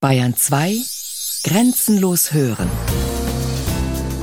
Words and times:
Bayern 0.00 0.36
2 0.36 0.76
Grenzenlos 1.42 2.32
hören. 2.32 2.70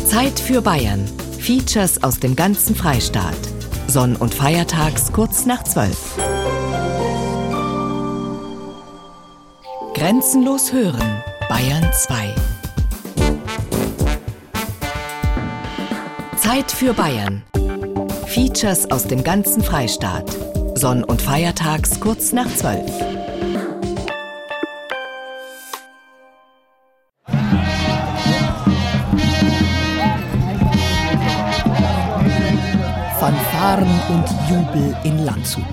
Zeit 0.08 0.40
für 0.40 0.62
Bayern. 0.62 1.06
Features 1.38 2.02
aus 2.02 2.18
dem 2.18 2.34
ganzen 2.34 2.78
Freistaat. 2.78 3.36
Sonn- 3.86 4.16
und 4.16 4.34
Feiertags 4.34 5.12
kurz 5.12 5.46
nach 5.46 5.66
12. 5.66 5.98
Grenzenlos 9.96 10.72
hören. 10.72 11.22
Bayern 11.50 11.92
2. 11.92 12.34
Zeit 16.38 16.72
für 16.72 16.94
Bayern. 16.94 17.44
Features 18.28 18.90
aus 18.92 19.08
dem 19.08 19.26
ganzen 19.26 19.62
Freistaat. 19.62 20.34
Sonn- 20.76 21.04
und 21.04 21.22
Feiertags 21.22 22.00
kurz 22.00 22.32
nach 22.32 22.48
12. 22.56 23.25
Fanfaren 33.76 34.00
und 34.10 34.26
Jubel 34.50 34.96
in 35.04 35.26
Landshut. 35.26 35.64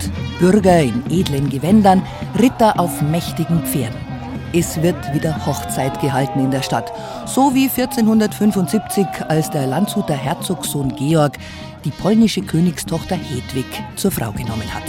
Bürger 0.41 0.81
in 0.81 1.05
edlen 1.09 1.49
Gewändern, 1.49 2.03
Ritter 2.39 2.79
auf 2.79 3.01
mächtigen 3.01 3.61
Pferden. 3.65 4.01
Es 4.53 4.83
wird 4.83 5.15
wieder 5.15 5.47
Hochzeit 5.47 6.01
gehalten 6.01 6.41
in 6.41 6.51
der 6.51 6.63
Stadt. 6.63 6.93
So 7.27 7.55
wie 7.55 7.69
1475, 7.71 9.07
als 9.29 9.51
der 9.51 9.67
Landshuter 9.67 10.15
Herzogssohn 10.15 10.95
Georg 10.97 11.39
die 11.85 11.91
polnische 11.91 12.43
Königstochter 12.43 13.17
Hedwig 13.17 13.67
zur 13.97 14.11
Frau 14.11 14.33
genommen 14.33 14.69
hat. 14.75 14.83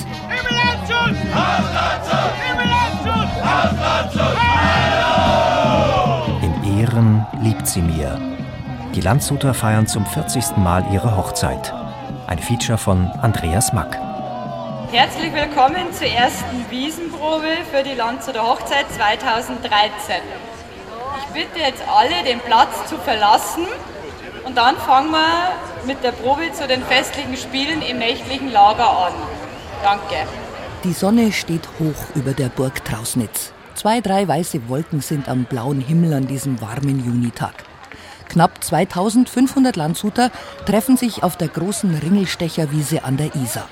In 6.42 6.80
Ehren 6.80 7.26
liebt 7.42 7.68
sie 7.68 7.82
mir. 7.82 8.20
Die 8.96 9.02
Landshuter 9.02 9.54
feiern 9.54 9.88
zum 9.88 10.06
40. 10.06 10.58
Mal 10.58 10.86
ihre 10.92 11.16
Hochzeit. 11.16 11.74
Ein 12.28 12.40
Feature 12.40 12.78
von 12.78 13.12
Andreas 13.22 13.74
Mack. 13.74 13.98
Herzlich 14.92 15.34
willkommen 15.34 15.92
zur 15.92 16.08
ersten 16.08 16.66
Wiesenprobe 16.70 17.58
für 17.70 17.84
die 17.84 17.96
Landshuter 17.96 18.44
Hochzeit 18.44 18.86
2013. 18.92 20.16
Ich 21.20 21.26
bitte 21.34 21.60
jetzt 21.60 21.84
alle, 21.88 22.24
den 22.24 22.40
Platz 22.40 22.88
zu 22.88 22.98
verlassen 22.98 23.66
und 24.46 24.58
dann 24.58 24.78
fangen 24.78 25.12
wir 25.12 25.52
mit 25.86 26.02
der 26.04 26.14
Probe 26.14 26.54
zu 26.54 26.66
den 26.66 26.82
festlichen 26.84 27.36
Spielen 27.36 27.82
im 27.82 28.00
nächtlichen 28.00 28.52
Lager 28.52 29.08
an. 29.08 29.14
Danke. 29.84 30.28
Die 30.86 30.94
Sonne 30.94 31.32
steht 31.34 31.68
hoch 31.80 32.16
über 32.16 32.32
der 32.32 32.48
Burg 32.48 32.86
Trausnitz. 32.86 33.52
Zwei, 33.76 34.00
drei 34.00 34.28
weiße 34.28 34.70
Wolken 34.70 35.02
sind 35.02 35.28
am 35.28 35.44
blauen 35.44 35.82
Himmel 35.82 36.14
an 36.14 36.28
diesem 36.28 36.62
warmen 36.62 37.04
Junitag. 37.06 37.66
Knapp 38.34 38.64
2500 38.64 39.76
Landshuter 39.76 40.32
treffen 40.66 40.98
sich 40.98 41.22
auf 41.22 41.38
der 41.38 41.50
großen 41.50 41.94
Ringelstecherwiese 41.94 43.04
an 43.04 43.16
der 43.16 43.36
Isar. 43.36 43.70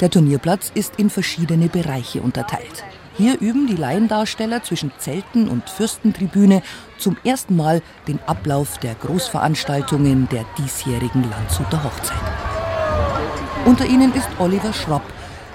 Der 0.00 0.10
Turnierplatz 0.10 0.70
ist 0.74 0.96
in 0.98 1.08
verschiedene 1.08 1.68
Bereiche 1.68 2.20
unterteilt. 2.20 2.84
Hier 3.16 3.40
üben 3.40 3.66
die 3.66 3.76
Laiendarsteller 3.76 4.62
zwischen 4.62 4.92
Zelten 4.98 5.48
und 5.48 5.70
Fürstentribüne 5.70 6.60
zum 6.98 7.16
ersten 7.24 7.56
Mal 7.56 7.80
den 8.06 8.18
Ablauf 8.26 8.76
der 8.76 8.94
Großveranstaltungen 8.96 10.28
der 10.28 10.44
diesjährigen 10.58 11.30
Landshuter 11.30 11.82
Hochzeit. 11.82 12.18
Unter 13.64 13.86
ihnen 13.86 14.12
ist 14.12 14.28
Oliver 14.38 14.74
Schropp. 14.74 15.04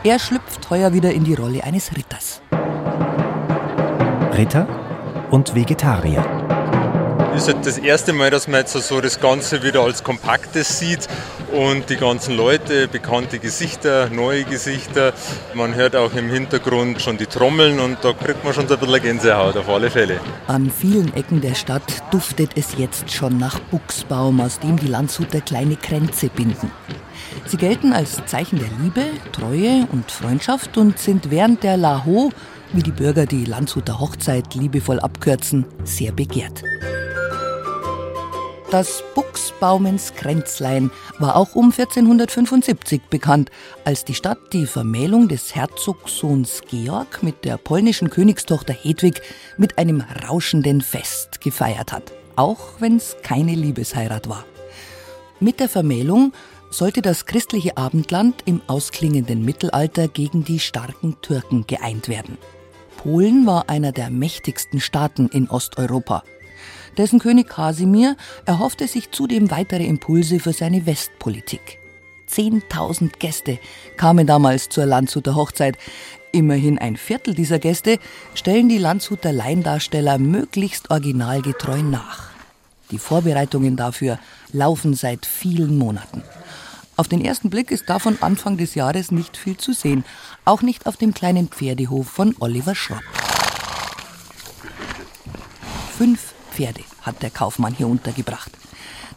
Er 0.03 0.17
schlüpft 0.17 0.67
heuer 0.71 0.93
wieder 0.93 1.13
in 1.13 1.25
die 1.25 1.35
Rolle 1.35 1.63
eines 1.63 1.95
Ritters. 1.95 2.41
Ritter 4.35 4.67
und 5.29 5.53
Vegetarier. 5.53 6.34
Ist 7.35 7.47
halt 7.47 7.65
das 7.65 7.77
erste 7.77 8.13
Mal, 8.13 8.29
dass 8.29 8.47
man 8.47 8.61
jetzt 8.61 8.73
so 8.73 9.01
das 9.01 9.19
Ganze 9.19 9.61
wieder 9.61 9.81
als 9.81 10.03
Kompaktes 10.03 10.79
sieht 10.79 11.07
und 11.51 11.89
die 11.89 11.97
ganzen 11.97 12.37
Leute, 12.37 12.87
bekannte 12.87 13.39
Gesichter, 13.39 14.09
neue 14.09 14.43
Gesichter. 14.45 15.13
Man 15.53 15.75
hört 15.75 15.95
auch 15.95 16.13
im 16.13 16.29
Hintergrund 16.29 17.01
schon 17.01 17.17
die 17.17 17.25
Trommeln 17.25 17.79
und 17.79 17.97
da 18.03 18.13
kriegt 18.13 18.43
man 18.43 18.53
schon 18.53 18.67
so 18.67 18.75
ein 18.75 18.79
bisschen 18.79 19.01
Gänsehaut 19.01 19.57
auf 19.57 19.67
alle 19.67 19.91
Fälle. 19.91 20.19
An 20.47 20.71
vielen 20.71 21.13
Ecken 21.13 21.41
der 21.41 21.55
Stadt 21.55 22.03
duftet 22.11 22.51
es 22.55 22.77
jetzt 22.77 23.11
schon 23.11 23.37
nach 23.37 23.59
Buchsbaum, 23.59 24.39
aus 24.39 24.59
dem 24.59 24.77
die 24.77 24.87
Landshuter 24.87 25.41
kleine 25.41 25.75
Kränze 25.75 26.29
binden. 26.29 26.71
Sie 27.47 27.57
gelten 27.57 27.91
als 27.91 28.25
Zeichen 28.27 28.59
der 28.59 28.69
Liebe, 28.81 29.03
Treue 29.33 29.87
und 29.91 30.09
Freundschaft 30.09 30.77
und 30.77 30.99
sind 30.99 31.31
während 31.31 31.63
der 31.63 31.75
Laho, 31.75 32.31
wie 32.71 32.83
die 32.83 32.91
Bürger 32.91 33.25
die 33.25 33.45
Landshuter 33.45 33.99
Hochzeit 33.99 34.55
liebevoll 34.55 34.99
abkürzen, 34.99 35.65
sehr 35.83 36.11
begehrt. 36.11 36.63
Das 38.75 39.05
Buchsbaumens 39.15 40.15
Kränzlein 40.15 40.91
war 41.17 41.37
auch 41.37 41.55
um 41.55 41.71
1475 41.71 43.03
bekannt, 43.03 43.49
als 43.85 44.03
die 44.03 44.15
Stadt 44.15 44.37
die 44.51 44.65
Vermählung 44.65 45.29
des 45.29 45.55
Herzogssohns 45.55 46.59
Georg 46.69 47.23
mit 47.23 47.45
der 47.45 47.55
polnischen 47.55 48.09
Königstochter 48.09 48.73
Hedwig 48.73 49.21
mit 49.55 49.77
einem 49.77 50.03
rauschenden 50.27 50.81
Fest 50.81 51.39
gefeiert 51.39 51.93
hat, 51.93 52.11
auch 52.35 52.81
wenn 52.81 52.97
es 52.97 53.15
keine 53.23 53.55
Liebesheirat 53.55 54.27
war. 54.27 54.43
Mit 55.39 55.61
der 55.61 55.69
Vermählung 55.69 56.33
sollte 56.69 57.01
das 57.01 57.25
christliche 57.25 57.77
Abendland 57.77 58.43
im 58.43 58.61
ausklingenden 58.67 59.45
Mittelalter 59.45 60.09
gegen 60.09 60.43
die 60.43 60.59
starken 60.59 61.15
Türken 61.21 61.65
geeint 61.65 62.09
werden. 62.09 62.37
Polen 62.97 63.45
war 63.45 63.69
einer 63.69 63.93
der 63.93 64.09
mächtigsten 64.09 64.81
Staaten 64.81 65.29
in 65.29 65.49
Osteuropa. 65.49 66.23
Dessen 66.97 67.19
König 67.19 67.49
Kasimir 67.49 68.15
erhoffte 68.45 68.87
sich 68.87 69.11
zudem 69.11 69.51
weitere 69.51 69.85
Impulse 69.85 70.39
für 70.39 70.53
seine 70.53 70.85
Westpolitik. 70.85 71.79
10.000 72.29 73.19
Gäste 73.19 73.59
kamen 73.97 74.25
damals 74.27 74.69
zur 74.69 74.85
Landshuter 74.85 75.35
Hochzeit. 75.35 75.77
Immerhin 76.31 76.79
ein 76.79 76.97
Viertel 76.97 77.33
dieser 77.33 77.59
Gäste 77.59 77.99
stellen 78.33 78.67
die 78.69 78.77
Landshuter 78.77 79.31
Laiendarsteller 79.31 80.17
möglichst 80.17 80.89
originalgetreu 80.89 81.81
nach. 81.81 82.29
Die 82.91 82.99
Vorbereitungen 82.99 83.75
dafür 83.75 84.19
laufen 84.51 84.93
seit 84.93 85.25
vielen 85.25 85.77
Monaten. 85.77 86.23
Auf 86.97 87.07
den 87.07 87.23
ersten 87.23 87.49
Blick 87.49 87.71
ist 87.71 87.89
davon 87.89 88.17
Anfang 88.21 88.57
des 88.57 88.75
Jahres 88.75 89.11
nicht 89.11 89.35
viel 89.35 89.57
zu 89.57 89.73
sehen, 89.73 90.05
auch 90.45 90.61
nicht 90.61 90.87
auf 90.87 90.95
dem 90.95 91.13
kleinen 91.13 91.49
Pferdehof 91.49 92.07
von 92.07 92.35
Oliver 92.39 92.73
Schropp. 92.73 93.03
Fünf 95.97 96.34
Pferde 96.55 96.81
hat 97.01 97.21
der 97.21 97.31
Kaufmann 97.31 97.73
hier 97.73 97.87
untergebracht. 97.87 98.51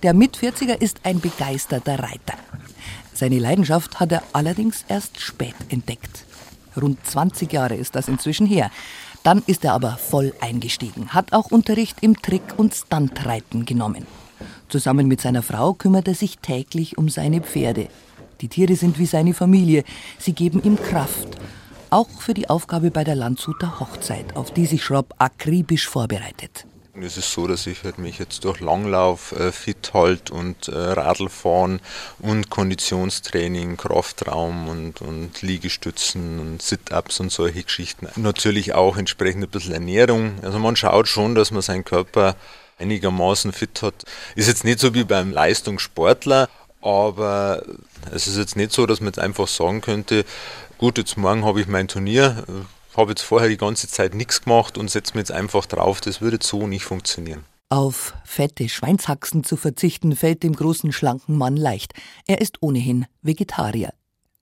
Der 0.03 0.12
Mit-40er 0.12 0.75
ist 0.81 1.00
ein 1.04 1.21
begeisterter 1.21 2.00
Reiter. 2.00 2.34
Seine 3.15 3.38
Leidenschaft 3.38 4.00
hat 4.00 4.12
er 4.12 4.22
allerdings 4.32 4.84
erst 4.88 5.21
spät 5.21 5.54
entdeckt. 5.69 6.25
Rund 6.77 6.98
20 7.04 7.53
Jahre 7.53 7.77
ist 7.77 7.94
das 7.94 8.09
inzwischen 8.09 8.47
her. 8.47 8.71
Dann 9.22 9.43
ist 9.47 9.65
er 9.65 9.72
aber 9.75 9.97
voll 9.97 10.32
eingestiegen, 10.41 11.09
hat 11.15 11.32
auch 11.32 11.50
Unterricht 11.50 11.98
im 12.00 12.21
Trick- 12.21 12.56
und 12.56 12.75
Stuntreiten 12.75 13.65
genommen. 13.65 14.06
Zusammen 14.69 15.06
mit 15.06 15.21
seiner 15.21 15.43
Frau 15.43 15.75
kümmert 15.75 16.09
er 16.09 16.15
sich 16.15 16.38
täglich 16.38 16.98
um 16.98 17.09
seine 17.09 17.41
Pferde. 17.41 17.88
Die 18.41 18.48
Tiere 18.48 18.77
sind 18.77 18.98
wie 18.98 19.06
seine 19.06 19.34
Familie, 19.34 19.84
sie 20.19 20.32
geben 20.32 20.62
ihm 20.62 20.77
Kraft. 20.77 21.38
Auch 21.91 22.21
für 22.21 22.34
die 22.34 22.50
Aufgabe 22.50 22.91
bei 22.91 23.03
der 23.03 23.16
Landshuter 23.16 23.81
Hochzeit, 23.81 24.37
auf 24.37 24.53
die 24.53 24.66
sich 24.66 24.84
Schropp 24.84 25.15
akribisch 25.19 25.88
vorbereitet. 25.88 26.66
Es 27.03 27.16
ist 27.16 27.32
so, 27.32 27.47
dass 27.47 27.66
ich 27.66 27.84
halt 27.84 27.98
mich 27.98 28.19
jetzt 28.19 28.44
durch 28.44 28.60
Langlauf 28.60 29.32
äh, 29.32 29.53
fit 29.53 29.92
halt 29.94 30.31
und 30.31 30.69
äh, 30.69 30.76
Radlfahren 30.76 31.81
und 32.19 32.50
Konditionstraining, 32.50 33.76
Kraftraum 33.76 34.69
und, 34.69 35.00
und 35.00 35.42
Liegestützen 35.42 36.38
und 36.38 36.62
Sit-Ups 36.62 37.20
und 37.20 37.31
solche 37.31 37.62
Geschichten. 37.62 38.09
Natürlich 38.16 38.75
auch 38.75 38.97
entsprechend 38.97 39.44
ein 39.44 39.50
bisschen 39.50 39.75
Ernährung. 39.75 40.38
Also 40.42 40.59
man 40.59 40.76
schaut 40.76 41.09
schon, 41.09 41.34
dass 41.34 41.50
man 41.50 41.62
seinen 41.62 41.84
Körper 41.84 42.36
einigermaßen 42.78 43.53
fit 43.53 43.83
hat. 43.83 44.04
Ist 44.34 44.48
jetzt 44.48 44.65
nicht 44.65 44.78
so 44.78 44.94
wie 44.94 45.04
beim 45.04 45.33
Leistungssportler, 45.33 46.48
aber 46.80 47.62
es 48.12 48.27
ist 48.27 48.39
jetzt 48.39 48.56
nicht 48.56 48.72
so, 48.72 48.86
dass 48.86 49.01
man 49.01 49.09
jetzt 49.09 49.18
einfach 49.18 49.48
sagen 49.48 49.80
könnte, 49.80 50.24
gut, 50.78 50.98
jetzt 50.98 51.16
morgen 51.16 51.44
habe 51.44 51.60
ich 51.60 51.66
mein 51.66 51.89
Turnier, 51.89 52.44
habe 52.98 53.12
jetzt 53.12 53.22
vorher 53.22 53.48
die 53.48 53.56
ganze 53.56 53.89
Zeit 53.89 54.15
nichts 54.15 54.42
gemacht 54.42 54.77
und 54.77 54.91
setze 54.91 55.15
mir 55.15 55.21
jetzt 55.21 55.33
einfach 55.33 55.65
drauf, 55.66 56.00
das 56.00 56.21
würde 56.21 56.39
so 56.42 56.66
nicht 56.66 56.84
funktionieren. 56.84 57.45
Auf 57.71 58.15
fette 58.24 58.68
Schweinshaxen 58.68 59.45
zu 59.45 59.56
verzichten 59.56 60.16
fällt 60.16 60.42
dem 60.42 60.54
großen 60.54 60.91
schlanken 60.92 61.39
Mann 61.39 61.56
leicht. 61.56 61.92
Er 62.27 62.41
ist 62.41 62.62
ohnehin 62.62 63.06
Vegetarier. 63.22 63.92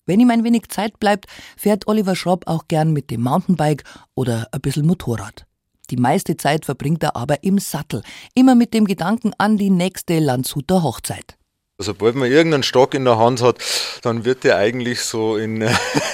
Wenn 0.06 0.20
ihm 0.20 0.30
ein 0.30 0.44
wenig 0.44 0.68
Zeit 0.68 0.98
bleibt, 1.00 1.26
fährt 1.56 1.86
Oliver 1.88 2.16
Schropp 2.16 2.46
auch 2.46 2.66
gern 2.68 2.92
mit 2.92 3.10
dem 3.10 3.22
Mountainbike 3.22 3.84
oder 4.14 4.48
ein 4.52 4.60
bisschen 4.60 4.86
Motorrad. 4.86 5.44
Die 5.90 5.96
meiste 5.96 6.36
Zeit 6.36 6.64
verbringt 6.64 7.02
er 7.02 7.16
aber 7.16 7.44
im 7.44 7.58
Sattel, 7.58 8.02
immer 8.34 8.54
mit 8.54 8.72
dem 8.72 8.86
Gedanken 8.86 9.32
an 9.38 9.56
die 9.56 9.70
nächste 9.70 10.18
Landshuter 10.18 10.82
Hochzeit. 10.82 11.35
Sobald 11.78 12.14
man 12.14 12.32
irgendeinen 12.32 12.62
Stock 12.62 12.94
in 12.94 13.04
der 13.04 13.18
Hand 13.18 13.42
hat, 13.42 13.58
dann 14.00 14.24
wird 14.24 14.44
der 14.44 14.56
eigentlich 14.56 15.02
so 15.02 15.36
in, 15.36 15.60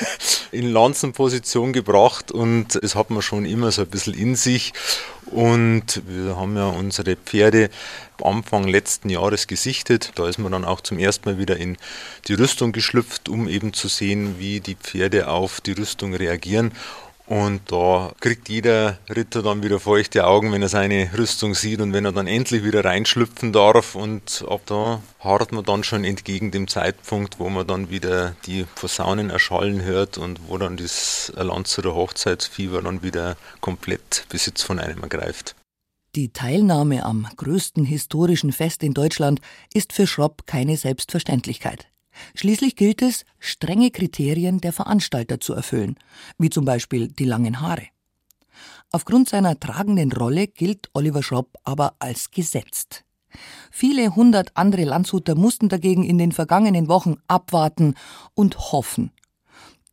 in 0.50 0.72
Lanzenposition 0.72 1.72
gebracht 1.72 2.32
und 2.32 2.82
das 2.82 2.96
hat 2.96 3.10
man 3.10 3.22
schon 3.22 3.44
immer 3.44 3.70
so 3.70 3.82
ein 3.82 3.88
bisschen 3.88 4.14
in 4.14 4.34
sich. 4.34 4.72
Und 5.26 6.02
wir 6.04 6.36
haben 6.36 6.56
ja 6.56 6.66
unsere 6.66 7.14
Pferde 7.14 7.70
Anfang 8.20 8.66
letzten 8.66 9.08
Jahres 9.08 9.46
gesichtet. 9.46 10.10
Da 10.16 10.26
ist 10.28 10.38
man 10.38 10.50
dann 10.50 10.64
auch 10.64 10.80
zum 10.80 10.98
ersten 10.98 11.28
Mal 11.28 11.38
wieder 11.38 11.56
in 11.56 11.76
die 12.26 12.34
Rüstung 12.34 12.72
geschlüpft, 12.72 13.28
um 13.28 13.48
eben 13.48 13.72
zu 13.72 13.86
sehen, 13.86 14.40
wie 14.40 14.58
die 14.58 14.74
Pferde 14.74 15.28
auf 15.28 15.60
die 15.60 15.72
Rüstung 15.72 16.12
reagieren. 16.12 16.72
Und 17.26 17.70
da 17.70 18.12
kriegt 18.20 18.48
jeder 18.48 18.98
Ritter 19.08 19.42
dann 19.42 19.62
wieder 19.62 19.78
feuchte 19.78 20.26
Augen, 20.26 20.52
wenn 20.52 20.62
er 20.62 20.68
seine 20.68 21.10
Rüstung 21.16 21.54
sieht 21.54 21.80
und 21.80 21.92
wenn 21.92 22.04
er 22.04 22.12
dann 22.12 22.26
endlich 22.26 22.64
wieder 22.64 22.84
reinschlüpfen 22.84 23.52
darf. 23.52 23.94
Und 23.94 24.44
ab 24.48 24.62
da 24.66 25.00
hart 25.20 25.52
man 25.52 25.64
dann 25.64 25.84
schon 25.84 26.04
entgegen 26.04 26.50
dem 26.50 26.68
Zeitpunkt, 26.68 27.38
wo 27.38 27.48
man 27.48 27.66
dann 27.66 27.90
wieder 27.90 28.34
die 28.46 28.64
Posaunen 28.74 29.30
erschallen 29.30 29.82
hört 29.82 30.18
und 30.18 30.40
wo 30.48 30.58
dann 30.58 30.76
das 30.76 31.32
Lanzer 31.36 31.94
Hochzeitsfieber 31.94 32.82
dann 32.82 33.02
wieder 33.02 33.36
komplett 33.60 34.26
Besitz 34.28 34.62
von 34.62 34.78
einem 34.78 35.02
ergreift. 35.02 35.54
Die 36.14 36.32
Teilnahme 36.32 37.06
am 37.06 37.26
größten 37.36 37.86
historischen 37.86 38.52
Fest 38.52 38.82
in 38.82 38.92
Deutschland 38.92 39.40
ist 39.72 39.94
für 39.94 40.06
Schropp 40.06 40.46
keine 40.46 40.76
Selbstverständlichkeit. 40.76 41.91
Schließlich 42.34 42.76
gilt 42.76 43.02
es, 43.02 43.24
strenge 43.38 43.90
Kriterien 43.90 44.60
der 44.60 44.72
Veranstalter 44.72 45.40
zu 45.40 45.54
erfüllen, 45.54 45.96
wie 46.38 46.50
zum 46.50 46.64
Beispiel 46.64 47.08
die 47.08 47.24
langen 47.24 47.60
Haare. 47.60 47.86
Aufgrund 48.90 49.28
seiner 49.28 49.58
tragenden 49.58 50.12
Rolle 50.12 50.46
gilt 50.46 50.90
Oliver 50.92 51.22
Schropp 51.22 51.56
aber 51.64 51.94
als 51.98 52.30
gesetzt. 52.30 53.04
Viele 53.70 54.14
hundert 54.14 54.56
andere 54.56 54.84
Landshuter 54.84 55.34
mussten 55.34 55.70
dagegen 55.70 56.04
in 56.04 56.18
den 56.18 56.32
vergangenen 56.32 56.88
Wochen 56.88 57.16
abwarten 57.26 57.94
und 58.34 58.58
hoffen. 58.72 59.10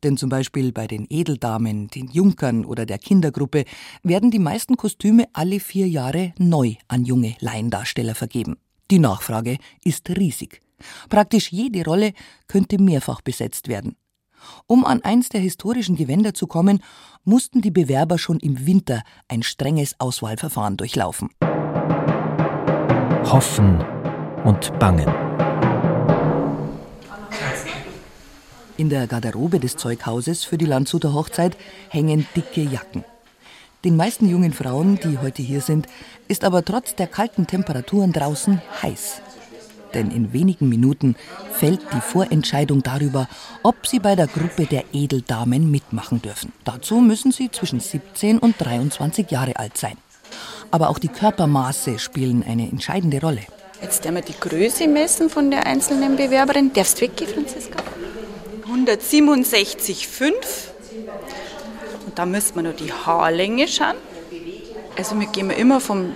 Denn 0.02 0.16
zum 0.16 0.30
Beispiel 0.30 0.72
bei 0.72 0.86
den 0.86 1.06
Edeldamen, 1.08 1.88
den 1.88 2.08
Junkern 2.08 2.64
oder 2.64 2.86
der 2.86 2.98
Kindergruppe 2.98 3.64
werden 4.02 4.30
die 4.30 4.38
meisten 4.38 4.76
Kostüme 4.76 5.28
alle 5.32 5.60
vier 5.60 5.88
Jahre 5.88 6.32
neu 6.38 6.74
an 6.88 7.04
junge 7.04 7.36
Laiendarsteller 7.40 8.14
vergeben. 8.14 8.56
Die 8.90 8.98
Nachfrage 8.98 9.58
ist 9.84 10.08
riesig. 10.10 10.60
Praktisch 11.08 11.52
jede 11.52 11.84
Rolle 11.84 12.12
könnte 12.48 12.80
mehrfach 12.80 13.20
besetzt 13.20 13.68
werden. 13.68 13.96
Um 14.66 14.84
an 14.84 15.02
eins 15.02 15.28
der 15.28 15.40
historischen 15.40 15.96
Gewänder 15.96 16.34
zu 16.34 16.46
kommen, 16.46 16.82
mussten 17.24 17.60
die 17.60 17.70
Bewerber 17.70 18.18
schon 18.18 18.38
im 18.40 18.66
Winter 18.66 19.02
ein 19.28 19.42
strenges 19.42 19.94
Auswahlverfahren 19.98 20.76
durchlaufen. 20.76 21.30
Hoffen 23.24 23.84
und 24.44 24.78
Bangen. 24.78 25.08
In 28.76 28.88
der 28.88 29.06
Garderobe 29.06 29.60
des 29.60 29.76
Zeughauses 29.76 30.44
für 30.44 30.56
die 30.56 30.64
Landshuter 30.64 31.12
Hochzeit 31.12 31.56
hängen 31.90 32.26
dicke 32.34 32.62
Jacken. 32.62 33.04
Den 33.84 33.96
meisten 33.96 34.28
jungen 34.28 34.52
Frauen, 34.52 34.98
die 34.98 35.18
heute 35.18 35.42
hier 35.42 35.60
sind, 35.60 35.86
ist 36.28 36.44
aber 36.44 36.64
trotz 36.64 36.94
der 36.94 37.06
kalten 37.06 37.46
Temperaturen 37.46 38.12
draußen 38.12 38.60
heiß 38.82 39.20
denn 39.94 40.10
in 40.10 40.32
wenigen 40.32 40.68
Minuten 40.68 41.16
fällt 41.52 41.80
die 41.92 42.00
Vorentscheidung 42.00 42.82
darüber, 42.82 43.28
ob 43.62 43.86
sie 43.86 43.98
bei 43.98 44.16
der 44.16 44.26
Gruppe 44.26 44.66
der 44.66 44.84
Edeldamen 44.92 45.70
mitmachen 45.70 46.22
dürfen. 46.22 46.52
Dazu 46.64 46.96
müssen 46.96 47.32
sie 47.32 47.50
zwischen 47.50 47.80
17 47.80 48.38
und 48.38 48.56
23 48.58 49.30
Jahre 49.30 49.56
alt 49.56 49.76
sein. 49.76 49.96
Aber 50.70 50.90
auch 50.90 50.98
die 50.98 51.08
Körpermaße 51.08 51.98
spielen 51.98 52.44
eine 52.46 52.68
entscheidende 52.68 53.20
Rolle. 53.20 53.42
Jetzt 53.82 54.04
werden 54.04 54.16
wir 54.16 54.22
die 54.22 54.38
Größe 54.38 54.86
messen 54.86 55.30
von 55.30 55.50
der 55.50 55.66
einzelnen 55.66 56.16
Bewerberin. 56.16 56.72
Darfst 56.72 56.98
du 56.98 57.02
weggehen, 57.02 57.32
Franziska? 57.32 57.78
167,5. 58.66 60.32
Und 62.06 62.18
da 62.18 62.26
müssen 62.26 62.56
wir 62.56 62.62
noch 62.62 62.76
die 62.76 62.92
Haarlänge 62.92 63.66
schauen. 63.68 63.96
Also 64.96 65.18
wir 65.18 65.26
gehen 65.28 65.50
immer 65.50 65.80
vom 65.80 66.14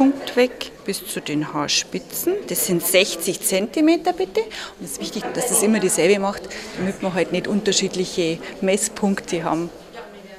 Scheitelpunkt 0.00 0.36
weg 0.36 0.72
bis 0.86 1.06
zu 1.06 1.20
den 1.20 1.52
Haarspitzen. 1.52 2.32
Das 2.48 2.66
sind 2.66 2.82
60 2.82 3.40
cm 3.40 4.02
bitte. 4.16 4.40
Und 4.78 4.84
es 4.84 4.92
ist 4.92 5.00
wichtig, 5.00 5.24
dass 5.34 5.48
das 5.48 5.62
immer 5.62 5.78
dieselbe 5.78 6.18
macht, 6.18 6.42
damit 6.78 7.02
wir 7.02 7.12
halt 7.12 7.32
nicht 7.32 7.46
unterschiedliche 7.46 8.38
Messpunkte 8.62 9.44
haben. 9.44 9.68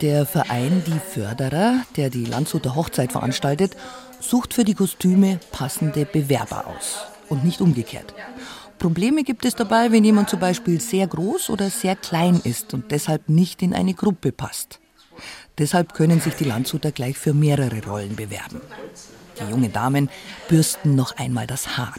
Der 0.01 0.25
Verein 0.25 0.83
Die 0.87 0.99
Förderer, 1.13 1.83
der 1.95 2.09
die 2.09 2.25
Landshuter 2.25 2.75
Hochzeit 2.75 3.11
veranstaltet, 3.11 3.77
sucht 4.19 4.55
für 4.55 4.63
die 4.63 4.73
Kostüme 4.73 5.39
passende 5.51 6.05
Bewerber 6.05 6.65
aus 6.65 7.05
und 7.29 7.45
nicht 7.45 7.61
umgekehrt. 7.61 8.15
Probleme 8.79 9.23
gibt 9.23 9.45
es 9.45 9.53
dabei, 9.53 9.91
wenn 9.91 10.03
jemand 10.03 10.31
zum 10.31 10.39
Beispiel 10.39 10.81
sehr 10.81 11.05
groß 11.05 11.51
oder 11.51 11.69
sehr 11.69 11.95
klein 11.95 12.41
ist 12.43 12.73
und 12.73 12.89
deshalb 12.89 13.29
nicht 13.29 13.61
in 13.61 13.75
eine 13.75 13.93
Gruppe 13.93 14.31
passt. 14.31 14.79
Deshalb 15.59 15.93
können 15.93 16.19
sich 16.19 16.33
die 16.33 16.45
Landshuter 16.45 16.91
gleich 16.91 17.15
für 17.15 17.35
mehrere 17.35 17.85
Rollen 17.85 18.15
bewerben. 18.15 18.59
Die 19.39 19.49
jungen 19.49 19.71
Damen 19.71 20.09
bürsten 20.47 20.95
noch 20.95 21.17
einmal 21.17 21.47
das 21.47 21.77
Haar. 21.77 21.93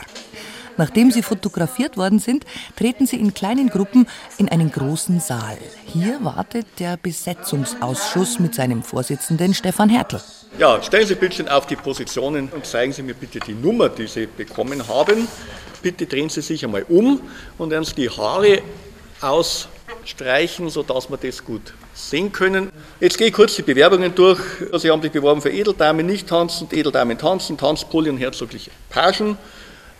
Nachdem 0.76 1.11
sie 1.11 1.23
fotografiert 1.23 1.96
worden 1.96 2.19
sind, 2.19 2.44
treten 2.76 3.06
sie 3.06 3.17
in 3.17 3.34
kleinen 3.34 3.69
Gruppen 3.69 4.08
in 4.38 4.49
einen 4.49 4.70
großen 4.70 5.20
Saal. 5.20 5.58
Hier 5.87 6.25
wartet 6.25 6.67
der 6.79 6.96
Besetzungsausschuss 6.96 8.38
mit 8.38 8.55
seinem 8.55 8.82
Vorsitzenden 8.82 9.55
Stefan 9.55 9.90
Hertel. 9.90 10.20
Ja, 10.58 10.82
stellen 10.82 11.06
Sie 11.06 11.14
bitte 11.14 11.55
auf 11.55 11.67
die 11.67 11.76
Positionen 11.76 12.49
und 12.50 12.67
zeigen 12.67 12.93
Sie 12.93 13.02
mir 13.02 13.14
bitte 13.14 13.40
die 13.40 13.55
Nummer, 13.55 13.88
die 13.88 14.06
Sie 14.06 14.26
bekommen 14.26 14.87
haben. 14.87 15.26
Bitte 15.82 16.06
drehen 16.06 16.28
Sie 16.28 16.43
sich 16.43 16.64
einmal 16.64 16.85
um 16.88 17.20
und 17.58 17.70
werden 17.70 17.85
Sie 17.85 17.94
die 17.94 18.11
Haare 18.11 18.62
ausstreichen, 20.02 20.69
sodass 20.69 21.10
wir 21.10 21.16
das 21.16 21.44
gut 21.44 21.72
sehen 21.94 22.32
können. 22.32 22.70
Jetzt 23.00 23.19
gehe 23.19 23.28
ich 23.28 23.32
kurz 23.32 23.54
die 23.56 23.62
Bewerbungen 23.62 24.14
durch. 24.14 24.40
Sie 24.78 24.90
haben 24.90 25.02
sich 25.02 25.12
beworben 25.12 25.40
für 25.40 25.50
Edeldamen 25.50 26.06
nicht 26.06 26.28
tanzend, 26.28 26.72
Edeldamen 26.72 27.19
tanzen, 27.19 27.56
Tanzpulli 27.56 28.10
und 28.10 28.19
herzogliche 28.19 28.70
Pagen. 28.90 29.37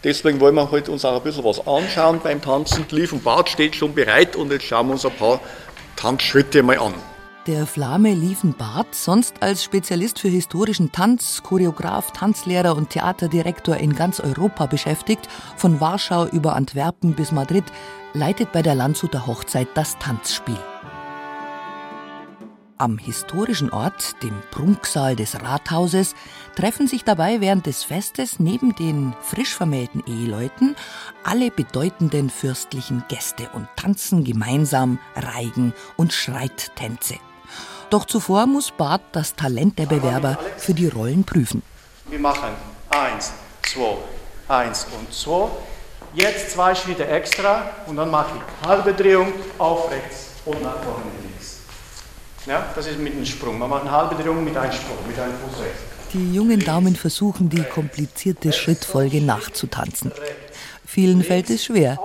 Deswegen 0.05 0.41
wollen 0.41 0.57
wir 0.57 0.71
heute 0.71 0.91
uns 0.91 1.05
auch 1.05 1.17
ein 1.17 1.23
bisschen 1.23 1.45
was 1.45 1.65
anschauen 1.67 2.21
beim 2.23 2.43
Tanzen. 2.43 2.85
Lief 2.91 3.13
und 3.13 3.23
Bart 3.23 3.49
steht 3.49 3.77
schon 3.77 3.95
bereit 3.95 4.35
und 4.35 4.51
jetzt 4.51 4.65
schauen 4.65 4.89
wir 4.89 4.95
uns 4.95 5.07
ein 5.07 5.15
paar 5.15 5.41
Tanzschritte 5.97 6.63
mal 6.63 6.79
an. 6.79 6.95
Der 7.49 7.67
Flame 7.67 8.15
Liefenbart, 8.15 8.95
sonst 8.95 9.43
als 9.43 9.65
Spezialist 9.65 10.21
für 10.21 10.29
historischen 10.29 10.93
Tanz, 10.93 11.43
Choreograf, 11.43 12.13
Tanzlehrer 12.13 12.77
und 12.77 12.91
Theaterdirektor 12.91 13.79
in 13.79 13.97
ganz 13.97 14.21
Europa 14.21 14.67
beschäftigt, 14.67 15.29
von 15.57 15.81
Warschau 15.81 16.27
über 16.27 16.55
Antwerpen 16.55 17.15
bis 17.15 17.33
Madrid, 17.33 17.65
leitet 18.13 18.53
bei 18.53 18.63
der 18.63 18.77
Landshuter 18.77 19.27
Hochzeit 19.27 19.67
das 19.75 19.99
Tanzspiel. 19.99 20.59
Am 22.79 22.97
historischen 22.97 23.71
Ort, 23.71 24.23
dem 24.23 24.35
Prunksaal 24.53 25.17
des 25.17 25.43
Rathauses, 25.43 26.15
treffen 26.55 26.87
sich 26.87 27.03
dabei 27.03 27.41
während 27.41 27.67
des 27.67 27.83
Festes 27.83 28.39
neben 28.39 28.77
den 28.77 29.15
frisch 29.21 29.53
vermählten 29.57 30.05
Eheleuten 30.07 30.77
alle 31.25 31.51
bedeutenden 31.51 32.31
fürstlichen 32.31 33.03
Gäste 33.09 33.49
und 33.53 33.67
tanzen 33.75 34.23
gemeinsam 34.23 35.01
Reigen 35.17 35.73
und 35.97 36.13
Schreittänze. 36.13 37.17
Doch 37.93 38.07
zuvor 38.07 38.47
muss 38.47 38.71
Barth 38.71 39.03
das 39.13 39.35
Talent 39.35 39.79
der 39.79 39.85
Bewerber 39.85 40.39
für 40.57 40.73
die 40.73 40.89
Rollen 40.89 41.25
prüfen. 41.25 41.63
Wir 42.09 42.19
machen 42.19 42.49
eins, 42.89 43.33
zwei, 43.61 43.99
eins 44.49 44.87
und 44.99 45.13
zwei. 45.13 45.51
Jetzt 46.15 46.53
zwei 46.53 46.75
Schritte 46.75 47.07
extra 47.07 47.71
und 47.87 47.97
dann 47.97 48.11
mache 48.11 48.31
ich 48.37 48.67
halbe 48.67 48.95
Drehung 48.95 49.35
auf 49.59 49.91
rechts 49.91 50.29
und 50.47 50.63
nach 50.63 50.83
vorne. 50.83 51.05
Ja, 52.47 52.65
das 52.75 52.87
ist 52.87 52.99
mit 52.99 53.13
einem 53.13 53.27
Sprung. 53.27 53.59
Man 53.59 53.69
macht 53.69 53.83
eine 53.83 53.91
halbe 53.91 54.15
Drehung 54.15 54.43
mit 54.43 54.57
einem 54.57 54.73
Sprung, 54.73 54.97
mit 55.07 55.19
einem 55.19 55.35
Fuß 55.35 55.61
rechts. 55.61 55.81
Die 56.15 56.35
jungen 56.35 56.61
Damen 56.61 56.97
versuchen, 56.97 57.51
die 57.51 57.63
komplizierte 57.63 58.55
Schrittfolge 58.55 59.21
nachzutanzen. 59.21 60.13
Vielen 60.87 61.23
fällt 61.23 61.51
es 61.51 61.67
schwer. 61.67 61.99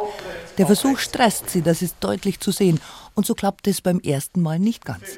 Der 0.57 0.65
Versuch 0.65 0.99
stresst 0.99 1.49
sie, 1.49 1.61
das 1.61 1.81
ist 1.81 1.95
deutlich 2.01 2.41
zu 2.41 2.51
sehen. 2.51 2.81
Und 3.15 3.25
so 3.25 3.35
klappt 3.35 3.67
es 3.67 3.79
beim 3.79 4.01
ersten 4.01 4.41
Mal 4.41 4.59
nicht 4.59 4.83
ganz. 4.83 5.17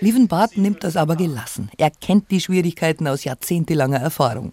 Lievenbart 0.00 0.56
nimmt 0.56 0.84
das 0.84 0.96
aber 0.96 1.16
gelassen. 1.16 1.70
Er 1.78 1.90
kennt 1.90 2.30
die 2.30 2.40
Schwierigkeiten 2.40 3.06
aus 3.08 3.24
jahrzehntelanger 3.24 3.98
Erfahrung. 3.98 4.52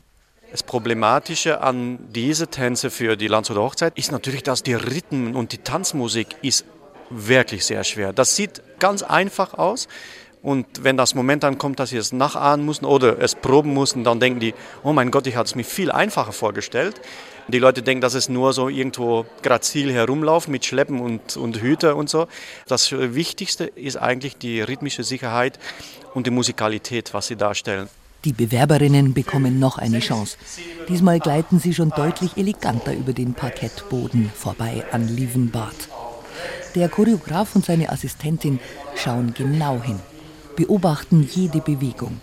Das 0.51 0.61
Problematische 0.61 1.61
an 1.61 1.97
diese 2.11 2.47
Tänze 2.47 2.91
für 2.91 3.17
die 3.17 3.27
Landshuter 3.27 3.61
Hochzeit 3.61 3.97
ist 3.97 4.11
natürlich, 4.11 4.43
dass 4.43 4.61
die 4.61 4.75
Rhythmen 4.75 5.35
und 5.35 5.51
die 5.51 5.57
Tanzmusik 5.57 6.35
ist 6.43 6.65
wirklich 7.09 7.65
sehr 7.65 7.83
schwer. 7.83 8.13
Das 8.13 8.35
sieht 8.35 8.61
ganz 8.79 9.01
einfach 9.01 9.55
aus. 9.55 9.87
Und 10.43 10.83
wenn 10.83 10.97
das 10.97 11.15
Moment 11.15 11.43
dann 11.43 11.57
kommt, 11.57 11.79
dass 11.79 11.91
sie 11.91 11.97
es 11.97 12.11
nachahmen 12.11 12.65
müssen 12.65 12.83
oder 12.83 13.17
es 13.19 13.33
proben 13.33 13.73
müssen, 13.73 14.03
dann 14.03 14.19
denken 14.19 14.41
die, 14.41 14.53
oh 14.83 14.91
mein 14.91 15.09
Gott, 15.09 15.25
ich 15.25 15.37
hatte 15.37 15.47
es 15.47 15.55
mir 15.55 15.63
viel 15.63 15.89
einfacher 15.89 16.33
vorgestellt. 16.33 16.99
Die 17.49 17.59
Leute 17.59 17.81
denken, 17.81 18.01
dass 18.01 18.13
es 18.13 18.29
nur 18.29 18.53
so 18.53 18.69
irgendwo 18.69 19.25
grazil 19.41 19.91
herumlaufen 19.91 20.51
mit 20.51 20.65
Schleppen 20.65 21.01
und, 21.01 21.35
und 21.35 21.61
Hüte 21.61 21.95
und 21.95 22.09
so. 22.09 22.27
Das 22.67 22.91
Wichtigste 22.91 23.65
ist 23.65 23.97
eigentlich 23.97 24.37
die 24.37 24.61
rhythmische 24.61 25.03
Sicherheit 25.03 25.59
und 26.13 26.25
die 26.25 26.31
Musikalität, 26.31 27.13
was 27.13 27.27
sie 27.27 27.35
darstellen. 27.35 27.89
Die 28.23 28.31
Bewerberinnen 28.31 29.13
bekommen 29.13 29.59
noch 29.59 29.77
eine 29.77 29.99
Chance. 29.99 30.37
Diesmal 30.87 31.19
gleiten 31.19 31.59
sie 31.59 31.73
schon 31.73 31.89
deutlich 31.89 32.37
eleganter 32.37 32.93
über 32.93 33.11
den 33.11 33.33
Parkettboden 33.33 34.31
vorbei 34.33 34.85
an 34.91 35.09
Lievenbad. 35.09 35.75
Der 36.75 36.87
Choreograf 36.87 37.55
und 37.55 37.65
seine 37.65 37.89
Assistentin 37.89 38.59
schauen 38.95 39.33
genau 39.33 39.81
hin, 39.81 39.99
beobachten 40.55 41.27
jede 41.29 41.59
Bewegung. 41.59 42.21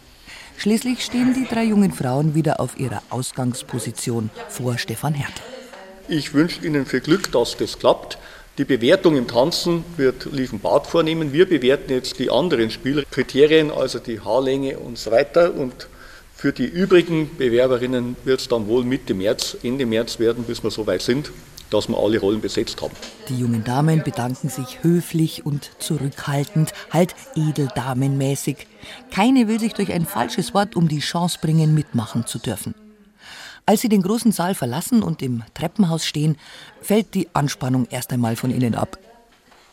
Schließlich 0.61 1.03
stehen 1.03 1.33
die 1.33 1.47
drei 1.49 1.65
jungen 1.65 1.91
Frauen 1.91 2.35
wieder 2.35 2.61
auf 2.61 2.79
ihrer 2.79 3.03
Ausgangsposition 3.09 4.29
vor 4.51 4.77
Stefan 4.77 5.15
Hertel. 5.15 5.43
Ich 6.07 6.35
wünsche 6.35 6.63
Ihnen 6.67 6.85
viel 6.85 7.01
Glück, 7.01 7.33
dass 7.33 7.57
das 7.57 7.79
klappt. 7.79 8.19
Die 8.59 8.67
Bewertung 8.67 9.17
im 9.17 9.27
Tanzen 9.27 9.87
wird 9.97 10.27
Lievenbad 10.31 10.87
vornehmen. 10.87 11.33
Wir 11.33 11.49
bewerten 11.49 11.91
jetzt 11.91 12.19
die 12.19 12.29
anderen 12.29 12.71
Spielkriterien, 12.71 13.71
also 13.71 14.01
die 14.01 14.21
Haarlänge 14.21 14.79
und 14.79 14.99
so 14.99 15.11
weiter. 15.11 15.55
Und 15.55 15.89
für 16.37 16.53
die 16.53 16.67
übrigen 16.67 17.39
Bewerberinnen 17.39 18.17
wird 18.25 18.41
es 18.41 18.49
dann 18.49 18.67
wohl 18.67 18.85
Mitte 18.85 19.15
März, 19.15 19.57
Ende 19.63 19.87
März 19.87 20.19
werden, 20.19 20.45
bis 20.45 20.63
wir 20.63 20.71
so 20.71 20.87
weit 20.87 21.01
sind, 21.01 21.33
dass 21.71 21.89
wir 21.89 21.99
alle 21.99 22.19
Rollen 22.21 22.41
besetzt 22.41 22.81
haben. 22.83 22.95
Die 23.29 23.39
jungen 23.39 23.65
Damen 23.65 24.03
bedanken 24.03 24.49
sich 24.49 24.83
höflich 24.83 25.47
und 25.47 25.71
zurückhaltend, 25.79 26.73
halt 26.91 27.15
edeldamenmäßig. 27.37 28.67
Keine 29.11 29.49
will 29.49 29.61
sich 29.61 29.75
durch 29.75 29.93
ein 29.93 30.07
falsches 30.07 30.55
Wort 30.55 30.77
um 30.77 30.89
die 30.89 31.01
Chance 31.01 31.39
bringen, 31.41 31.75
mitmachen 31.75 32.27
zu 32.27 32.39
dürfen. 32.39 32.75
Als 33.67 33.83
sie 33.83 33.89
den 33.89 34.03
großen 34.03 34.33
Saal 34.33 34.55
verlassen 34.55 35.03
und 35.03 35.23
im 35.23 35.43
Treppenhaus 35.55 36.05
stehen, 36.05 36.37
fällt 36.81 37.15
die 37.15 37.29
Anspannung 37.35 37.87
erst 37.91 38.13
einmal 38.13 38.35
von 38.37 38.51
ihnen 38.51 38.75
ab. 38.75 38.99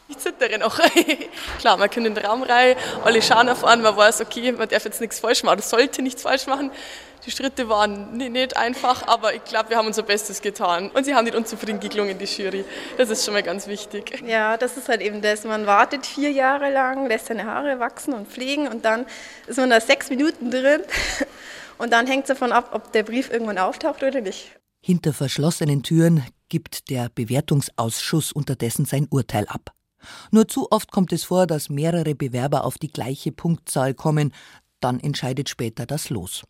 Ich 0.09 0.17
zittere 0.17 0.57
noch. 0.57 0.79
Klar, 1.59 1.77
man 1.77 1.89
kann 1.89 2.05
in 2.05 2.15
den 2.15 2.25
Raum 2.25 2.43
rein, 2.43 2.75
alle 3.03 3.21
schauen 3.21 3.49
auf 3.49 3.65
einen, 3.65 3.81
man 3.81 3.95
weiß, 3.95 4.21
okay, 4.21 4.51
man 4.53 4.69
darf 4.69 4.85
jetzt 4.85 5.01
nichts 5.01 5.19
falsch 5.19 5.43
machen, 5.43 5.57
oder 5.57 5.67
sollte 5.67 6.01
nichts 6.01 6.21
falsch 6.21 6.47
machen. 6.47 6.71
Die 7.25 7.31
Schritte 7.31 7.67
waren 7.67 8.15
nicht 8.15 8.55
einfach, 8.55 9.05
aber 9.05 9.33
ich 9.33 9.43
glaube, 9.43 9.69
wir 9.71 9.77
haben 9.77 9.87
unser 9.87 10.03
Bestes 10.03 10.41
getan. 10.41 10.89
Und 10.91 11.03
sie 11.03 11.13
haben 11.13 11.25
nicht 11.25 11.35
unzufrieden 11.35 11.81
geklungen, 11.81 12.17
die 12.17 12.23
Jury. 12.23 12.63
Das 12.97 13.09
ist 13.09 13.25
schon 13.25 13.33
mal 13.33 13.43
ganz 13.43 13.67
wichtig. 13.67 14.23
Ja, 14.25 14.55
das 14.55 14.77
ist 14.77 14.87
halt 14.87 15.01
eben 15.01 15.21
das. 15.21 15.43
Man 15.43 15.65
wartet 15.65 16.05
vier 16.05 16.31
Jahre 16.31 16.71
lang, 16.71 17.07
lässt 17.07 17.25
seine 17.25 17.43
Haare 17.43 17.79
wachsen 17.79 18.13
und 18.13 18.29
pflegen 18.29 18.69
und 18.69 18.85
dann 18.85 19.05
ist 19.45 19.57
man 19.57 19.69
da 19.69 19.81
sechs 19.81 20.09
Minuten 20.09 20.51
drin 20.51 20.83
und 21.77 21.91
dann 21.91 22.07
hängt 22.07 22.23
es 22.23 22.27
davon 22.29 22.53
ab, 22.53 22.69
ob 22.71 22.93
der 22.93 23.03
Brief 23.03 23.29
irgendwann 23.29 23.57
auftaucht 23.57 24.03
oder 24.03 24.21
nicht. 24.21 24.51
Hinter 24.81 25.11
verschlossenen 25.11 25.83
Türen 25.83 26.23
gibt 26.47 26.89
der 26.89 27.09
Bewertungsausschuss 27.13 28.31
unterdessen 28.31 28.85
sein 28.85 29.05
Urteil 29.09 29.47
ab. 29.49 29.73
Nur 30.32 30.48
zu 30.48 30.72
oft 30.72 30.92
kommt 30.92 31.12
es 31.13 31.24
vor, 31.24 31.48
dass 31.48 31.70
mehrere 31.70 32.16
Bewerber 32.16 32.63
auf 32.63 32.77
die 32.77 32.92
gleiche 32.92 33.32
Punktzahl 33.32 33.94
kommen, 33.94 34.34
dann 34.80 35.00
entscheidet 35.00 35.50
später 35.50 35.86
das 35.86 36.10
Los. 36.10 36.44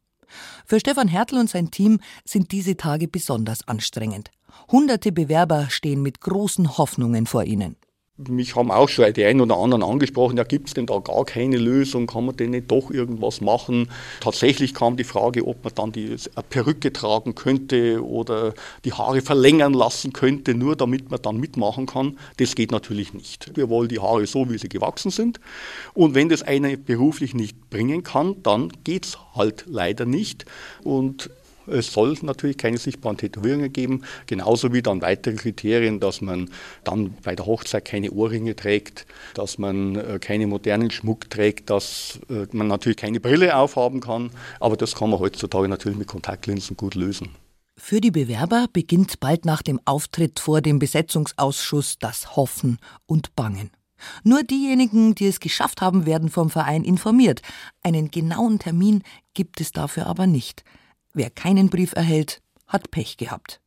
Für 0.66 0.80
Stefan 0.80 1.08
Hertel 1.08 1.40
und 1.40 1.50
sein 1.50 1.72
Team 1.72 2.00
sind 2.26 2.52
diese 2.52 2.76
Tage 2.76 3.08
besonders 3.08 3.68
anstrengend. 3.68 4.32
Hunderte 4.70 5.12
Bewerber 5.12 5.70
stehen 5.70 6.02
mit 6.02 6.20
großen 6.20 6.78
Hoffnungen 6.78 7.26
vor 7.26 7.44
ihnen 7.44 7.78
mich 8.18 8.56
haben 8.56 8.72
auch 8.72 8.90
schon 8.90 9.14
die 9.14 9.26
einen 9.26 9.42
oder 9.42 9.58
anderen 9.58 9.84
angesprochen, 9.84 10.38
ja, 10.38 10.44
gibt 10.44 10.68
es 10.68 10.74
denn 10.74 10.88
da 10.88 11.00
gar 11.00 11.24
keine 11.26 11.58
Lösung, 11.58 12.08
kann 12.08 12.26
man 12.26 12.36
denn 12.36 12.50
nicht 12.52 12.72
doch 12.72 12.90
irgendwas 12.90 13.42
machen? 13.42 13.90
Tatsächlich 14.20 14.74
kam 14.74 14.98
die 14.98 15.04
Frage, 15.04 15.46
ob 15.46 15.64
man 15.64 15.74
dann 15.76 15.92
die 15.92 16.16
Perücke 16.50 16.92
tragen 16.92 17.36
könnte 17.36 18.04
oder 18.04 18.54
die 18.86 18.94
Haare 18.94 19.22
verlängern 19.22 19.74
lassen 19.74 20.14
könnte, 20.14 20.56
nur 20.56 20.76
damit 20.76 21.12
man 21.12 21.22
dann 21.22 21.38
mitmachen 21.38 21.86
kann. 21.86 22.18
Das 22.38 22.56
geht 22.56 22.72
natürlich 22.72 23.14
nicht. 23.14 23.56
Wir 23.56 23.70
wollen 23.70 23.90
die 23.90 24.00
Haare 24.00 24.26
so, 24.26 24.50
wie 24.50 24.58
sie 24.58 24.70
gewachsen 24.70 25.12
sind. 25.12 25.40
Und 25.94 26.16
wenn 26.16 26.30
das 26.30 26.42
einer 26.42 26.76
beruflich 26.76 27.36
nicht 27.36 27.70
bringen 27.70 28.04
kann, 28.04 28.42
dann 28.42 28.72
geht 28.84 29.06
es 29.06 29.18
halt 29.36 29.66
leider 29.68 30.06
nicht. 30.06 30.46
Und 30.84 31.30
es 31.68 31.92
soll 31.92 32.18
natürlich 32.22 32.58
keine 32.58 32.78
sichtbaren 32.78 33.18
Tätowierungen 33.18 33.72
geben, 33.72 34.04
genauso 34.26 34.74
wie 34.74 34.82
dann 34.82 35.02
weitere 35.02 35.36
Kriterien, 35.36 36.00
dass 36.00 36.22
man 36.22 36.50
dann 36.84 37.16
bei 37.24 37.36
der 37.36 37.46
Hochzeit 37.46 37.86
keine 37.86 38.12
Ohrringe 38.12 38.56
trägt, 38.56 39.06
dass 39.34 39.58
man 39.58 39.96
äh, 39.96 40.20
keinen 40.20 40.50
modernen 40.50 40.92
Schmuck 40.92 41.30
trägt, 41.30 41.70
dass 41.70 42.20
äh, 42.30 42.46
man 42.52 42.68
natürlich 42.68 42.98
keine 42.98 43.20
Brille 43.20 43.56
aufhaben 43.56 44.00
kann. 44.00 44.32
Aber 44.60 44.78
das 44.78 44.96
kann 44.96 45.10
man 45.10 45.20
heutzutage 45.20 45.68
natürlich 45.68 45.98
mit 45.98 46.08
Kontaktlinsen 46.08 46.78
gut 46.78 46.96
lösen. 46.96 47.30
Für 47.80 48.02
die 48.02 48.12
Bewerber 48.12 48.68
beginnt 48.74 49.20
bald 49.20 49.46
nach 49.46 49.62
dem 49.62 49.80
Auftritt 49.86 50.40
vor 50.40 50.62
dem 50.62 50.80
Besetzungsausschuss 50.80 52.00
das 52.00 52.36
Hoffen 52.36 52.80
und 53.06 53.36
Bangen. 53.36 53.70
Nur 54.24 54.44
diejenigen, 54.44 55.16
die 55.16 55.28
es 55.28 55.40
geschafft 55.40 55.82
haben, 55.82 56.06
werden 56.06 56.30
vom 56.30 56.50
Verein 56.50 56.84
informiert. 56.84 57.42
Einen 57.84 58.12
genauen 58.12 58.60
Termin 58.60 59.04
gibt 59.34 59.62
es 59.62 59.72
dafür 59.72 60.08
aber 60.08 60.28
nicht. 60.28 60.64
Wer 61.18 61.32
keinen 61.32 61.72
Brief 61.72 61.94
erhält, 61.96 62.42
hat 62.68 62.92
Pech 62.92 63.18
gehabt. 63.18 63.60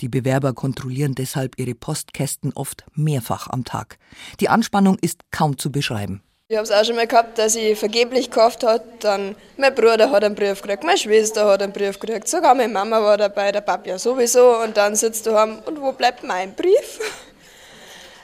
Die 0.00 0.08
Bewerber 0.08 0.54
kontrollieren 0.54 1.14
deshalb 1.14 1.56
ihre 1.56 1.76
Postkästen 1.76 2.52
oft 2.56 2.84
mehrfach 2.96 3.46
am 3.48 3.64
Tag. 3.64 3.96
Die 4.40 4.48
Anspannung 4.48 4.98
ist 5.00 5.20
kaum 5.30 5.56
zu 5.56 5.70
beschreiben. 5.70 6.20
Ich 6.48 6.56
habe 6.56 6.64
es 6.64 6.72
auch 6.72 6.84
schon 6.84 6.96
mal 6.96 7.06
gehabt, 7.06 7.38
dass 7.38 7.54
ich 7.54 7.78
vergeblich 7.78 8.32
gekauft 8.32 8.64
habe. 8.64 8.82
Dann 8.98 9.36
mein 9.56 9.72
Bruder 9.72 10.10
hat 10.10 10.24
einen 10.24 10.34
Brief 10.34 10.62
gekriegt, 10.62 10.82
meine 10.82 10.98
Schwester 10.98 11.46
hat 11.46 11.62
einen 11.62 11.72
Brief 11.72 12.00
gekriegt, 12.00 12.26
sogar 12.26 12.56
meine 12.56 12.72
Mama 12.72 13.00
war 13.00 13.16
dabei, 13.16 13.52
der 13.52 13.60
Papa 13.60 13.90
ja 13.90 13.96
sowieso. 13.96 14.60
Und 14.60 14.76
dann 14.76 14.96
sitzt 14.96 15.26
du 15.26 15.38
heim 15.38 15.60
und 15.66 15.80
wo 15.80 15.92
bleibt 15.92 16.24
mein 16.24 16.56
Brief? 16.56 16.98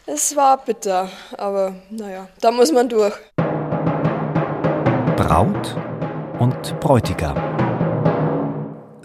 Es 0.09 0.35
war 0.35 0.65
bitter, 0.65 1.09
aber 1.37 1.75
naja, 1.91 2.29
da 2.41 2.51
muss 2.51 2.71
man 2.71 2.89
durch. 2.89 3.15
Braut 5.17 5.77
und 6.39 6.79
Bräutigam. 6.79 7.56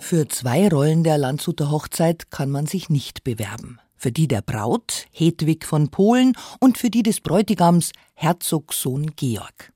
Für 0.02 0.28
zwei 0.28 0.68
Rollen 0.68 1.06
der 1.06 1.18
Landshuter 1.18 1.72
Hochzeit 1.72 2.32
kann 2.32 2.50
man 2.50 2.66
sich 2.66 2.90
nicht 2.90 3.24
bewerben. 3.24 3.80
Für 3.96 4.12
die 4.12 4.28
der 4.28 4.42
Braut, 4.42 5.06
Hedwig 5.14 5.64
von 5.64 5.90
Polen, 5.90 6.34
und 6.60 6.78
für 6.78 6.90
die 6.90 7.04
des 7.04 7.22
Bräutigams, 7.22 7.94
Herzogssohn 8.16 9.16
Georg. 9.16 9.72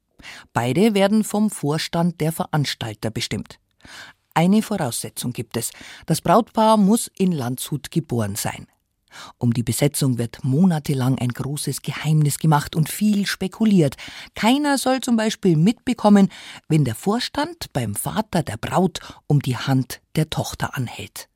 Beide 0.51 0.93
werden 0.93 1.23
vom 1.23 1.49
Vorstand 1.49 2.19
der 2.19 2.33
Veranstalter 2.33 3.11
bestimmt. 3.11 3.59
Eine 4.33 4.61
Voraussetzung 4.61 5.31
gibt 5.31 5.55
es. 5.55 5.71
Das 6.05 6.19
Brautpaar 6.19 6.75
muss 6.75 7.09
in 7.17 7.31
Landshut 7.31 7.91
geboren 7.91 8.35
sein. 8.35 8.67
Um 9.37 9.53
die 9.53 9.63
Besetzung 9.63 10.17
wird 10.17 10.43
monatelang 10.43 11.17
ein 11.19 11.29
großes 11.29 11.81
Geheimnis 11.81 12.39
gemacht 12.39 12.75
und 12.75 12.89
viel 12.89 13.25
spekuliert. 13.25 13.95
Keiner 14.35 14.77
soll 14.77 15.01
zum 15.01 15.15
Beispiel 15.15 15.57
mitbekommen, 15.57 16.29
wenn 16.67 16.85
der 16.85 16.95
Vorstand 16.95 17.71
beim 17.73 17.95
Vater 17.95 18.43
der 18.43 18.57
Braut 18.57 18.99
um 19.27 19.41
die 19.41 19.57
Hand 19.57 20.01
der 20.15 20.29
Tochter 20.29 20.75
anhält. 20.75 21.29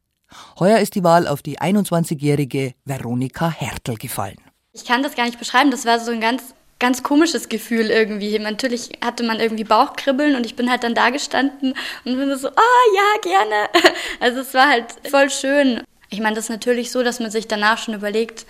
Heuer 0.59 0.79
ist 0.79 0.95
die 0.95 1.03
Wahl 1.03 1.27
auf 1.27 1.41
die 1.41 1.59
21-jährige 1.59 2.73
Veronika 2.85 3.49
Hertel 3.49 3.95
gefallen. 3.95 4.37
Ich 4.73 4.85
kann 4.85 5.01
das 5.01 5.15
gar 5.15 5.25
nicht 5.25 5.39
beschreiben. 5.39 5.71
Das 5.71 5.85
war 5.85 5.99
so 5.99 6.11
ein 6.11 6.21
ganz 6.21 6.53
ganz 6.79 7.03
komisches 7.03 7.49
Gefühl 7.49 7.91
irgendwie. 7.91 8.39
Natürlich 8.39 8.91
hatte 9.03 9.23
man 9.23 9.39
irgendwie 9.39 9.65
Bauchkribbeln 9.65 10.35
und 10.35 10.45
ich 10.45 10.55
bin 10.55 10.71
halt 10.71 10.83
dann 10.83 10.95
da 10.95 11.09
gestanden 11.09 11.75
und 12.05 12.17
bin 12.17 12.35
so, 12.37 12.47
oh, 12.47 12.95
ja, 12.95 13.21
gerne. 13.21 13.69
Also 14.21 14.39
es 14.39 14.53
war 14.53 14.69
halt 14.69 14.85
voll 15.09 15.29
schön. 15.29 15.83
Ich 16.09 16.19
meine, 16.19 16.35
das 16.35 16.45
ist 16.45 16.49
natürlich 16.49 16.91
so, 16.91 17.03
dass 17.03 17.19
man 17.19 17.31
sich 17.31 17.47
danach 17.47 17.77
schon 17.77 17.93
überlegt, 17.93 18.45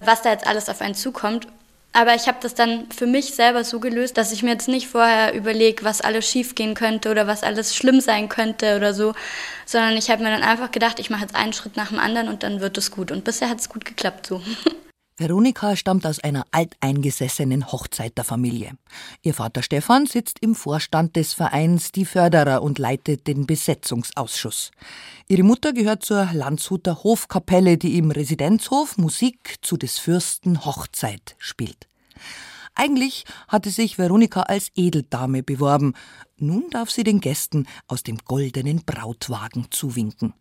was 0.00 0.22
da 0.22 0.30
jetzt 0.30 0.46
alles 0.46 0.68
auf 0.68 0.80
einen 0.80 0.94
zukommt. 0.94 1.48
Aber 1.92 2.16
ich 2.16 2.26
habe 2.26 2.38
das 2.40 2.54
dann 2.54 2.90
für 2.90 3.06
mich 3.06 3.34
selber 3.34 3.62
so 3.62 3.78
gelöst, 3.78 4.16
dass 4.18 4.32
ich 4.32 4.42
mir 4.42 4.50
jetzt 4.50 4.66
nicht 4.66 4.88
vorher 4.88 5.32
überlege, 5.32 5.84
was 5.84 6.00
alles 6.00 6.28
schiefgehen 6.28 6.74
könnte 6.74 7.08
oder 7.08 7.28
was 7.28 7.44
alles 7.44 7.76
schlimm 7.76 8.00
sein 8.00 8.28
könnte 8.28 8.76
oder 8.76 8.92
so, 8.92 9.14
sondern 9.64 9.96
ich 9.96 10.10
habe 10.10 10.24
mir 10.24 10.30
dann 10.30 10.42
einfach 10.42 10.72
gedacht, 10.72 10.98
ich 10.98 11.08
mache 11.08 11.22
jetzt 11.22 11.36
einen 11.36 11.52
Schritt 11.52 11.76
nach 11.76 11.90
dem 11.90 12.00
anderen 12.00 12.28
und 12.28 12.42
dann 12.42 12.60
wird 12.60 12.76
es 12.78 12.90
gut. 12.90 13.12
Und 13.12 13.22
bisher 13.22 13.48
hat 13.48 13.60
es 13.60 13.68
gut 13.68 13.84
geklappt 13.84 14.26
so. 14.26 14.42
Veronika 15.16 15.76
stammt 15.76 16.04
aus 16.06 16.18
einer 16.18 16.44
alteingesessenen 16.50 17.70
Hochzeiterfamilie. 17.70 18.72
Ihr 19.22 19.32
Vater 19.32 19.62
Stefan 19.62 20.06
sitzt 20.06 20.38
im 20.40 20.56
Vorstand 20.56 21.14
des 21.14 21.34
Vereins 21.34 21.92
Die 21.92 22.04
Förderer 22.04 22.62
und 22.62 22.80
leitet 22.80 23.28
den 23.28 23.46
Besetzungsausschuss. 23.46 24.72
Ihre 25.26 25.42
Mutter 25.42 25.72
gehört 25.72 26.04
zur 26.04 26.28
Landshuter 26.34 27.02
Hofkapelle, 27.02 27.78
die 27.78 27.96
im 27.96 28.10
Residenzhof 28.10 28.98
Musik 28.98 29.56
zu 29.62 29.78
des 29.78 29.98
Fürsten 29.98 30.66
Hochzeit 30.66 31.34
spielt. 31.38 31.88
Eigentlich 32.74 33.24
hatte 33.48 33.70
sich 33.70 33.96
Veronika 33.96 34.42
als 34.42 34.68
Edeldame 34.74 35.42
beworben. 35.42 35.94
Nun 36.36 36.68
darf 36.70 36.90
sie 36.90 37.04
den 37.04 37.20
Gästen 37.20 37.66
aus 37.86 38.02
dem 38.02 38.18
goldenen 38.18 38.82
Brautwagen 38.84 39.68
zuwinken. 39.70 40.34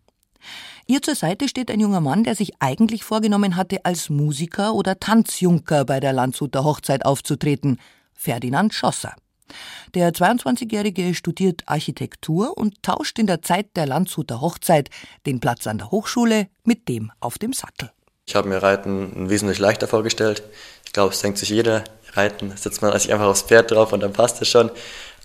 Ihr 0.85 1.01
zur 1.01 1.15
Seite 1.15 1.47
steht 1.47 1.71
ein 1.71 1.79
junger 1.79 2.01
Mann, 2.01 2.25
der 2.25 2.35
sich 2.35 2.51
eigentlich 2.59 3.05
vorgenommen 3.05 3.55
hatte, 3.55 3.85
als 3.85 4.09
Musiker 4.09 4.73
oder 4.73 4.99
Tanzjunker 4.99 5.85
bei 5.85 6.01
der 6.01 6.11
Landshuter 6.11 6.65
Hochzeit 6.65 7.05
aufzutreten, 7.05 7.79
Ferdinand 8.13 8.73
Schosser. 8.73 9.15
Der 9.93 10.11
22-Jährige 10.11 11.13
studiert 11.13 11.61
Architektur 11.65 12.57
und 12.57 12.81
tauscht 12.81 13.19
in 13.19 13.27
der 13.27 13.41
Zeit 13.41 13.67
der 13.75 13.85
Landshuter 13.85 14.41
Hochzeit 14.41 14.89
den 15.25 15.39
Platz 15.39 15.67
an 15.67 15.77
der 15.77 15.91
Hochschule 15.91 16.47
mit 16.63 16.87
dem 16.89 17.11
auf 17.19 17.37
dem 17.37 17.53
Sattel. 17.53 17.91
Ich 18.25 18.35
habe 18.35 18.47
mir 18.47 18.63
Reiten 18.63 19.29
wesentlich 19.29 19.59
leichter 19.59 19.87
vorgestellt. 19.87 20.43
Ich 20.85 20.93
glaube, 20.93 21.13
es 21.13 21.21
denkt 21.21 21.37
sich 21.37 21.49
jeder, 21.49 21.83
Reiten 22.13 22.55
sitzt 22.55 22.81
man 22.81 22.97
sich 22.97 23.11
einfach 23.11 23.25
aufs 23.25 23.41
Pferd 23.41 23.71
drauf 23.71 23.91
und 23.93 24.01
dann 24.01 24.13
passt 24.13 24.41
es 24.41 24.47
schon. 24.47 24.71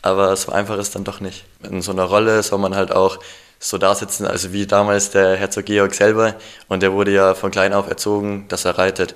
aber 0.02 0.34
so 0.36 0.52
einfach 0.52 0.78
ist 0.78 0.94
dann 0.94 1.04
doch 1.04 1.20
nicht. 1.20 1.44
In 1.62 1.82
so 1.82 1.92
einer 1.92 2.04
Rolle 2.04 2.42
soll 2.42 2.58
man 2.58 2.74
halt 2.74 2.92
auch 2.92 3.18
so 3.58 3.78
da 3.78 3.94
sitzen, 3.94 4.26
also 4.26 4.52
wie 4.52 4.66
damals 4.66 5.10
der 5.10 5.36
Herzog 5.36 5.66
Georg 5.66 5.94
selber. 5.94 6.36
Und 6.68 6.82
der 6.82 6.92
wurde 6.92 7.10
ja 7.12 7.34
von 7.34 7.50
klein 7.50 7.72
auf 7.72 7.88
erzogen, 7.88 8.46
dass 8.48 8.64
er 8.64 8.78
reitet. 8.78 9.14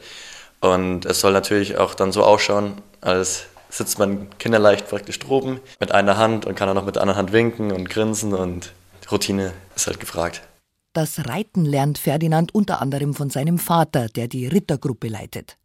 Und 0.61 1.05
es 1.07 1.21
soll 1.21 1.33
natürlich 1.33 1.77
auch 1.77 1.95
dann 1.95 2.13
so 2.13 2.25
ausschauen, 2.25 2.81
als 3.01 3.47
sitzt 3.73 3.99
man 3.99 4.29
kinderleicht 4.39 4.89
praktisch 4.89 5.19
droben 5.19 5.61
mit 5.81 5.93
einer 5.93 6.17
Hand 6.17 6.47
und 6.47 6.55
kann 6.55 6.69
auch 6.69 6.75
noch 6.75 6.87
mit 6.87 6.97
der 6.97 7.03
anderen 7.03 7.19
Hand 7.19 7.33
winken 7.33 7.73
und 7.73 7.89
grinsen 7.89 8.35
und 8.35 8.73
Routine 9.11 9.53
ist 9.75 9.87
halt 9.87 9.99
gefragt. 9.99 10.43
Das 10.93 11.27
Reiten 11.27 11.65
lernt 11.65 11.99
Ferdinand 11.99 12.55
unter 12.55 12.83
anderem 12.83 13.15
von 13.15 13.31
seinem 13.31 13.59
Vater, 13.59 14.09
der 14.09 14.29
die 14.29 14.47
Rittergruppe 14.47 15.09
leitet. 15.09 15.57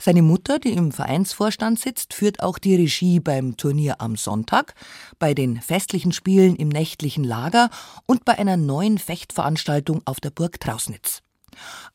Seine 0.00 0.22
Mutter, 0.22 0.58
die 0.58 0.72
im 0.72 0.92
Vereinsvorstand 0.92 1.78
sitzt, 1.78 2.14
führt 2.14 2.42
auch 2.42 2.58
die 2.58 2.74
Regie 2.74 3.20
beim 3.20 3.56
Turnier 3.56 4.00
am 4.00 4.16
Sonntag, 4.16 4.74
bei 5.18 5.34
den 5.34 5.60
festlichen 5.60 6.12
Spielen 6.12 6.56
im 6.56 6.68
nächtlichen 6.68 7.22
Lager 7.22 7.70
und 8.06 8.24
bei 8.24 8.38
einer 8.38 8.56
neuen 8.56 8.98
Fechtveranstaltung 8.98 10.02
auf 10.04 10.20
der 10.20 10.30
Burg 10.30 10.58
Trausnitz. 10.58 11.22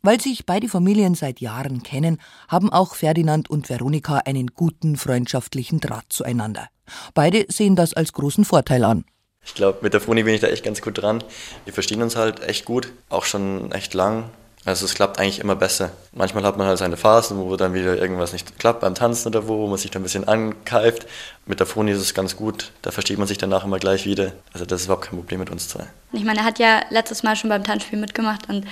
Weil 0.01 0.21
sich 0.21 0.45
beide 0.45 0.69
Familien 0.69 1.15
seit 1.15 1.41
Jahren 1.41 1.83
kennen, 1.83 2.19
haben 2.47 2.71
auch 2.71 2.95
Ferdinand 2.95 3.49
und 3.49 3.69
Veronika 3.69 4.17
einen 4.25 4.47
guten 4.47 4.97
freundschaftlichen 4.97 5.79
Draht 5.79 6.05
zueinander. 6.09 6.69
Beide 7.13 7.45
sehen 7.49 7.75
das 7.75 7.93
als 7.93 8.13
großen 8.13 8.45
Vorteil 8.45 8.83
an. 8.83 9.05
Ich 9.45 9.53
glaube, 9.53 9.79
mit 9.81 9.93
der 9.93 10.01
Froni 10.01 10.23
bin 10.23 10.33
ich 10.33 10.41
da 10.41 10.47
echt 10.47 10.63
ganz 10.63 10.81
gut 10.81 11.01
dran. 11.01 11.23
Wir 11.63 11.73
verstehen 11.73 12.01
uns 12.01 12.15
halt 12.15 12.43
echt 12.43 12.65
gut, 12.65 12.91
auch 13.09 13.23
schon 13.23 13.71
echt 13.71 13.93
lang. 13.93 14.29
Also 14.67 14.83
es 14.83 14.95
klappt 14.95 15.17
eigentlich 15.17 15.39
immer 15.39 15.55
besser. 15.55 15.91
Manchmal 16.11 16.43
hat 16.43 16.57
man 16.57 16.67
halt 16.67 16.77
seine 16.77 16.97
Phasen, 16.97 17.37
wo 17.37 17.55
dann 17.55 17.73
wieder 17.73 17.97
irgendwas 17.97 18.33
nicht 18.33 18.59
klappt 18.59 18.81
beim 18.81 18.95
Tanzen 18.95 19.29
oder 19.29 19.47
wo, 19.47 19.59
wo 19.59 19.67
man 19.67 19.77
sich 19.77 19.91
dann 19.91 20.01
ein 20.01 20.03
bisschen 20.03 20.27
ankeift. 20.27 21.07
Mit 21.45 21.61
der 21.61 21.67
Froni 21.67 21.91
ist 21.91 22.01
es 22.01 22.13
ganz 22.13 22.35
gut, 22.35 22.73
da 22.81 22.91
versteht 22.91 23.17
man 23.17 23.29
sich 23.29 23.37
danach 23.37 23.63
immer 23.63 23.79
gleich 23.79 24.05
wieder. 24.05 24.33
Also 24.51 24.65
das 24.65 24.81
ist 24.81 24.87
überhaupt 24.87 25.05
kein 25.05 25.17
Problem 25.17 25.39
mit 25.39 25.49
uns 25.49 25.69
zwei. 25.69 25.87
Ich 26.11 26.25
meine, 26.25 26.39
er 26.39 26.45
hat 26.45 26.59
ja 26.59 26.81
letztes 26.89 27.23
Mal 27.23 27.37
schon 27.37 27.49
beim 27.49 27.63
Tanzspiel 27.63 27.97
mitgemacht 27.97 28.49
und 28.49 28.65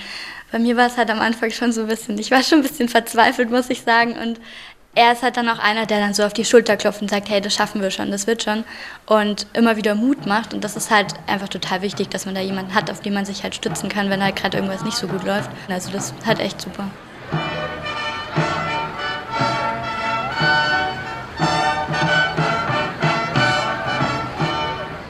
bei 0.52 0.58
mir 0.58 0.76
war 0.76 0.86
es 0.86 0.96
halt 0.96 1.10
am 1.10 1.20
Anfang 1.20 1.50
schon 1.50 1.72
so 1.72 1.82
ein 1.82 1.86
bisschen, 1.88 2.18
ich 2.18 2.30
war 2.30 2.42
schon 2.42 2.60
ein 2.60 2.62
bisschen 2.62 2.88
verzweifelt, 2.88 3.50
muss 3.50 3.70
ich 3.70 3.82
sagen. 3.82 4.12
Und 4.16 4.40
er 4.94 5.12
ist 5.12 5.22
halt 5.22 5.36
dann 5.36 5.48
auch 5.48 5.58
einer, 5.58 5.86
der 5.86 6.00
dann 6.00 6.14
so 6.14 6.24
auf 6.24 6.32
die 6.32 6.44
Schulter 6.44 6.76
klopft 6.76 7.02
und 7.02 7.10
sagt, 7.10 7.28
hey, 7.28 7.40
das 7.40 7.54
schaffen 7.54 7.82
wir 7.82 7.90
schon, 7.90 8.10
das 8.10 8.26
wird 8.26 8.42
schon. 8.42 8.64
Und 9.04 9.46
immer 9.52 9.76
wieder 9.76 9.94
Mut 9.94 10.26
macht. 10.26 10.54
Und 10.54 10.64
das 10.64 10.76
ist 10.76 10.90
halt 10.90 11.14
einfach 11.26 11.48
total 11.48 11.82
wichtig, 11.82 12.08
dass 12.08 12.26
man 12.26 12.34
da 12.34 12.40
jemanden 12.40 12.74
hat, 12.74 12.90
auf 12.90 13.00
den 13.00 13.12
man 13.12 13.26
sich 13.26 13.42
halt 13.42 13.54
stützen 13.54 13.88
kann, 13.88 14.08
wenn 14.08 14.22
halt 14.22 14.36
gerade 14.36 14.56
irgendwas 14.56 14.84
nicht 14.84 14.96
so 14.96 15.06
gut 15.06 15.24
läuft. 15.24 15.50
Also 15.68 15.90
das 15.90 16.10
ist 16.10 16.26
halt 16.26 16.40
echt 16.40 16.60
super. 16.60 16.88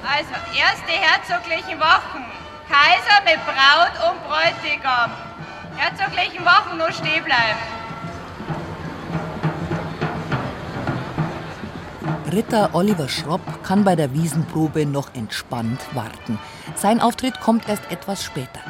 Also, 0.02 0.32
erste 0.56 0.92
herzoglichen 0.92 1.78
Wochen. 1.78 2.35
Kaiser 2.68 3.22
mit 3.24 3.38
Braut 3.46 4.10
und 4.10 4.18
Bräutigam. 4.24 5.10
Herzoglichen 5.76 6.44
Wochen 6.44 6.78
nur 6.78 6.90
stehen 6.90 7.24
bleiben. 7.24 7.58
Ritter 12.32 12.70
Oliver 12.74 13.08
Schropp 13.08 13.62
kann 13.62 13.84
bei 13.84 13.94
der 13.94 14.12
Wiesenprobe 14.12 14.84
noch 14.84 15.14
entspannt 15.14 15.80
warten. 15.92 16.38
Sein 16.74 17.00
Auftritt 17.00 17.40
kommt 17.40 17.68
erst 17.68 17.88
etwas 17.90 18.24
später. 18.24 18.60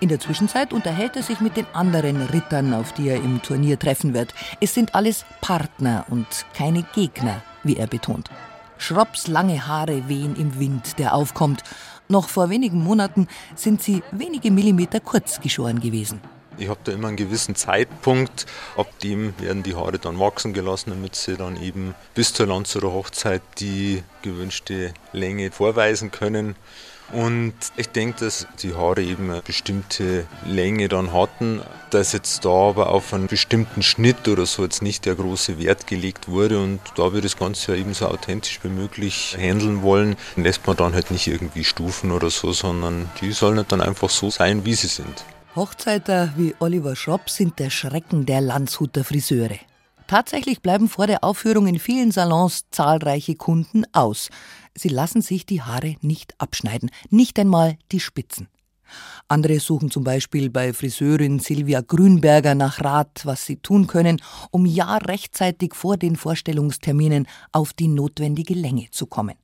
In 0.00 0.10
der 0.10 0.20
Zwischenzeit 0.20 0.74
unterhält 0.74 1.16
er 1.16 1.22
sich 1.22 1.40
mit 1.40 1.56
den 1.56 1.66
anderen 1.72 2.26
Rittern, 2.26 2.74
auf 2.74 2.92
die 2.92 3.08
er 3.08 3.16
im 3.16 3.40
Turnier 3.40 3.78
treffen 3.78 4.12
wird. 4.12 4.34
Es 4.60 4.74
sind 4.74 4.94
alles 4.94 5.24
Partner 5.40 6.04
und 6.10 6.26
keine 6.54 6.82
Gegner, 6.82 7.40
wie 7.62 7.78
er 7.78 7.86
betont. 7.86 8.28
Schropps 8.76 9.28
lange 9.28 9.66
Haare 9.66 10.08
wehen 10.08 10.36
im 10.36 10.58
Wind, 10.58 10.98
der 10.98 11.14
aufkommt. 11.14 11.62
Noch 12.08 12.28
vor 12.28 12.50
wenigen 12.50 12.82
Monaten 12.82 13.28
sind 13.54 13.82
sie 13.82 14.02
wenige 14.10 14.50
Millimeter 14.50 15.00
kurz 15.00 15.40
geschoren 15.40 15.80
gewesen. 15.80 16.20
Ich 16.56 16.68
habe 16.68 16.78
da 16.84 16.92
immer 16.92 17.08
einen 17.08 17.16
gewissen 17.16 17.56
Zeitpunkt, 17.56 18.46
ab 18.76 18.86
dem 19.00 19.34
werden 19.40 19.64
die 19.64 19.74
Haare 19.74 19.98
dann 19.98 20.20
wachsen 20.20 20.52
gelassen, 20.52 20.90
damit 20.90 21.16
sie 21.16 21.36
dann 21.36 21.60
eben 21.60 21.94
bis 22.14 22.32
zur 22.32 22.46
Landshuter 22.46 22.92
Hochzeit 22.92 23.42
die 23.58 24.04
gewünschte 24.22 24.94
Länge 25.12 25.50
vorweisen 25.50 26.12
können. 26.12 26.54
Und 27.12 27.54
ich 27.76 27.90
denke, 27.90 28.24
dass 28.24 28.46
die 28.62 28.74
Haare 28.74 29.02
eben 29.02 29.30
eine 29.30 29.42
bestimmte 29.42 30.26
Länge 30.46 30.88
dann 30.88 31.12
hatten, 31.12 31.60
dass 31.90 32.12
jetzt 32.12 32.44
da 32.44 32.48
aber 32.48 32.88
auf 32.88 33.12
einen 33.12 33.28
bestimmten 33.28 33.82
Schnitt 33.82 34.26
oder 34.26 34.46
so 34.46 34.64
jetzt 34.64 34.82
nicht 34.82 35.04
der 35.06 35.14
große 35.14 35.58
Wert 35.58 35.86
gelegt 35.86 36.28
wurde 36.28 36.60
und 36.60 36.80
da 36.96 37.12
wir 37.12 37.20
das 37.20 37.36
Ganze 37.36 37.72
ja 37.72 37.78
eben 37.78 37.94
so 37.94 38.06
authentisch 38.08 38.58
wie 38.62 38.68
möglich 38.68 39.36
handeln 39.38 39.82
wollen, 39.82 40.16
lässt 40.36 40.66
man 40.66 40.76
dann 40.76 40.94
halt 40.94 41.10
nicht 41.10 41.26
irgendwie 41.28 41.62
Stufen 41.62 42.10
oder 42.10 42.30
so, 42.30 42.52
sondern 42.52 43.08
die 43.20 43.32
sollen 43.32 43.58
halt 43.58 43.70
dann 43.70 43.80
einfach 43.80 44.10
so 44.10 44.30
sein, 44.30 44.64
wie 44.64 44.74
sie 44.74 44.88
sind. 44.88 45.24
Hochzeiter 45.54 46.32
wie 46.36 46.54
Oliver 46.58 46.96
Schropp 46.96 47.30
sind 47.30 47.60
der 47.60 47.70
Schrecken 47.70 48.26
der 48.26 48.40
Landshuter 48.40 49.04
Friseure. 49.04 49.58
Tatsächlich 50.06 50.60
bleiben 50.60 50.88
vor 50.88 51.06
der 51.06 51.24
Aufführung 51.24 51.66
in 51.66 51.78
vielen 51.78 52.10
Salons 52.10 52.64
zahlreiche 52.70 53.36
Kunden 53.36 53.84
aus. 53.92 54.28
Sie 54.76 54.88
lassen 54.88 55.22
sich 55.22 55.46
die 55.46 55.62
Haare 55.62 55.96
nicht 56.00 56.40
abschneiden, 56.40 56.90
nicht 57.10 57.38
einmal 57.38 57.78
die 57.92 58.00
Spitzen. 58.00 58.48
Andere 59.28 59.60
suchen 59.60 59.90
zum 59.90 60.04
Beispiel 60.04 60.50
bei 60.50 60.72
Friseurin 60.72 61.38
Silvia 61.38 61.80
Grünberger 61.80 62.54
nach 62.54 62.82
Rat, 62.82 63.22
was 63.24 63.46
sie 63.46 63.56
tun 63.56 63.86
können, 63.86 64.20
um 64.50 64.66
ja 64.66 64.96
rechtzeitig 64.96 65.74
vor 65.74 65.96
den 65.96 66.16
Vorstellungsterminen 66.16 67.26
auf 67.52 67.72
die 67.72 67.88
notwendige 67.88 68.54
Länge 68.54 68.90
zu 68.90 69.06
kommen. 69.06 69.36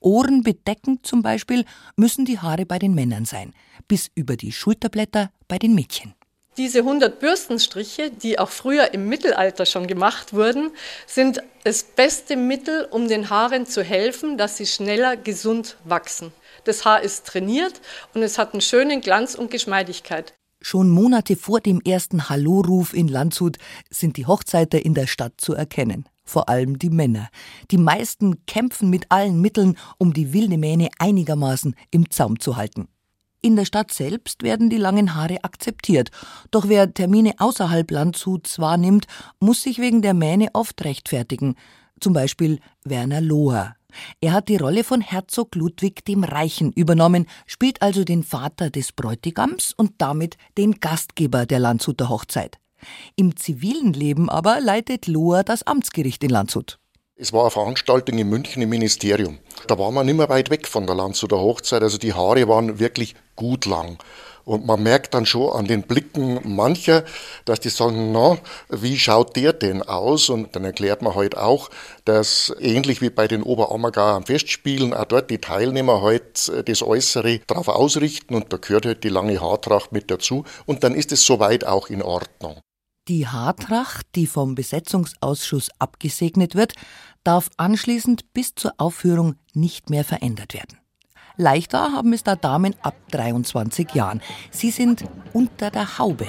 Ohrenbedeckend 0.00 1.06
zum 1.06 1.22
Beispiel 1.22 1.64
müssen 1.96 2.24
die 2.24 2.38
Haare 2.38 2.66
bei 2.66 2.78
den 2.78 2.94
Männern 2.94 3.24
sein, 3.24 3.52
bis 3.86 4.10
über 4.14 4.36
die 4.36 4.52
Schulterblätter 4.52 5.30
bei 5.46 5.58
den 5.58 5.74
Mädchen. 5.74 6.14
Diese 6.58 6.80
100 6.80 7.18
Bürstenstriche, 7.18 8.10
die 8.10 8.38
auch 8.38 8.50
früher 8.50 8.92
im 8.92 9.08
Mittelalter 9.08 9.64
schon 9.64 9.86
gemacht 9.86 10.34
wurden, 10.34 10.70
sind 11.06 11.42
das 11.64 11.82
beste 11.82 12.36
Mittel, 12.36 12.86
um 12.90 13.08
den 13.08 13.30
Haaren 13.30 13.64
zu 13.64 13.82
helfen, 13.82 14.36
dass 14.36 14.58
sie 14.58 14.66
schneller 14.66 15.16
gesund 15.16 15.78
wachsen. 15.84 16.30
Das 16.64 16.84
Haar 16.84 17.00
ist 17.00 17.26
trainiert 17.26 17.80
und 18.12 18.22
es 18.22 18.36
hat 18.36 18.52
einen 18.52 18.60
schönen 18.60 19.00
Glanz 19.00 19.34
und 19.34 19.50
Geschmeidigkeit. 19.50 20.34
Schon 20.60 20.90
Monate 20.90 21.36
vor 21.36 21.60
dem 21.60 21.80
ersten 21.80 22.28
Halloruf 22.28 22.92
in 22.92 23.08
Landshut 23.08 23.56
sind 23.88 24.18
die 24.18 24.26
Hochzeiter 24.26 24.84
in 24.84 24.92
der 24.92 25.06
Stadt 25.06 25.32
zu 25.38 25.54
erkennen. 25.54 26.06
Vor 26.22 26.50
allem 26.50 26.78
die 26.78 26.90
Männer. 26.90 27.30
Die 27.70 27.78
meisten 27.78 28.44
kämpfen 28.46 28.90
mit 28.90 29.06
allen 29.10 29.40
Mitteln, 29.40 29.76
um 29.98 30.12
die 30.12 30.34
wilde 30.34 30.58
Mähne 30.58 30.90
einigermaßen 30.98 31.74
im 31.90 32.10
Zaum 32.10 32.38
zu 32.38 32.56
halten. 32.56 32.88
In 33.44 33.56
der 33.56 33.64
Stadt 33.64 33.92
selbst 33.92 34.44
werden 34.44 34.70
die 34.70 34.76
langen 34.76 35.16
Haare 35.16 35.42
akzeptiert. 35.42 36.12
Doch 36.52 36.68
wer 36.68 36.94
Termine 36.94 37.32
außerhalb 37.38 37.90
Landshuts 37.90 38.60
wahrnimmt, 38.60 39.06
muss 39.40 39.62
sich 39.62 39.78
wegen 39.78 40.00
der 40.00 40.14
Mähne 40.14 40.50
oft 40.52 40.84
rechtfertigen. 40.84 41.56
Zum 42.00 42.12
Beispiel 42.12 42.60
Werner 42.84 43.20
Loher. 43.20 43.74
Er 44.20 44.32
hat 44.32 44.48
die 44.48 44.56
Rolle 44.56 44.84
von 44.84 45.00
Herzog 45.00 45.56
Ludwig 45.56 46.04
dem 46.04 46.22
Reichen 46.22 46.72
übernommen, 46.72 47.26
spielt 47.46 47.82
also 47.82 48.04
den 48.04 48.22
Vater 48.22 48.70
des 48.70 48.92
Bräutigams 48.92 49.74
und 49.76 49.94
damit 49.98 50.36
den 50.56 50.78
Gastgeber 50.78 51.44
der 51.44 51.58
Landshuter 51.58 52.08
Hochzeit. 52.08 52.58
Im 53.16 53.36
zivilen 53.36 53.92
Leben 53.92 54.30
aber 54.30 54.60
leitet 54.60 55.08
Lohr 55.08 55.42
das 55.42 55.64
Amtsgericht 55.64 56.22
in 56.24 56.30
Landshut. 56.30 56.78
Es 57.14 57.32
war 57.32 57.42
eine 57.42 57.50
Veranstaltung 57.50 58.18
in 58.18 58.28
München 58.28 58.62
im 58.62 58.70
Ministerium. 58.70 59.38
Da 59.68 59.78
war 59.78 59.92
man 59.92 60.06
nicht 60.06 60.16
mehr 60.16 60.28
weit 60.28 60.50
weg 60.50 60.66
von 60.66 60.86
der 60.86 60.96
Landshuter 60.96 61.38
Hochzeit. 61.38 61.82
Also 61.82 61.96
die 61.96 62.14
Haare 62.14 62.48
waren 62.48 62.80
wirklich 62.80 63.14
gut 63.36 63.64
lang. 63.64 63.98
Und 64.44 64.66
man 64.66 64.82
merkt 64.82 65.14
dann 65.14 65.24
schon 65.24 65.52
an 65.52 65.66
den 65.66 65.82
Blicken 65.82 66.40
mancher, 66.42 67.04
dass 67.44 67.60
die 67.60 67.68
sagen, 67.68 68.10
na, 68.10 68.38
wie 68.70 68.98
schaut 68.98 69.36
der 69.36 69.52
denn 69.52 69.82
aus? 69.82 70.30
Und 70.30 70.56
dann 70.56 70.64
erklärt 70.64 71.02
man 71.02 71.14
halt 71.14 71.36
auch, 71.36 71.70
dass 72.06 72.52
ähnlich 72.58 73.00
wie 73.02 73.10
bei 73.10 73.28
den 73.28 73.44
Oberammergauer 73.44 74.22
Festspielen 74.26 74.92
auch 74.92 75.04
dort 75.04 75.30
die 75.30 75.38
Teilnehmer 75.38 76.02
halt 76.02 76.50
das 76.66 76.82
Äußere 76.82 77.38
darauf 77.46 77.68
ausrichten 77.68 78.34
und 78.34 78.52
da 78.52 78.56
gehört 78.56 78.86
halt 78.86 79.04
die 79.04 79.10
lange 79.10 79.40
Haartracht 79.40 79.92
mit 79.92 80.10
dazu 80.10 80.44
und 80.66 80.82
dann 80.82 80.94
ist 80.94 81.12
es 81.12 81.24
soweit 81.24 81.64
auch 81.64 81.88
in 81.88 82.02
Ordnung. 82.02 82.60
Die 83.08 83.26
Haartracht, 83.26 84.06
die 84.14 84.28
vom 84.28 84.54
Besetzungsausschuss 84.54 85.70
abgesegnet 85.80 86.54
wird, 86.54 86.74
darf 87.24 87.50
anschließend 87.56 88.32
bis 88.32 88.54
zur 88.54 88.74
Aufführung 88.76 89.34
nicht 89.54 89.90
mehr 89.90 90.04
verändert 90.04 90.54
werden. 90.54 90.78
Leichter 91.36 91.90
haben 91.90 92.12
es 92.12 92.22
da 92.22 92.36
Damen 92.36 92.76
ab 92.80 92.94
23 93.10 93.92
Jahren. 93.94 94.22
Sie 94.52 94.70
sind 94.70 95.04
unter 95.32 95.72
der 95.72 95.98
Haube. 95.98 96.28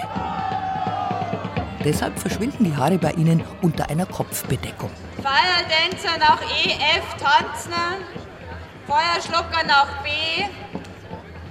Deshalb 1.86 2.18
verschwinden 2.18 2.64
die 2.64 2.76
Haare 2.76 2.98
bei 2.98 3.12
ihnen 3.12 3.44
unter 3.62 3.92
einer 3.92 4.08
Kopfbedeckung. 4.08 4.90
Feuertänzer 5.18 6.18
nach 6.18 6.42
EF 6.42 7.06
tanzen, 7.20 7.74
Feuerschlucker 8.88 9.64
nach 9.68 10.02
B, 10.02 10.10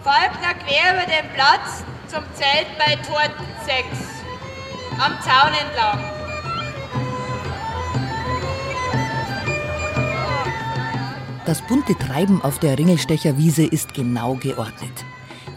Falkner 0.02 0.54
quer 0.54 0.94
über 0.94 1.06
den 1.06 1.32
Platz 1.32 1.84
zum 2.08 2.24
Zelt 2.34 2.66
bei 2.76 2.96
Tor 2.96 3.22
6 3.64 4.21
am 4.98 5.12
Zaun 5.20 5.52
entlang. 5.54 5.98
Das 11.44 11.60
bunte 11.62 11.96
Treiben 11.98 12.40
auf 12.42 12.58
der 12.58 12.78
Ringelstecher 12.78 13.36
Wiese 13.36 13.64
ist 13.64 13.94
genau 13.94 14.34
geordnet. 14.34 15.04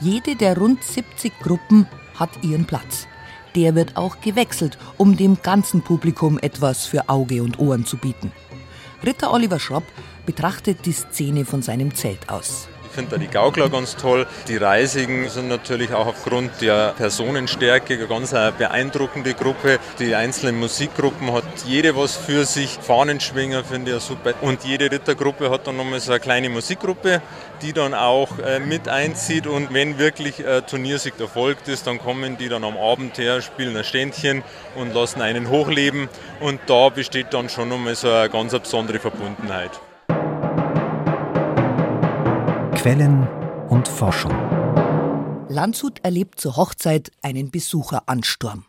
Jede 0.02 0.36
der 0.36 0.58
rund 0.58 0.84
70 0.84 1.40
Gruppen 1.40 1.88
hat 2.16 2.44
ihren 2.44 2.66
Platz. 2.66 3.08
Der 3.56 3.76
wird 3.76 3.96
auch 3.96 4.20
gewechselt, 4.20 4.78
um 4.98 5.16
dem 5.16 5.42
ganzen 5.42 5.82
Publikum 5.82 6.38
etwas 6.40 6.86
für 6.86 7.08
Auge 7.08 7.44
und 7.44 7.60
Ohren 7.60 7.86
zu 7.86 7.98
bieten. 7.98 8.32
Ritter 9.06 9.32
Oliver 9.32 9.60
Schropp 9.60 9.86
betrachtet 10.26 10.86
die 10.86 10.92
Szene 10.92 11.46
von 11.46 11.62
seinem 11.62 11.94
Zelt 11.94 12.30
aus 12.30 12.68
finde 12.96 13.12
da 13.12 13.18
die 13.18 13.28
Gaukler 13.28 13.70
ganz 13.70 13.96
toll. 13.96 14.26
Die 14.48 14.58
Reisigen 14.58 15.30
sind 15.30 15.50
natürlich 15.50 15.94
auch 15.94 16.08
aufgrund 16.08 16.62
der 16.62 16.94
Personenstärke 16.98 17.96
eine 17.96 18.08
ganz 18.08 18.32
beeindruckende 18.32 19.34
Gruppe. 19.34 19.80
Die 20.00 20.16
einzelnen 20.16 20.60
Musikgruppen 20.60 21.32
hat 21.34 21.44
jede 21.66 21.96
was 21.96 22.16
für 22.16 22.46
sich. 22.46 22.80
Fahnenschwinger 22.82 23.64
finde 23.64 23.98
ich 23.98 24.04
super. 24.04 24.34
Und 24.42 24.64
jede 24.64 24.90
Rittergruppe 24.90 25.52
hat 25.52 25.68
dann 25.68 25.78
nochmal 25.78 26.00
so 26.00 26.12
eine 26.12 26.20
kleine 26.20 26.50
Musikgruppe, 26.50 27.22
die 27.62 27.74
dann 27.74 27.94
auch 27.94 28.40
äh, 28.40 28.60
mit 28.60 28.88
einzieht. 28.88 29.46
Und 29.46 29.74
wenn 29.74 30.00
wirklich 30.00 30.46
ein 30.46 30.66
Turniersieg 30.66 31.20
erfolgt 31.20 31.68
ist, 31.68 31.88
dann 31.88 32.00
kommen 32.00 32.38
die 32.38 32.50
dann 32.50 32.64
am 32.64 32.78
Abend 32.78 33.18
her, 33.18 33.42
spielen 33.42 33.76
ein 33.76 33.84
Ständchen 33.84 34.44
und 34.76 34.94
lassen 34.94 35.22
einen 35.22 35.50
hochleben. 35.50 36.08
Und 36.40 36.62
da 36.68 36.90
besteht 36.90 37.34
dann 37.34 37.50
schon 37.50 37.70
nochmal 37.70 37.96
so 37.96 38.10
eine 38.10 38.30
ganz 38.30 38.58
besondere 38.58 39.00
Verbundenheit. 39.00 39.72
Quellen 42.86 43.28
und 43.70 43.88
Forschung. 43.88 44.30
Landshut 45.50 46.02
erlebt 46.04 46.40
zur 46.40 46.56
Hochzeit 46.56 47.10
einen 47.24 47.50
Besucheransturm. 47.50 48.66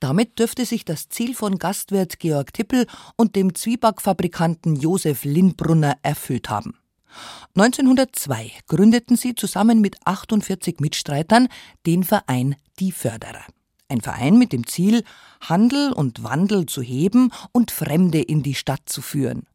Damit 0.00 0.38
dürfte 0.38 0.66
sich 0.66 0.84
das 0.84 1.08
Ziel 1.08 1.34
von 1.34 1.58
Gastwirt 1.58 2.18
Georg 2.18 2.52
Tippel 2.52 2.86
und 3.16 3.36
dem 3.36 3.54
Zwiebackfabrikanten 3.54 4.76
Josef 4.76 5.24
Lindbrunner 5.24 5.96
erfüllt 6.02 6.50
haben. 6.50 6.74
1902 7.56 8.52
gründeten 8.66 9.16
sie 9.16 9.34
zusammen 9.34 9.80
mit 9.80 9.96
48 10.04 10.80
Mitstreitern 10.80 11.48
den 11.86 12.04
Verein 12.04 12.54
Die 12.78 12.92
Förderer. 12.92 13.46
Ein 13.88 14.02
Verein 14.02 14.36
mit 14.36 14.52
dem 14.52 14.66
Ziel, 14.66 15.04
Handel 15.40 15.94
und 15.94 16.22
Wandel 16.22 16.66
zu 16.66 16.82
heben 16.82 17.32
und 17.52 17.70
Fremde 17.70 18.20
in 18.20 18.42
die 18.42 18.54
Stadt 18.54 18.82
zu 18.84 19.00
führen. 19.00 19.46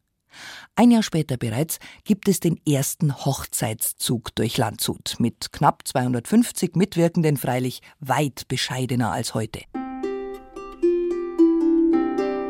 Ein 0.76 0.90
Jahr 0.90 1.04
später 1.04 1.36
bereits 1.36 1.78
gibt 2.02 2.28
es 2.28 2.40
den 2.40 2.60
ersten 2.66 3.24
Hochzeitszug 3.24 4.34
durch 4.34 4.56
Landshut, 4.58 5.14
mit 5.20 5.52
knapp 5.52 5.86
250 5.86 6.74
Mitwirkenden 6.74 7.36
freilich 7.36 7.80
weit 8.00 8.48
bescheidener 8.48 9.12
als 9.12 9.34
heute. 9.34 9.60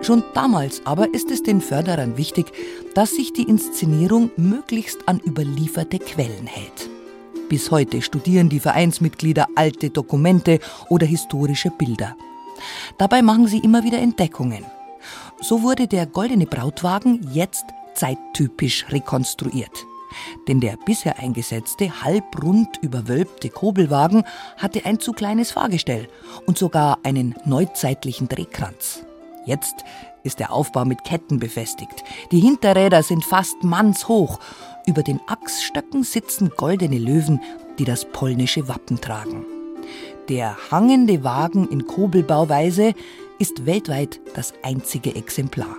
Schon 0.01 0.25
damals 0.33 0.81
aber 0.87 1.13
ist 1.13 1.31
es 1.31 1.43
den 1.43 1.61
Förderern 1.61 2.17
wichtig, 2.17 2.47
dass 2.95 3.11
sich 3.11 3.35
die 3.35 3.43
Inszenierung 3.43 4.31
möglichst 4.39 5.07
an 5.07 5.21
überlieferte 5.21 5.99
Quellen 5.99 6.47
hält. 6.47 6.89
Bis 7.51 7.71
heute 7.71 8.01
studieren 8.01 8.49
die 8.49 8.61
Vereinsmitglieder 8.61 9.49
alte 9.55 9.91
Dokumente 9.91 10.61
oder 10.89 11.07
historische 11.07 11.71
Bilder. 11.71 12.17
Dabei 12.97 13.21
machen 13.21 13.49
sie 13.49 13.59
immer 13.59 13.85
wieder 13.85 13.99
Entdeckungen. 13.99 14.65
So 15.43 15.63
wurde 15.63 15.87
der 15.89 16.07
goldene 16.07 16.47
Brautwagen 16.47 17.29
jetzt 17.35 17.67
zeittypisch 17.95 18.87
rekonstruiert. 18.91 19.87
Denn 20.49 20.61
der 20.61 20.77
bisher 20.85 21.19
eingesetzte, 21.19 22.03
halbrund 22.03 22.79
überwölbte 22.83 23.51
Kobelwagen 23.51 24.25
hatte 24.57 24.85
ein 24.85 25.01
zu 25.01 25.13
kleines 25.13 25.51
Fahrgestell 25.53 26.09
und 26.47 26.59
sogar 26.59 26.99
einen 27.03 27.35
neuzeitlichen 27.45 28.29
Drehkranz. 28.29 29.05
Jetzt 29.47 29.85
ist 30.23 30.39
der 30.39 30.53
Aufbau 30.53 30.85
mit 30.85 31.05
Ketten 31.05 31.39
befestigt. 31.39 32.03
Die 32.33 32.41
Hinterräder 32.41 33.03
sind 33.03 33.25
fast 33.25 33.63
mannshoch. 33.63 34.39
Über 34.87 35.03
den 35.03 35.21
Achsstöcken 35.27 36.03
sitzen 36.03 36.51
goldene 36.57 36.99
Löwen, 36.99 37.41
die 37.79 37.85
das 37.85 38.07
polnische 38.07 38.69
Wappen 38.69 39.01
tragen. 39.01 39.45
Der 40.29 40.57
hangende 40.71 41.25
Wagen 41.25 41.69
in 41.69 41.87
Kobelbauweise 41.87 42.95
ist 43.39 43.67
weltweit 43.67 44.21
das 44.35 44.55
einzige 44.63 45.15
Exemplar. 45.15 45.77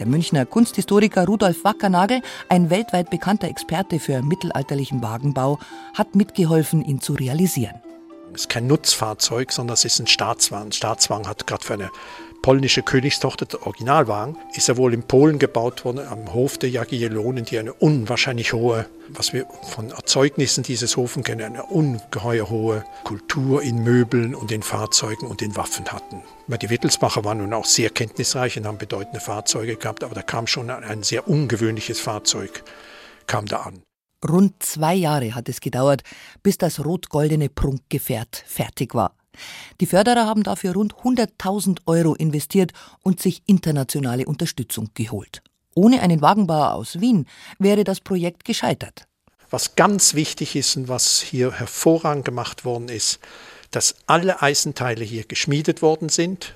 Der 0.00 0.06
Münchner 0.06 0.46
Kunsthistoriker 0.46 1.26
Rudolf 1.26 1.62
Wackernagel, 1.62 2.22
ein 2.48 2.70
weltweit 2.70 3.10
bekannter 3.10 3.48
Experte 3.48 4.00
für 4.00 4.22
mittelalterlichen 4.22 5.02
Wagenbau, 5.02 5.58
hat 5.92 6.14
mitgeholfen, 6.14 6.82
ihn 6.82 7.02
zu 7.02 7.12
realisieren. 7.12 7.82
Es 8.32 8.42
ist 8.42 8.48
kein 8.48 8.66
Nutzfahrzeug, 8.66 9.52
sondern 9.52 9.74
es 9.74 9.84
ist 9.84 10.00
ein 10.00 10.06
Staatswagen. 10.06 10.72
Staatswagen 10.72 11.28
hat 11.28 11.46
gerade 11.46 11.62
für 11.62 11.74
eine 11.74 11.90
polnische 12.42 12.82
Königstochter, 12.82 13.46
der 13.46 13.66
Originalwagen, 13.66 14.36
ist 14.54 14.68
er 14.68 14.76
wohl 14.76 14.94
in 14.94 15.02
Polen 15.02 15.38
gebaut 15.38 15.84
worden, 15.84 16.06
am 16.06 16.32
Hof 16.32 16.58
der 16.58 16.70
Jagiellonen, 16.70 17.44
die 17.44 17.58
eine 17.58 17.72
unwahrscheinlich 17.72 18.52
hohe, 18.52 18.86
was 19.08 19.32
wir 19.32 19.46
von 19.62 19.90
Erzeugnissen 19.90 20.62
dieses 20.62 20.96
Hofen 20.96 21.22
kennen, 21.22 21.42
eine 21.42 21.64
ungeheuer 21.64 22.48
hohe 22.48 22.84
Kultur 23.04 23.62
in 23.62 23.82
Möbeln 23.82 24.34
und 24.34 24.52
in 24.52 24.62
Fahrzeugen 24.62 25.26
und 25.26 25.42
in 25.42 25.56
Waffen 25.56 25.86
hatten. 25.86 26.22
Die 26.48 26.70
Wittelsbacher 26.70 27.24
waren 27.24 27.38
nun 27.38 27.52
auch 27.52 27.64
sehr 27.64 27.90
kenntnisreich 27.90 28.58
und 28.58 28.66
haben 28.66 28.78
bedeutende 28.78 29.20
Fahrzeuge 29.20 29.76
gehabt, 29.76 30.02
aber 30.02 30.14
da 30.14 30.22
kam 30.22 30.46
schon 30.46 30.70
ein 30.70 31.02
sehr 31.02 31.28
ungewöhnliches 31.28 32.00
Fahrzeug, 32.00 32.64
kam 33.26 33.46
da 33.46 33.58
an. 33.58 33.82
Rund 34.28 34.62
zwei 34.62 34.94
Jahre 34.94 35.34
hat 35.34 35.48
es 35.48 35.60
gedauert, 35.60 36.02
bis 36.42 36.58
das 36.58 36.84
rot-goldene 36.84 37.48
Prunkgefährt 37.48 38.44
fertig 38.46 38.94
war. 38.94 39.14
Die 39.80 39.86
Förderer 39.86 40.26
haben 40.26 40.42
dafür 40.42 40.74
rund 40.74 40.94
100.000 40.94 41.80
Euro 41.86 42.14
investiert 42.14 42.72
und 43.02 43.20
sich 43.20 43.42
internationale 43.46 44.26
Unterstützung 44.26 44.90
geholt. 44.94 45.42
Ohne 45.74 46.00
einen 46.02 46.20
Wagenbauer 46.20 46.74
aus 46.74 47.00
Wien 47.00 47.26
wäre 47.58 47.84
das 47.84 48.00
Projekt 48.00 48.44
gescheitert. 48.44 49.06
Was 49.50 49.74
ganz 49.74 50.14
wichtig 50.14 50.54
ist 50.56 50.76
und 50.76 50.88
was 50.88 51.20
hier 51.20 51.52
hervorragend 51.52 52.24
gemacht 52.24 52.64
worden 52.64 52.88
ist, 52.88 53.18
dass 53.70 53.96
alle 54.06 54.42
Eisenteile 54.42 55.04
hier 55.04 55.24
geschmiedet 55.24 55.82
worden 55.82 56.08
sind, 56.08 56.54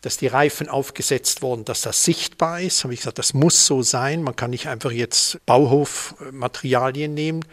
dass 0.00 0.16
die 0.16 0.26
Reifen 0.26 0.68
aufgesetzt 0.68 1.42
wurden, 1.42 1.64
dass 1.64 1.82
das 1.82 2.04
sichtbar 2.04 2.60
ist. 2.60 2.84
Habe 2.84 2.94
ich 2.94 3.00
gesagt, 3.00 3.18
das 3.18 3.34
muss 3.34 3.66
so 3.66 3.82
sein. 3.82 4.22
Man 4.22 4.34
kann 4.34 4.50
nicht 4.50 4.68
einfach 4.68 4.92
jetzt 4.92 5.44
Bauhofmaterialien 5.46 7.12
nehmen. 7.12 7.44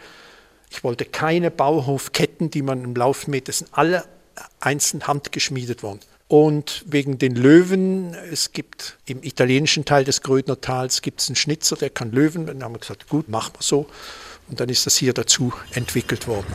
Ich 0.70 0.84
wollte 0.84 1.04
keine 1.04 1.50
Bauhofketten, 1.50 2.50
die 2.50 2.62
man 2.62 2.84
im 2.84 2.94
Laufmeter, 2.94 3.46
das 3.46 3.58
sind 3.58 3.70
alle 3.72 4.04
einzeln 4.60 5.06
handgeschmiedet 5.06 5.82
worden. 5.82 6.00
Und 6.28 6.84
wegen 6.86 7.18
den 7.18 7.34
Löwen, 7.34 8.14
es 8.30 8.52
gibt 8.52 8.98
im 9.06 9.22
italienischen 9.22 9.86
Teil 9.86 10.04
des 10.04 10.20
Grödner 10.20 10.60
Tals 10.60 11.00
gibt 11.00 11.24
einen 11.26 11.36
Schnitzer, 11.36 11.76
der 11.76 11.88
kann 11.88 12.12
Löwen. 12.12 12.46
Dann 12.46 12.62
haben 12.62 12.74
wir 12.74 12.80
gesagt, 12.80 13.08
gut, 13.08 13.30
machen 13.30 13.54
wir 13.54 13.62
so. 13.62 13.86
Und 14.48 14.60
dann 14.60 14.68
ist 14.68 14.84
das 14.84 14.96
hier 14.96 15.14
dazu 15.14 15.52
entwickelt 15.72 16.28
worden. 16.28 16.46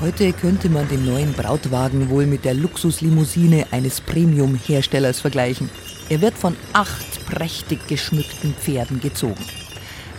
Heute 0.00 0.32
könnte 0.32 0.68
man 0.68 0.88
den 0.88 1.04
neuen 1.04 1.32
Brautwagen 1.32 2.08
wohl 2.08 2.26
mit 2.26 2.44
der 2.44 2.54
Luxuslimousine 2.54 3.66
eines 3.72 4.00
Premium-Herstellers 4.00 5.20
vergleichen. 5.20 5.68
Er 6.08 6.20
wird 6.20 6.38
von 6.38 6.56
acht 6.72 7.26
prächtig 7.26 7.86
geschmückten 7.88 8.54
Pferden 8.54 9.00
gezogen. 9.00 9.44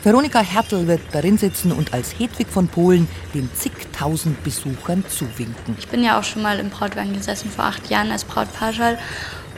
Veronika 0.03 0.39
Hertel 0.39 0.87
wird 0.87 1.01
darin 1.11 1.37
sitzen 1.37 1.71
und 1.71 1.93
als 1.93 2.17
Hedwig 2.17 2.47
von 2.47 2.67
Polen 2.67 3.07
den 3.35 3.47
zigtausend 3.53 4.43
Besuchern 4.43 5.05
zuwinken. 5.07 5.75
Ich 5.77 5.89
bin 5.89 6.03
ja 6.03 6.19
auch 6.19 6.23
schon 6.23 6.41
mal 6.41 6.59
im 6.59 6.71
Brautwagen 6.71 7.13
gesessen 7.13 7.51
vor 7.51 7.65
acht 7.65 7.87
Jahren 7.91 8.09
als 8.09 8.23
Brautpaschal. 8.23 8.97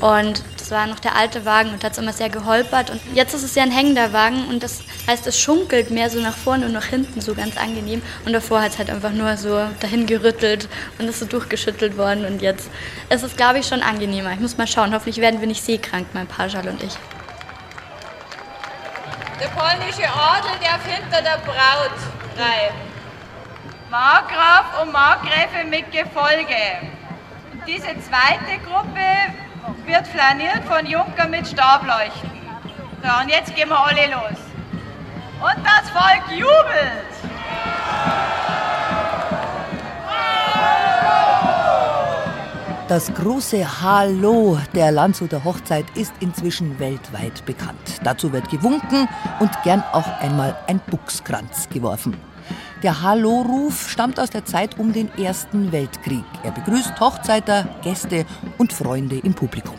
Und 0.01 0.43
das 0.58 0.69
war 0.69 0.86
noch 0.88 0.99
der 0.99 1.15
alte 1.15 1.45
Wagen 1.45 1.69
und 1.69 1.82
hat 1.86 1.97
immer 1.97 2.12
sehr 2.12 2.27
geholpert. 2.27 2.89
Und 2.89 2.99
jetzt 3.13 3.34
ist 3.34 3.43
es 3.43 3.56
ja 3.56 3.63
ein 3.63 3.71
hängender 3.71 4.12
Wagen 4.12 4.47
und 4.49 4.63
das 4.63 4.82
heißt, 5.08 5.25
es 5.27 5.39
schunkelt 5.39 5.91
mehr 5.91 6.10
so 6.10 6.19
nach 6.19 6.36
vorne 6.36 6.65
und 6.65 6.73
nach 6.73 6.88
hinten, 6.88 7.21
so 7.21 7.36
ganz 7.36 7.56
angenehm. 7.56 8.01
Und 8.25 8.34
davor 8.34 8.62
hat 8.62 8.73
es 8.73 8.79
halt 8.79 8.89
einfach 8.89 9.13
nur 9.13 9.38
so 9.38 9.62
dahin 9.79 10.08
gerüttelt 10.08 10.67
und 10.99 11.08
ist 11.08 11.19
so 11.19 11.25
durchgeschüttelt 11.25 11.97
worden. 11.97 12.25
Und 12.25 12.41
jetzt 12.41 12.69
ist 13.10 13.23
es, 13.23 13.38
glaube 13.38 13.60
ich, 13.60 13.65
schon 13.65 13.82
angenehmer. 13.82 14.34
Ich 14.34 14.41
muss 14.41 14.58
mal 14.58 14.67
schauen. 14.67 14.93
Hoffentlich 14.93 15.19
werden 15.19 15.39
wir 15.39 15.47
nicht 15.47 15.63
seekrank, 15.63 16.08
mein 16.12 16.27
Paschal 16.27 16.67
und 16.67 16.84
ich. 16.84 16.97
Der 19.39 19.48
polnische 19.50 20.08
Adel 20.08 20.52
darf 20.62 20.86
hinter 20.86 21.22
der 21.22 21.38
Braut 21.38 21.98
reiten. 22.38 22.93
Markgraf 23.89 24.82
und 24.82 24.91
Markgräfin 24.91 25.69
mit 25.69 25.91
Gefolge. 25.91 26.56
Diese 27.67 28.00
zweite 28.00 28.60
Gruppe 28.65 29.06
wird 29.86 30.08
flaniert 30.08 30.63
von 30.65 30.86
Junker 30.86 31.28
mit 31.28 31.48
Stableuchten. 31.48 32.32
So, 33.02 33.22
und 33.22 33.30
jetzt 33.30 33.56
gehen 33.56 33.69
wir 33.69 33.80
alle 33.80 34.08
los. 34.08 34.39
Und 35.41 35.65
das 35.65 35.89
Volk 35.89 36.24
jubelt. 36.32 37.13
Das 42.93 43.12
große 43.12 43.82
Hallo 43.82 44.60
der 44.75 44.91
Landshuter 44.91 45.43
Hochzeit 45.43 45.86
ist 45.95 46.13
inzwischen 46.19 46.77
weltweit 46.77 47.43
bekannt. 47.43 47.99
Dazu 48.03 48.32
wird 48.32 48.51
gewunken 48.51 49.10
und 49.39 49.49
gern 49.63 49.84
auch 49.93 50.06
einmal 50.19 50.56
ein 50.67 50.79
Buchskranz 50.91 51.69
geworfen. 51.69 52.15
Der 52.84 53.01
Hallo-Ruf 53.01 53.89
stammt 53.89 54.19
aus 54.19 54.29
der 54.29 54.45
Zeit 54.45 54.77
um 54.77 54.93
den 54.93 55.12
Ersten 55.17 55.71
Weltkrieg. 55.71 56.23
Er 56.43 56.51
begrüßt 56.51 56.99
Hochzeiter, 56.99 57.67
Gäste 57.82 58.27
und 58.60 58.71
Freunde 58.71 59.17
im 59.23 59.34
Publikum. 59.34 59.73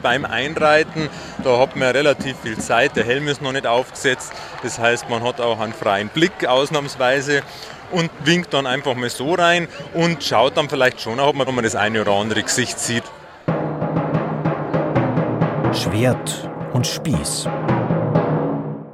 beim 0.00 0.24
Einreiten. 0.24 1.08
Da 1.42 1.58
hat 1.58 1.76
man 1.76 1.88
relativ 1.90 2.36
viel 2.38 2.56
Zeit, 2.56 2.96
der 2.96 3.04
Helm 3.04 3.26
ist 3.26 3.42
noch 3.42 3.52
nicht 3.52 3.66
aufgesetzt. 3.66 4.32
Das 4.62 4.78
heißt, 4.78 5.10
man 5.10 5.22
hat 5.22 5.40
auch 5.40 5.58
einen 5.60 5.74
freien 5.74 6.08
Blick 6.08 6.46
ausnahmsweise 6.46 7.42
und 7.92 8.10
winkt 8.24 8.54
dann 8.54 8.66
einfach 8.66 8.94
mal 8.94 9.10
so 9.10 9.34
rein 9.34 9.68
und 9.94 10.22
schaut 10.22 10.56
dann 10.56 10.68
vielleicht 10.68 11.00
schon, 11.00 11.20
ob 11.20 11.36
man 11.36 11.64
das 11.64 11.74
eine 11.74 12.02
oder 12.02 12.12
andere 12.12 12.42
Gesicht 12.42 12.78
sieht. 12.78 13.04
Schwert 15.72 16.50
und 16.72 16.86
Spieß. 16.86 17.48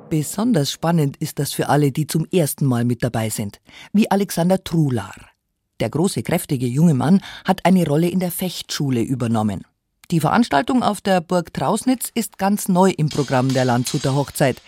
Besonders 0.08 0.70
spannend 0.70 1.16
ist 1.16 1.38
das 1.38 1.52
für 1.52 1.68
alle, 1.68 1.90
die 1.90 2.06
zum 2.06 2.26
ersten 2.30 2.64
Mal 2.64 2.84
mit 2.84 3.02
dabei 3.02 3.28
sind, 3.28 3.60
wie 3.92 4.10
Alexander 4.10 4.62
Trular. 4.62 5.14
Der 5.80 5.90
große, 5.90 6.22
kräftige 6.22 6.66
junge 6.66 6.94
Mann 6.94 7.22
hat 7.44 7.64
eine 7.64 7.86
Rolle 7.86 8.08
in 8.08 8.20
der 8.20 8.30
Fechtschule 8.30 9.02
übernommen. 9.02 9.64
Die 10.10 10.20
Veranstaltung 10.20 10.82
auf 10.84 11.00
der 11.00 11.20
Burg 11.20 11.52
Trausnitz 11.52 12.10
ist 12.14 12.38
ganz 12.38 12.68
neu 12.68 12.90
im 12.96 13.08
Programm 13.08 13.52
der 13.52 13.64
Landshuter 13.64 14.14
Hochzeit. 14.14 14.62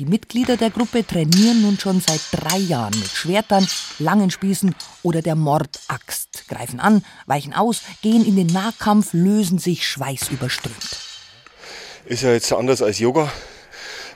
Die 0.00 0.06
Mitglieder 0.06 0.56
der 0.56 0.70
Gruppe 0.70 1.06
trainieren 1.06 1.60
nun 1.60 1.78
schon 1.78 2.00
seit 2.00 2.22
drei 2.32 2.56
Jahren 2.56 2.98
mit 2.98 3.10
Schwertern, 3.10 3.68
langen 3.98 4.30
Spießen 4.30 4.74
oder 5.02 5.20
der 5.20 5.34
Mordaxt, 5.34 6.48
greifen 6.48 6.80
an, 6.80 7.04
weichen 7.26 7.52
aus, 7.52 7.82
gehen 8.00 8.24
in 8.24 8.34
den 8.34 8.46
Nahkampf, 8.46 9.12
lösen 9.12 9.58
sich 9.58 9.86
schweißüberströmt. 9.86 10.96
Ist 12.06 12.22
ja 12.22 12.32
jetzt 12.32 12.50
anders 12.50 12.80
als 12.80 12.98
Yoga, 12.98 13.30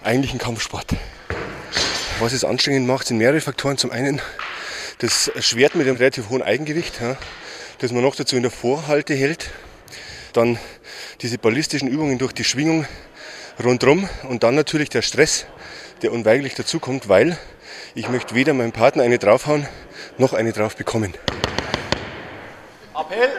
eigentlich 0.03 0.33
ein 0.33 0.39
Kampfsport. 0.39 0.87
Was 2.19 2.33
es 2.33 2.45
anstrengend 2.45 2.87
macht, 2.87 3.07
sind 3.07 3.19
mehrere 3.19 3.43
Faktoren. 3.43 3.77
Zum 3.77 3.91
einen 3.91 4.23
das 5.01 5.31
Schwert 5.41 5.75
mit 5.75 5.87
einem 5.87 5.99
relativ 5.99 6.31
hohen 6.31 6.41
Eigengewicht, 6.41 6.95
das 7.81 7.93
man 7.93 8.03
noch 8.03 8.17
dazu 8.17 8.37
in 8.37 8.43
der 8.43 8.51
Vorhalte 8.51 9.13
hält. 9.13 9.51
Dann 10.33 10.59
diese 11.21 11.37
ballistischen 11.37 11.89
Übungen 11.89 12.17
durch 12.17 12.33
die 12.33 12.45
Schwingung 12.45 12.87
rundherum 13.63 14.09
und 14.29 14.43
dann 14.45 14.55
natürlich 14.55 14.89
der 14.89 15.03
Stress, 15.03 15.47
der 16.05 16.13
unweigerlich 16.13 16.55
dazukommt, 16.55 17.09
weil 17.09 17.37
ich 17.95 18.09
möchte 18.09 18.35
weder 18.35 18.55
meinem 18.55 18.73
Partner 18.73 19.03
eine 19.03 19.19
draufhauen, 19.19 19.67
noch 20.19 20.35
eine 20.35 20.53
drauf 20.53 20.77
bekommen. 20.77 21.15
Appell! 22.95 23.31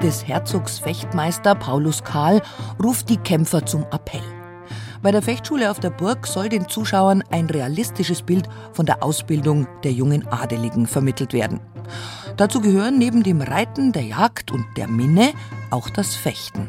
Des 0.00 0.26
Herzogs 0.26 0.78
Fechtmeister 0.78 1.56
Paulus 1.56 2.04
Karl 2.04 2.40
ruft 2.82 3.08
die 3.10 3.16
Kämpfer 3.16 3.66
zum 3.66 3.82
Appell. 3.90 4.22
Bei 5.02 5.10
der 5.10 5.22
Fechtschule 5.22 5.70
auf 5.70 5.80
der 5.80 5.90
Burg 5.90 6.26
soll 6.26 6.48
den 6.48 6.68
Zuschauern 6.68 7.22
ein 7.30 7.46
realistisches 7.46 8.22
Bild 8.22 8.48
von 8.72 8.86
der 8.86 9.02
Ausbildung 9.02 9.66
der 9.82 9.92
jungen 9.92 10.26
Adeligen 10.28 10.86
vermittelt 10.86 11.32
werden. 11.32 11.60
Dazu 12.36 12.60
gehören 12.60 12.98
neben 12.98 13.24
dem 13.24 13.40
Reiten, 13.40 13.92
der 13.92 14.02
Jagd 14.02 14.52
und 14.52 14.64
der 14.76 14.86
Minne 14.86 15.32
auch 15.70 15.90
das 15.90 16.14
Fechten. 16.14 16.68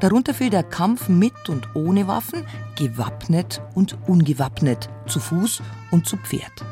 Darunter 0.00 0.34
fiel 0.34 0.50
der 0.50 0.62
Kampf 0.62 1.08
mit 1.08 1.48
und 1.48 1.74
ohne 1.74 2.06
Waffen, 2.06 2.44
gewappnet 2.76 3.60
und 3.74 3.96
ungewappnet, 4.06 4.88
zu 5.06 5.20
Fuß 5.20 5.62
und 5.90 6.06
zu 6.06 6.16
Pferd. 6.16 6.64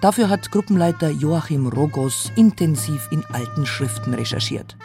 Dafür 0.00 0.28
hat 0.28 0.50
Gruppenleiter 0.50 1.10
Joachim 1.10 1.66
Rogos 1.66 2.32
intensiv 2.36 3.08
in 3.10 3.24
alten 3.26 3.66
Schriften 3.66 4.14
recherchiert 4.14 4.76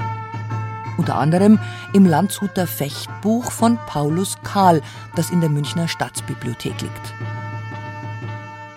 unter 0.98 1.16
anderem 1.16 1.60
im 1.94 2.06
Landshuter 2.06 2.68
Fechtbuch 2.68 3.52
von 3.52 3.78
Paulus 3.88 4.38
Kahl, 4.44 4.82
das 5.16 5.30
in 5.30 5.42
der 5.42 5.50
Münchner 5.50 5.88
Staatsbibliothek 5.88 6.82
liegt. 6.82 7.14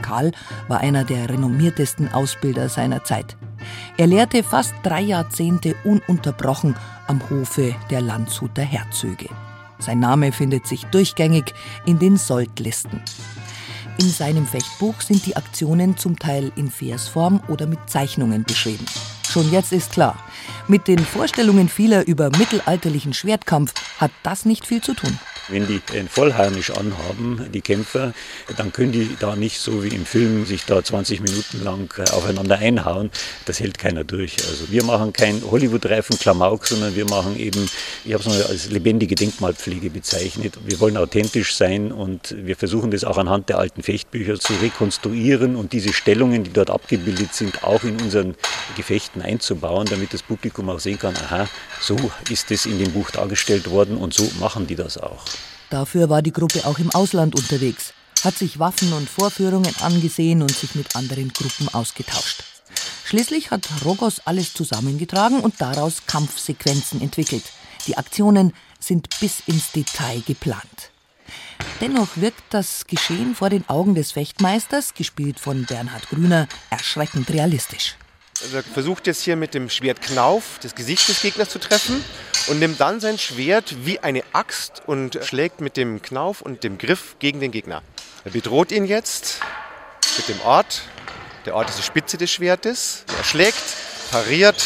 Kahl 0.02 0.32
war 0.68 0.80
einer 0.80 1.04
der 1.04 1.28
renommiertesten 1.28 2.12
Ausbilder 2.12 2.68
seiner 2.68 3.04
Zeit. 3.04 3.36
Er 3.96 4.06
lehrte 4.06 4.42
fast 4.42 4.74
drei 4.82 5.00
Jahrzehnte 5.00 5.74
ununterbrochen 5.84 6.76
am 7.06 7.20
Hofe 7.30 7.74
der 7.90 8.00
Landshuter 8.00 8.62
Herzöge. 8.62 9.28
Sein 9.78 10.00
Name 10.00 10.32
findet 10.32 10.66
sich 10.66 10.84
durchgängig 10.86 11.54
in 11.84 11.98
den 11.98 12.16
Soldlisten. 12.16 13.02
In 13.98 14.10
seinem 14.10 14.46
Fechtbuch 14.46 15.00
sind 15.00 15.24
die 15.24 15.36
Aktionen 15.36 15.96
zum 15.96 16.18
Teil 16.18 16.52
in 16.56 16.70
Versform 16.70 17.40
oder 17.48 17.66
mit 17.66 17.78
Zeichnungen 17.88 18.44
beschrieben. 18.44 18.84
Schon 19.28 19.50
jetzt 19.50 19.72
ist 19.72 19.92
klar, 19.92 20.18
mit 20.68 20.88
den 20.88 20.98
Vorstellungen 20.98 21.68
vieler 21.68 22.06
über 22.06 22.30
mittelalterlichen 22.36 23.14
Schwertkampf 23.14 23.72
hat 23.98 24.10
das 24.22 24.44
nicht 24.44 24.66
viel 24.66 24.82
zu 24.82 24.94
tun. 24.94 25.18
Wenn 25.48 25.66
die 25.66 25.80
ein 25.96 26.08
Vollharnisch 26.08 26.70
anhaben, 26.70 27.46
die 27.52 27.60
Kämpfer, 27.60 28.12
dann 28.56 28.72
können 28.72 28.92
die 28.92 29.16
da 29.20 29.36
nicht 29.36 29.60
so 29.60 29.84
wie 29.84 29.88
im 29.88 30.04
Film 30.04 30.44
sich 30.44 30.64
da 30.64 30.82
20 30.82 31.20
Minuten 31.20 31.62
lang 31.62 31.92
äh, 31.98 32.10
aufeinander 32.10 32.58
einhauen. 32.58 33.10
Das 33.44 33.60
hält 33.60 33.78
keiner 33.78 34.04
durch. 34.04 34.36
Also 34.48 34.70
wir 34.70 34.82
machen 34.84 35.12
kein 35.12 35.42
Hollywood-Reifen 35.48 36.18
Klamauk, 36.18 36.66
sondern 36.66 36.96
wir 36.96 37.04
machen 37.06 37.38
eben, 37.38 37.68
ich 38.04 38.12
habe 38.12 38.22
es 38.22 38.28
mal 38.28 38.42
als 38.42 38.70
lebendige 38.70 39.14
Denkmalpflege 39.14 39.90
bezeichnet. 39.90 40.54
Wir 40.64 40.80
wollen 40.80 40.96
authentisch 40.96 41.54
sein 41.54 41.92
und 41.92 42.34
wir 42.36 42.56
versuchen 42.56 42.90
das 42.90 43.04
auch 43.04 43.18
anhand 43.18 43.48
der 43.48 43.58
alten 43.58 43.82
Fechtbücher 43.82 44.38
zu 44.38 44.54
rekonstruieren 44.54 45.56
und 45.56 45.72
diese 45.72 45.92
Stellungen, 45.92 46.44
die 46.44 46.52
dort 46.52 46.70
abgebildet 46.70 47.34
sind, 47.34 47.62
auch 47.62 47.84
in 47.84 48.00
unseren 48.00 48.34
Gefechten 48.76 49.22
einzubauen, 49.22 49.86
damit 49.88 50.12
das 50.12 50.22
Publikum 50.22 50.68
auch 50.70 50.80
sehen 50.80 50.98
kann, 50.98 51.14
aha, 51.16 51.48
so 51.80 51.96
ist 52.30 52.50
es 52.50 52.66
in 52.66 52.78
dem 52.78 52.92
Buch 52.92 53.10
dargestellt 53.10 53.70
worden 53.70 53.96
und 53.96 54.14
so 54.14 54.28
machen 54.40 54.66
die 54.66 54.74
das 54.74 54.98
auch. 54.98 55.24
Dafür 55.70 56.08
war 56.08 56.22
die 56.22 56.32
Gruppe 56.32 56.64
auch 56.66 56.78
im 56.78 56.90
Ausland 56.90 57.34
unterwegs, 57.34 57.92
hat 58.22 58.36
sich 58.36 58.58
Waffen 58.58 58.92
und 58.92 59.08
Vorführungen 59.08 59.74
angesehen 59.80 60.42
und 60.42 60.54
sich 60.54 60.74
mit 60.74 60.94
anderen 60.94 61.32
Gruppen 61.32 61.68
ausgetauscht. 61.72 62.44
Schließlich 63.04 63.50
hat 63.50 63.68
Rogos 63.84 64.20
alles 64.24 64.52
zusammengetragen 64.52 65.40
und 65.40 65.60
daraus 65.60 66.06
Kampfsequenzen 66.06 67.00
entwickelt. 67.00 67.44
Die 67.86 67.96
Aktionen 67.96 68.52
sind 68.80 69.08
bis 69.20 69.40
ins 69.46 69.72
Detail 69.72 70.22
geplant. 70.26 70.90
Dennoch 71.80 72.16
wirkt 72.16 72.42
das 72.50 72.86
Geschehen 72.86 73.34
vor 73.34 73.50
den 73.50 73.68
Augen 73.68 73.94
des 73.94 74.12
Fechtmeisters, 74.12 74.94
gespielt 74.94 75.38
von 75.38 75.64
Bernhard 75.66 76.08
Grüner, 76.08 76.48
erschreckend 76.70 77.30
realistisch. 77.30 77.96
Also 78.42 78.58
er 78.58 78.62
versucht 78.62 79.06
jetzt 79.06 79.22
hier 79.22 79.36
mit 79.36 79.54
dem 79.54 79.70
Schwert 79.70 80.02
Knauf 80.02 80.58
das 80.62 80.74
Gesicht 80.74 81.08
des 81.08 81.22
Gegners 81.22 81.48
zu 81.48 81.58
treffen 81.58 82.04
und 82.48 82.58
nimmt 82.58 82.80
dann 82.80 83.00
sein 83.00 83.18
Schwert 83.18 83.86
wie 83.86 84.00
eine 84.00 84.22
Axt 84.32 84.82
und 84.86 85.18
schlägt 85.22 85.60
mit 85.60 85.76
dem 85.76 86.02
Knauf 86.02 86.42
und 86.42 86.62
dem 86.62 86.76
Griff 86.76 87.16
gegen 87.18 87.40
den 87.40 87.50
Gegner. 87.50 87.82
Er 88.24 88.32
bedroht 88.32 88.72
ihn 88.72 88.84
jetzt 88.84 89.40
mit 90.16 90.28
dem 90.28 90.40
Ort. 90.42 90.82
Der 91.46 91.54
Ort 91.54 91.70
ist 91.70 91.78
die 91.78 91.82
Spitze 91.82 92.18
des 92.18 92.30
Schwertes. 92.30 93.04
Er 93.16 93.24
schlägt, 93.24 93.62
pariert 94.10 94.62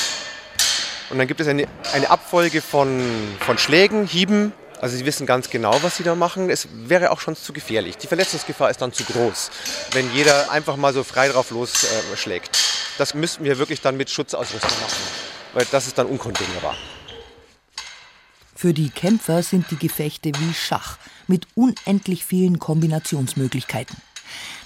und 1.11 1.19
dann 1.19 1.29
gibt 1.29 1.41
es 1.41 1.47
eine, 1.47 1.69
eine 1.93 2.11
Abfolge 2.11 2.63
von, 2.63 3.37
von 3.41 3.59
Schlägen, 3.59 4.07
Hieben. 4.07 4.53
Also 4.81 4.97
sie 4.97 5.05
wissen 5.05 5.27
ganz 5.27 5.51
genau, 5.51 5.83
was 5.83 5.99
sie 5.99 6.05
da 6.05 6.15
machen. 6.15 6.49
Es 6.49 6.67
wäre 6.73 7.11
auch 7.11 7.21
schon 7.21 7.37
zu 7.37 7.53
gefährlich. 7.53 7.99
Die 7.99 8.07
Verletzungsgefahr 8.07 8.71
ist 8.71 8.81
dann 8.81 8.95
zu 8.95 9.05
groß, 9.05 9.51
wenn 9.93 10.11
jeder 10.15 10.51
einfach 10.51 10.77
mal 10.77 10.95
so 10.95 11.05
frei 11.05 11.29
drauf 11.29 11.51
losschlägt. 11.51 12.59
Das 12.97 13.13
müssten 13.13 13.45
wir 13.45 13.59
wirklich 13.59 13.83
dann 13.83 13.99
mit 13.99 14.09
Schutzausrüstung 14.09 14.71
machen, 14.81 15.03
weil 15.53 15.67
das 15.71 15.87
ist 15.87 15.99
dann 15.99 16.07
unkontinuierbar. 16.07 16.77
Für 18.57 18.73
die 18.73 18.89
Kämpfer 18.89 19.43
sind 19.43 19.71
die 19.71 19.77
Gefechte 19.77 20.33
wie 20.39 20.55
Schach 20.55 20.97
mit 21.27 21.47
unendlich 21.55 22.25
vielen 22.25 22.59
Kombinationsmöglichkeiten. 22.59 23.97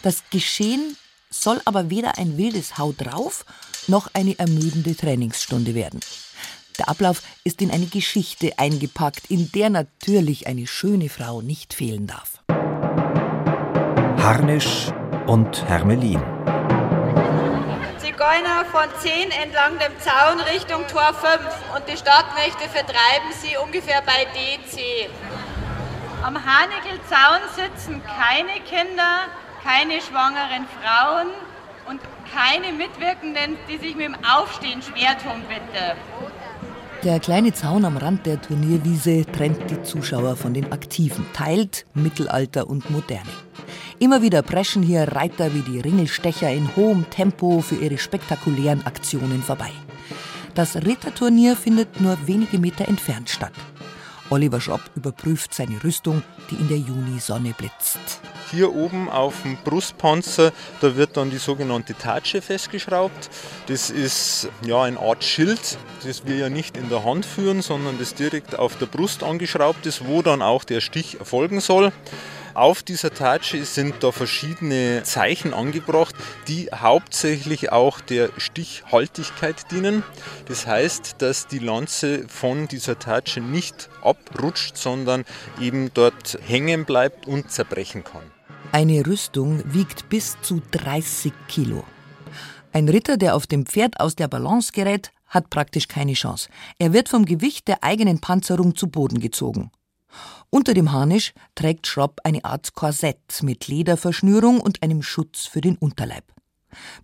Das 0.03 0.22
Geschehen 0.31 0.96
soll 1.31 1.61
aber 1.64 1.90
weder 1.90 2.18
ein 2.18 2.37
wildes 2.37 2.79
Hau 2.79 2.92
drauf 2.92 3.44
noch 3.88 4.09
eine 4.14 4.38
ermüdende 4.38 4.96
Trainingsstunde 4.96 5.74
werden. 5.74 6.00
Der 6.78 6.88
Ablauf 6.88 7.22
ist 7.44 7.62
in 7.62 7.70
eine 7.70 7.87
Geschichte 7.87 8.52
eingepackt, 8.58 9.30
in 9.30 9.52
der 9.52 9.70
natürlich 9.70 10.48
eine 10.48 10.66
schöne 10.66 11.08
Frau 11.08 11.40
nicht 11.40 11.72
fehlen 11.72 12.06
darf. 12.08 12.40
Harnisch 14.18 14.90
und 15.26 15.68
Hermelin. 15.68 16.20
Zigeuner 17.98 18.64
von 18.72 18.88
10 19.00 19.30
entlang 19.42 19.78
dem 19.78 19.92
Zaun 20.00 20.40
Richtung 20.52 20.87
Tor 20.88 21.14
5 21.14 21.40
und 21.76 21.88
die 21.88 21.96
Stadtmächte 21.96 22.68
vertreiben 22.68 23.30
sie 23.40 23.56
ungefähr 23.56 24.02
bei 24.02 24.24
DC. 24.34 25.08
Am 26.22 26.37
Hanegelzaun 26.37 27.40
sitzen 27.54 28.02
keine 28.04 28.60
Kinder, 28.64 29.28
keine 29.62 30.00
schwangeren 30.00 30.66
Frauen 30.80 31.28
und 31.88 32.00
keine 32.34 32.72
Mitwirkenden, 32.72 33.58
die 33.68 33.78
sich 33.78 33.94
mit 33.94 34.06
dem 34.06 34.16
Aufstehen 34.24 34.82
schwer 34.82 35.16
tun, 35.18 35.44
bitte. 35.48 35.96
Der 37.04 37.20
kleine 37.20 37.52
Zaun 37.52 37.84
am 37.84 37.98
Rand 37.98 38.24
der 38.24 38.40
Turnierwiese 38.40 39.26
trennt 39.26 39.70
die 39.70 39.82
Zuschauer 39.82 40.36
von 40.36 40.54
den 40.54 40.72
Aktiven, 40.72 41.26
teilt 41.34 41.84
Mittelalter 41.92 42.66
und 42.66 42.88
Moderne. 42.88 43.28
Immer 43.98 44.22
wieder 44.22 44.40
preschen 44.40 44.82
hier 44.82 45.02
Reiter 45.12 45.52
wie 45.52 45.60
die 45.60 45.80
Ringelstecher 45.80 46.50
in 46.50 46.74
hohem 46.76 47.10
Tempo 47.10 47.60
für 47.60 47.74
ihre 47.74 47.98
spektakulären 47.98 48.86
Aktionen 48.86 49.42
vorbei. 49.42 49.70
Das 50.54 50.76
Ritterturnier 50.76 51.56
findet 51.56 52.00
nur 52.00 52.16
wenige 52.26 52.58
Meter 52.58 52.88
entfernt 52.88 53.28
statt. 53.28 53.52
Oliver 54.30 54.60
Schropp 54.60 54.80
überprüft 54.96 55.52
seine 55.52 55.82
Rüstung, 55.84 56.22
die 56.50 56.54
in 56.54 56.68
der 56.68 56.78
Junisonne 56.78 57.54
blitzt. 57.56 57.98
Hier 58.50 58.74
oben 58.74 59.08
auf 59.08 59.42
dem 59.42 59.56
Brustpanzer, 59.64 60.52
da 60.80 60.96
wird 60.96 61.16
dann 61.16 61.30
die 61.30 61.38
sogenannte 61.38 61.94
Tatsche 61.94 62.40
festgeschraubt. 62.40 63.30
Das 63.66 63.90
ist 63.90 64.48
ja 64.64 64.82
eine 64.82 64.98
Art 64.98 65.24
Schild, 65.24 65.78
das 66.04 66.26
wir 66.26 66.37
ja 66.37 66.48
nicht 66.48 66.76
in 66.76 66.88
der 66.88 67.04
Hand 67.04 67.26
führen, 67.26 67.62
sondern 67.62 67.98
das 67.98 68.14
direkt 68.14 68.58
auf 68.58 68.78
der 68.78 68.87
Brust 68.87 69.22
angeschraubt 69.22 69.87
ist, 69.87 70.06
wo 70.06 70.22
dann 70.22 70.40
auch 70.40 70.64
der 70.64 70.80
Stich 70.80 71.18
erfolgen 71.18 71.60
soll. 71.60 71.92
Auf 72.54 72.84
dieser 72.84 73.12
Tatsche 73.12 73.64
sind 73.64 73.96
da 74.04 74.12
verschiedene 74.12 75.02
Zeichen 75.02 75.52
angebracht, 75.52 76.14
die 76.46 76.68
hauptsächlich 76.72 77.72
auch 77.72 78.00
der 78.00 78.30
Stichhaltigkeit 78.36 79.72
dienen. 79.72 80.04
Das 80.46 80.64
heißt, 80.64 81.16
dass 81.18 81.48
die 81.48 81.58
Lanze 81.58 82.28
von 82.28 82.68
dieser 82.68 82.96
Tatsche 82.96 83.40
nicht 83.40 83.90
abrutscht, 84.02 84.76
sondern 84.76 85.24
eben 85.60 85.90
dort 85.94 86.38
hängen 86.46 86.84
bleibt 86.84 87.26
und 87.26 87.50
zerbrechen 87.50 88.04
kann. 88.04 88.22
Eine 88.70 89.04
Rüstung 89.04 89.62
wiegt 89.66 90.08
bis 90.08 90.36
zu 90.40 90.62
30 90.70 91.32
Kilo. 91.48 91.84
Ein 92.72 92.88
Ritter, 92.88 93.16
der 93.16 93.34
auf 93.34 93.48
dem 93.48 93.66
Pferd 93.66 93.98
aus 93.98 94.14
der 94.14 94.28
Balance 94.28 94.70
gerät, 94.72 95.10
hat 95.26 95.50
praktisch 95.50 95.88
keine 95.88 96.12
Chance. 96.12 96.48
Er 96.78 96.92
wird 96.92 97.08
vom 97.08 97.24
Gewicht 97.24 97.66
der 97.66 97.82
eigenen 97.82 98.20
Panzerung 98.20 98.76
zu 98.76 98.86
Boden 98.88 99.18
gezogen. 99.18 99.72
Unter 100.54 100.72
dem 100.72 100.92
Harnisch 100.92 101.32
trägt 101.56 101.88
Schropp 101.88 102.20
eine 102.22 102.44
Art 102.44 102.74
Korsett 102.74 103.42
mit 103.42 103.66
Lederverschnürung 103.66 104.60
und 104.60 104.84
einem 104.84 105.02
Schutz 105.02 105.46
für 105.46 105.60
den 105.60 105.74
Unterleib. 105.74 106.22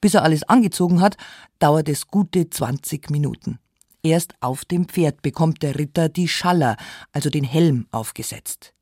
Bis 0.00 0.14
er 0.14 0.22
alles 0.22 0.44
angezogen 0.44 1.00
hat, 1.00 1.16
dauert 1.58 1.88
es 1.88 2.06
gute 2.06 2.48
20 2.48 3.10
Minuten. 3.10 3.58
Erst 4.04 4.34
auf 4.38 4.64
dem 4.64 4.86
Pferd 4.86 5.22
bekommt 5.22 5.64
der 5.64 5.76
Ritter 5.76 6.08
die 6.08 6.28
Schaller, 6.28 6.76
also 7.10 7.28
den 7.28 7.42
Helm, 7.42 7.88
aufgesetzt. 7.90 8.72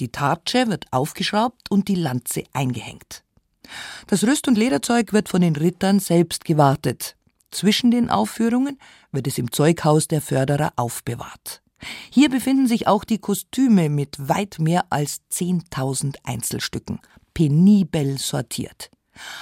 Die 0.00 0.08
Tartsche 0.08 0.66
wird 0.66 0.86
aufgeschraubt 0.90 1.70
und 1.70 1.86
die 1.86 1.94
Lanze 1.94 2.42
eingehängt. 2.52 3.22
Das 4.08 4.24
Rüst- 4.24 4.48
und 4.48 4.58
Lederzeug 4.58 5.12
wird 5.12 5.28
von 5.28 5.42
den 5.42 5.54
Rittern 5.54 6.00
selbst 6.00 6.44
gewartet. 6.44 7.14
Zwischen 7.52 7.92
den 7.92 8.10
Aufführungen 8.10 8.80
wird 9.12 9.28
es 9.28 9.38
im 9.38 9.52
Zeughaus 9.52 10.08
der 10.08 10.20
Förderer 10.22 10.72
aufbewahrt. 10.74 11.62
Hier 12.10 12.28
befinden 12.28 12.66
sich 12.66 12.86
auch 12.86 13.04
die 13.04 13.18
Kostüme 13.18 13.88
mit 13.88 14.28
weit 14.28 14.58
mehr 14.58 14.86
als 14.90 15.20
10.000 15.32 16.16
Einzelstücken, 16.24 17.00
penibel 17.34 18.18
sortiert. 18.18 18.90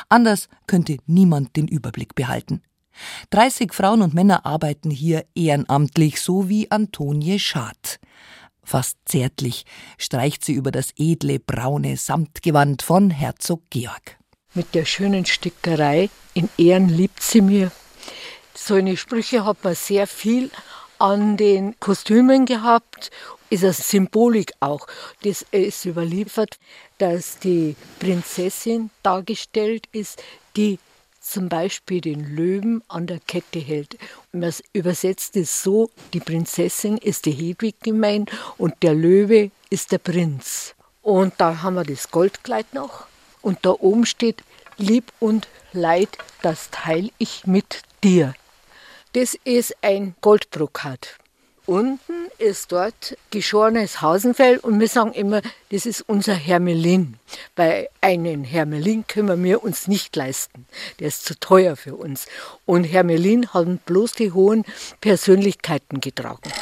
Anders 0.08 0.48
könnte 0.66 0.98
niemand 1.06 1.56
den 1.56 1.68
Überblick 1.68 2.14
behalten. 2.14 2.62
30 3.30 3.74
Frauen 3.74 4.02
und 4.02 4.14
Männer 4.14 4.46
arbeiten 4.46 4.90
hier 4.90 5.26
ehrenamtlich, 5.34 6.20
so 6.20 6.48
wie 6.48 6.70
Antonie 6.70 7.38
Schad. 7.38 8.00
Fast 8.62 8.98
zärtlich 9.04 9.64
streicht 9.96 10.44
sie 10.44 10.54
über 10.54 10.70
das 10.72 10.92
edle 10.96 11.38
braune 11.38 11.96
Samtgewand 11.96 12.82
von 12.82 13.10
Herzog 13.10 13.62
Georg. 13.70 14.18
Mit 14.54 14.74
der 14.74 14.86
schönen 14.86 15.26
Stickerei 15.26 16.08
in 16.34 16.48
Ehren 16.56 16.88
liebt 16.88 17.22
sie 17.22 17.42
mir. 17.42 17.70
So 18.54 18.74
eine 18.74 18.96
Sprüche 18.96 19.44
hat 19.44 19.62
man 19.62 19.74
sehr 19.74 20.06
viel 20.06 20.50
an 20.98 21.36
den 21.36 21.78
Kostümen 21.80 22.46
gehabt, 22.46 23.10
ist 23.50 23.64
eine 23.64 23.72
Symbolik 23.72 24.52
auch. 24.60 24.86
Das 25.22 25.44
ist 25.50 25.84
überliefert, 25.84 26.58
dass 26.98 27.38
die 27.38 27.76
Prinzessin 28.00 28.90
dargestellt 29.02 29.86
ist, 29.92 30.22
die 30.56 30.78
zum 31.20 31.48
Beispiel 31.48 32.00
den 32.00 32.36
Löwen 32.36 32.82
an 32.88 33.06
der 33.06 33.20
Kette 33.20 33.58
hält. 33.58 33.98
Man 34.32 34.52
übersetzt 34.72 35.36
es 35.36 35.62
so, 35.62 35.90
die 36.12 36.20
Prinzessin 36.20 36.96
ist 36.98 37.26
die 37.26 37.32
Hedwig 37.32 37.80
gemeint 37.82 38.30
und 38.58 38.74
der 38.82 38.94
Löwe 38.94 39.50
ist 39.70 39.92
der 39.92 39.98
Prinz. 39.98 40.74
Und 41.02 41.34
da 41.38 41.62
haben 41.62 41.74
wir 41.74 41.84
das 41.84 42.10
Goldkleid 42.10 42.74
noch 42.74 43.06
und 43.42 43.58
da 43.62 43.70
oben 43.70 44.06
steht, 44.06 44.42
Lieb 44.76 45.12
und 45.20 45.48
Leid, 45.72 46.18
das 46.42 46.70
teile 46.70 47.10
ich 47.18 47.46
mit 47.46 47.82
dir. 48.04 48.34
Das 49.16 49.34
ist 49.44 49.74
ein 49.80 50.14
Goldbrokat. 50.20 51.16
Unten 51.64 52.26
ist 52.36 52.70
dort 52.70 53.16
geschorenes 53.30 54.02
Hausenfell 54.02 54.58
und 54.58 54.78
wir 54.78 54.88
sagen 54.88 55.14
immer, 55.14 55.40
das 55.70 55.86
ist 55.86 56.02
unser 56.06 56.34
Hermelin. 56.34 57.16
Weil 57.56 57.88
einen 58.02 58.44
Hermelin 58.44 59.06
können 59.06 59.42
wir 59.42 59.64
uns 59.64 59.88
nicht 59.88 60.14
leisten. 60.16 60.66
Der 61.00 61.08
ist 61.08 61.24
zu 61.24 61.40
teuer 61.40 61.76
für 61.76 61.94
uns. 61.94 62.26
Und 62.66 62.84
Hermelin 62.84 63.54
haben 63.54 63.78
bloß 63.86 64.12
die 64.12 64.32
hohen 64.32 64.64
Persönlichkeiten 65.00 66.02
getragen. 66.02 66.52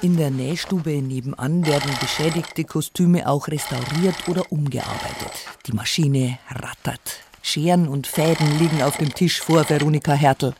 In 0.00 0.16
der 0.16 0.30
Nähstube 0.30 1.02
nebenan 1.02 1.66
werden 1.66 1.90
beschädigte 2.00 2.64
Kostüme 2.64 3.28
auch 3.28 3.48
restauriert 3.48 4.16
oder 4.28 4.50
umgearbeitet. 4.50 5.32
Die 5.66 5.72
Maschine 5.72 6.38
rattert. 6.48 7.20
Scheren 7.46 7.86
und 7.86 8.08
Fäden 8.08 8.58
liegen 8.58 8.82
auf 8.82 8.96
dem 8.96 9.14
Tisch 9.14 9.40
vor 9.40 9.70
Veronika 9.70 10.12
Hertel. 10.12 10.52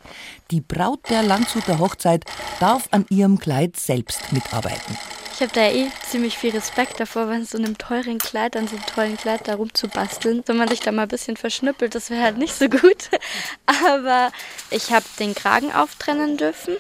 Die 0.53 0.61
Braut 0.61 1.01
der 1.11 1.25
Landshuter 1.25 1.81
Hochzeit 1.81 2.25
darf 2.61 2.87
an 2.93 3.05
ihrem 3.11 3.41
Kleid 3.41 3.77
selbst 3.77 4.33
mitarbeiten. 4.33 4.97
Ich 5.35 5.41
habe 5.41 5.53
da 5.53 5.69
eh 5.69 5.89
ziemlich 6.09 6.39
viel 6.39 6.53
Respekt 6.53 7.01
davor, 7.01 7.29
wenn 7.29 7.45
so 7.45 7.59
einem 7.59 7.77
teuren 7.77 8.19
Kleid, 8.19 8.57
an 8.57 8.69
so 8.69 8.77
einem 8.77 8.87
tollen 8.87 9.17
Kleid 9.17 9.49
da 9.49 9.57
rumzubasteln. 9.57 10.45
Wenn 10.47 10.57
man 10.57 10.69
sich 10.69 10.79
da 10.79 10.93
mal 10.93 11.03
ein 11.03 11.09
bisschen 11.09 11.37
verschnüppelt, 11.37 11.97
das 11.97 12.09
wäre 12.09 12.23
halt 12.23 12.39
nicht 12.39 12.55
so 12.55 12.69
gut. 12.69 13.11
Aber 13.67 14.31
ich 14.71 14.93
habe 14.93 15.05
den 15.19 15.35
Kragen 15.35 15.73
auftrennen 15.73 16.37
dürfen, 16.37 16.77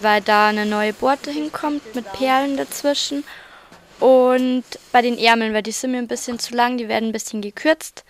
weil 0.00 0.22
da 0.22 0.48
eine 0.48 0.64
neue 0.64 0.94
Borte 0.94 1.30
hinkommt 1.30 1.94
mit 1.94 2.10
Perlen 2.14 2.56
dazwischen. 2.56 3.22
Und 4.00 4.64
bei 4.92 5.02
den 5.02 5.18
Ärmeln, 5.18 5.52
weil 5.52 5.62
die 5.62 5.72
sind 5.72 5.92
mir 5.92 5.98
ein 5.98 6.08
bisschen 6.08 6.38
zu 6.38 6.54
lang, 6.54 6.78
die 6.78 6.88
werden 6.88 7.10
ein 7.10 7.12
bisschen 7.12 7.42
gekürzt. 7.42 8.04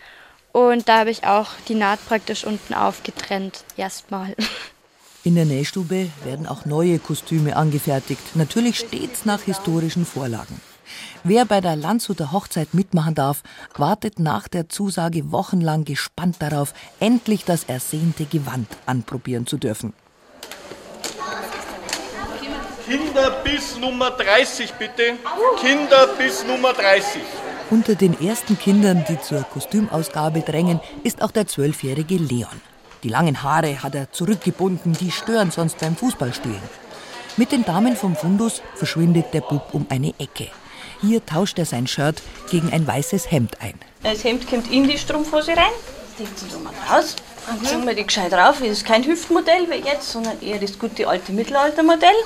Und 0.52 0.88
da 0.88 1.00
habe 1.00 1.10
ich 1.10 1.24
auch 1.24 1.48
die 1.68 1.74
Naht 1.74 2.04
praktisch 2.06 2.44
unten 2.44 2.74
aufgetrennt, 2.74 3.64
erstmal. 3.76 4.36
In 5.24 5.36
der 5.36 5.44
Nähstube 5.44 6.10
werden 6.24 6.46
auch 6.48 6.64
neue 6.64 6.98
Kostüme 6.98 7.54
angefertigt, 7.56 8.34
natürlich 8.34 8.80
stets 8.80 9.24
nach 9.24 9.42
historischen 9.42 10.04
Vorlagen. 10.04 10.60
Wer 11.22 11.44
bei 11.44 11.60
der 11.60 11.76
Landshuter 11.76 12.32
Hochzeit 12.32 12.74
mitmachen 12.74 13.14
darf, 13.14 13.42
wartet 13.76 14.18
nach 14.18 14.48
der 14.48 14.68
Zusage 14.68 15.30
wochenlang 15.30 15.84
gespannt 15.84 16.36
darauf, 16.40 16.74
endlich 16.98 17.44
das 17.44 17.64
ersehnte 17.64 18.24
Gewand 18.24 18.66
anprobieren 18.86 19.46
zu 19.46 19.58
dürfen. 19.58 19.92
Kinder 22.84 23.30
bis 23.44 23.78
Nummer 23.78 24.10
30 24.10 24.72
bitte. 24.72 25.14
Kinder 25.60 26.08
bis 26.18 26.44
Nummer 26.44 26.72
30. 26.72 27.22
Unter 27.72 27.94
den 27.94 28.20
ersten 28.20 28.58
Kindern, 28.58 29.02
die 29.08 29.18
zur 29.18 29.44
Kostümausgabe 29.44 30.42
drängen, 30.42 30.78
ist 31.04 31.22
auch 31.22 31.30
der 31.30 31.46
zwölfjährige 31.46 32.16
Leon. 32.16 32.60
Die 33.02 33.08
langen 33.08 33.42
Haare 33.42 33.82
hat 33.82 33.94
er 33.94 34.12
zurückgebunden, 34.12 34.92
die 34.92 35.10
stören 35.10 35.50
sonst 35.50 35.78
beim 35.78 35.96
Fußballspielen. 35.96 36.60
Mit 37.38 37.50
den 37.50 37.64
Damen 37.64 37.96
vom 37.96 38.14
Fundus 38.14 38.60
verschwindet 38.74 39.32
der 39.32 39.40
Bub 39.40 39.72
um 39.72 39.86
eine 39.88 40.12
Ecke. 40.18 40.48
Hier 41.00 41.24
tauscht 41.24 41.58
er 41.58 41.64
sein 41.64 41.86
Shirt 41.86 42.20
gegen 42.50 42.70
ein 42.70 42.86
weißes 42.86 43.30
Hemd 43.30 43.56
ein. 43.62 43.80
Das 44.02 44.22
Hemd 44.22 44.46
kommt 44.50 44.70
in 44.70 44.86
die 44.86 44.98
Strumpfhose 44.98 45.52
rein, 45.52 45.72
steckt 46.14 46.38
sie 46.38 46.48
da 46.52 46.58
mal 46.58 46.74
raus. 46.90 47.16
Dann 47.46 47.64
ziehen 47.64 47.86
wir 47.86 47.94
die 47.94 48.04
gescheit 48.04 48.32
drauf. 48.32 48.60
Es 48.60 48.68
ist 48.68 48.84
kein 48.84 49.02
Hüftmodell 49.02 49.66
wie 49.70 49.82
jetzt, 49.88 50.12
sondern 50.12 50.38
eher 50.42 50.58
das 50.58 50.78
gute 50.78 51.08
alte 51.08 51.32
Mittelaltermodell. 51.32 52.20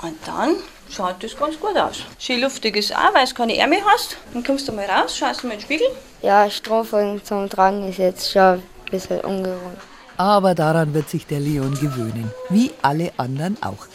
Und 0.00 0.16
dann 0.24 0.54
schaut 0.90 1.22
das 1.22 1.36
ganz 1.36 1.58
gut 1.58 1.76
aus. 1.76 2.02
Schön 2.18 2.40
luftig 2.40 2.76
ist 2.76 2.94
auch, 2.94 3.14
weil 3.14 3.26
du 3.26 3.34
keine 3.34 3.56
Ärmel 3.56 3.78
hast. 3.86 4.16
Dann 4.32 4.44
kommst 4.44 4.68
du 4.68 4.72
mal 4.72 4.86
raus, 4.86 5.16
schaust 5.16 5.44
mal 5.44 5.52
in 5.52 5.58
den 5.58 5.64
Spiegel. 5.64 5.86
Ja, 6.22 6.50
Strumpfhosen 6.50 7.24
zum 7.24 7.48
Tragen 7.48 7.88
ist 7.88 7.98
jetzt 7.98 8.30
schon 8.32 8.42
ein 8.42 8.62
bisschen 8.90 9.20
ungewohnt. 9.20 9.78
Aber 10.16 10.54
daran 10.54 10.92
wird 10.92 11.08
sich 11.08 11.26
der 11.26 11.40
Leon 11.40 11.74
gewöhnen, 11.74 12.30
wie 12.50 12.72
alle 12.82 13.12
anderen 13.16 13.56
auch. 13.62 13.86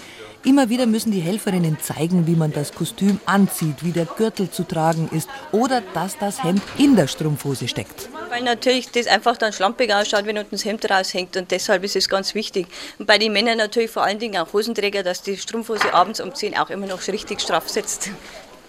Immer 0.46 0.70
wieder 0.70 0.86
müssen 0.86 1.12
die 1.12 1.22
Helferinnen 1.22 1.80
zeigen, 1.82 2.28
wie 2.28 2.36
man 2.36 2.54
das 2.54 2.72
Kostüm 2.72 3.20
anzieht, 3.26 3.84
wie 3.84 3.92
der 3.92 4.06
Gürtel 4.06 4.52
zu 4.52 4.64
tragen 4.64 5.10
ist 5.12 5.28
oder 5.52 5.82
dass 5.96 6.20
das 6.20 6.44
Hemd 6.44 6.62
in 6.78 6.96
der 6.96 7.08
Strumpfhose 7.08 7.68
steckt. 7.68 8.10
Weil 8.30 8.44
natürlich 8.44 8.92
das 8.92 9.08
einfach 9.08 9.38
dann 9.38 9.54
schlampig 9.54 9.92
ausschaut, 9.92 10.28
wenn 10.28 10.38
unten 10.38 10.52
das 10.52 10.64
Hemd 10.64 10.88
raushängt 10.88 11.36
und 11.36 11.50
deshalb 11.50 11.84
ist 11.84 11.96
es 11.96 12.08
ganz 12.08 12.36
wichtig. 12.36 12.68
Und 13.00 13.08
bei 13.08 13.18
den 13.18 13.34
Männern 13.34 13.58
natürlich 13.58 13.90
vor 13.90 14.04
allen 14.04 14.20
Dingen 14.20 14.38
auch 14.38 14.54
Hosenträger, 14.54 15.02
dass 15.02 15.24
die 15.24 15.36
Strumpfhose 15.36 15.92
abends 15.96 16.22
um 16.22 16.36
10 16.36 16.56
auch 16.58 16.70
immer 16.70 16.86
noch 16.86 17.06
richtig 17.08 17.42
straff 17.42 17.68
sitzt. 17.68 18.12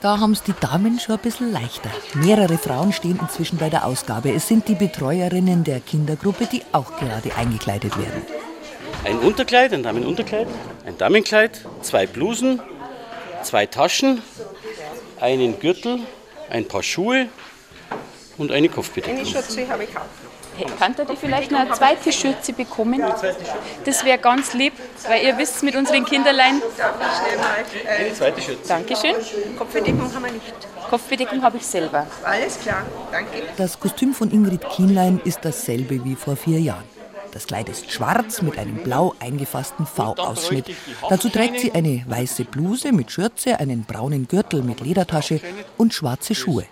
Da 0.01 0.19
haben 0.19 0.33
es 0.33 0.43
die 0.43 0.55
Damen 0.59 0.99
schon 0.99 1.17
ein 1.17 1.21
bisschen 1.21 1.53
leichter. 1.53 1.91
Mehrere 2.15 2.57
Frauen 2.57 2.95
stehen 2.95 3.19
inzwischen 3.21 3.59
bei 3.59 3.69
der 3.69 3.85
Ausgabe. 3.85 4.33
Es 4.33 4.49
sind 4.49 4.67
die 4.69 4.75
Betreuerinnen 4.75 5.65
der 5.65 5.81
Kindergruppe, 5.81 6.47
die 6.47 6.63
auch 6.73 6.97
gerade 6.99 7.35
eingekleidet 7.35 7.99
werden. 7.99 8.23
Ein 9.07 9.21
Unterkleid, 9.21 9.73
ein 9.73 9.85
Damenunterkleid, 9.85 10.49
ein 10.85 10.99
Damenkleid, 10.99 11.61
zwei 11.81 12.09
Blusen, 12.09 12.61
zwei 13.45 13.65
Taschen, 13.67 14.21
einen 15.21 15.61
Gürtel, 15.61 16.01
ein 16.51 16.67
paar 16.67 16.83
Schuhe, 16.83 17.29
und 18.37 18.51
eine 18.51 18.69
Kopfbedeckung. 18.69 19.19
Eine 19.19 19.27
Schürze 19.27 19.69
habe 19.69 19.85
ich 19.85 19.97
auch. 19.97 20.03
Hey, 20.57 20.67
Kannst 20.77 20.99
ihr 20.99 21.17
vielleicht 21.17 21.53
noch 21.53 21.61
eine 21.61 21.71
zweite 21.71 22.13
Schürze 22.13 22.53
bekommen? 22.53 23.01
Das 23.85 24.05
wäre 24.05 24.19
ganz 24.19 24.55
lieb, 24.55 24.73
weil 25.07 25.25
ihr 25.25 25.39
wisst 25.39 25.63
mit 25.63 25.77
unseren 25.77 26.05
Kinderlein. 26.05 26.61
Eine 27.87 28.13
zweite 28.13 28.41
Schürze. 28.41 28.67
Dankeschön. 28.67 29.15
Kopfbedeckung 29.57 30.13
haben 30.13 30.25
wir 30.25 30.33
nicht. 30.33 30.55
Kopfbedeckung 30.91 31.43
habe 31.43 31.59
ich 31.59 31.67
selber. 31.67 32.09
Alles 32.25 32.59
klar, 32.59 32.85
danke. 33.13 33.43
Das 33.57 33.79
Kostüm 33.79 34.15
von 34.15 34.33
Ingrid 34.33 34.69
Kienlein 34.69 35.21
ist 35.25 35.39
dasselbe 35.43 36.05
wie 36.05 36.17
vor 36.17 36.35
vier 36.35 36.59
Jahren. 36.59 36.96
Das 37.37 37.47
Kleid 37.47 37.69
ist 37.69 37.93
schwarz 37.93 38.41
mit 38.41 38.57
einem 38.57 38.77
blau 38.77 39.15
eingefassten 39.21 39.85
V-Ausschnitt. 39.85 40.75
Dazu 41.11 41.29
trägt 41.29 41.61
sie 41.61 41.71
eine 41.73 42.03
weiße 42.09 42.45
Bluse 42.45 42.93
mit 42.93 43.11
Schürze, 43.11 43.61
einen 43.61 43.85
braunen 43.85 44.27
Gürtel 44.27 44.63
mit 44.63 44.81
Ledertasche 44.81 45.43
und 45.77 45.93
schwarze 45.93 46.35
Schuhe. 46.35 46.65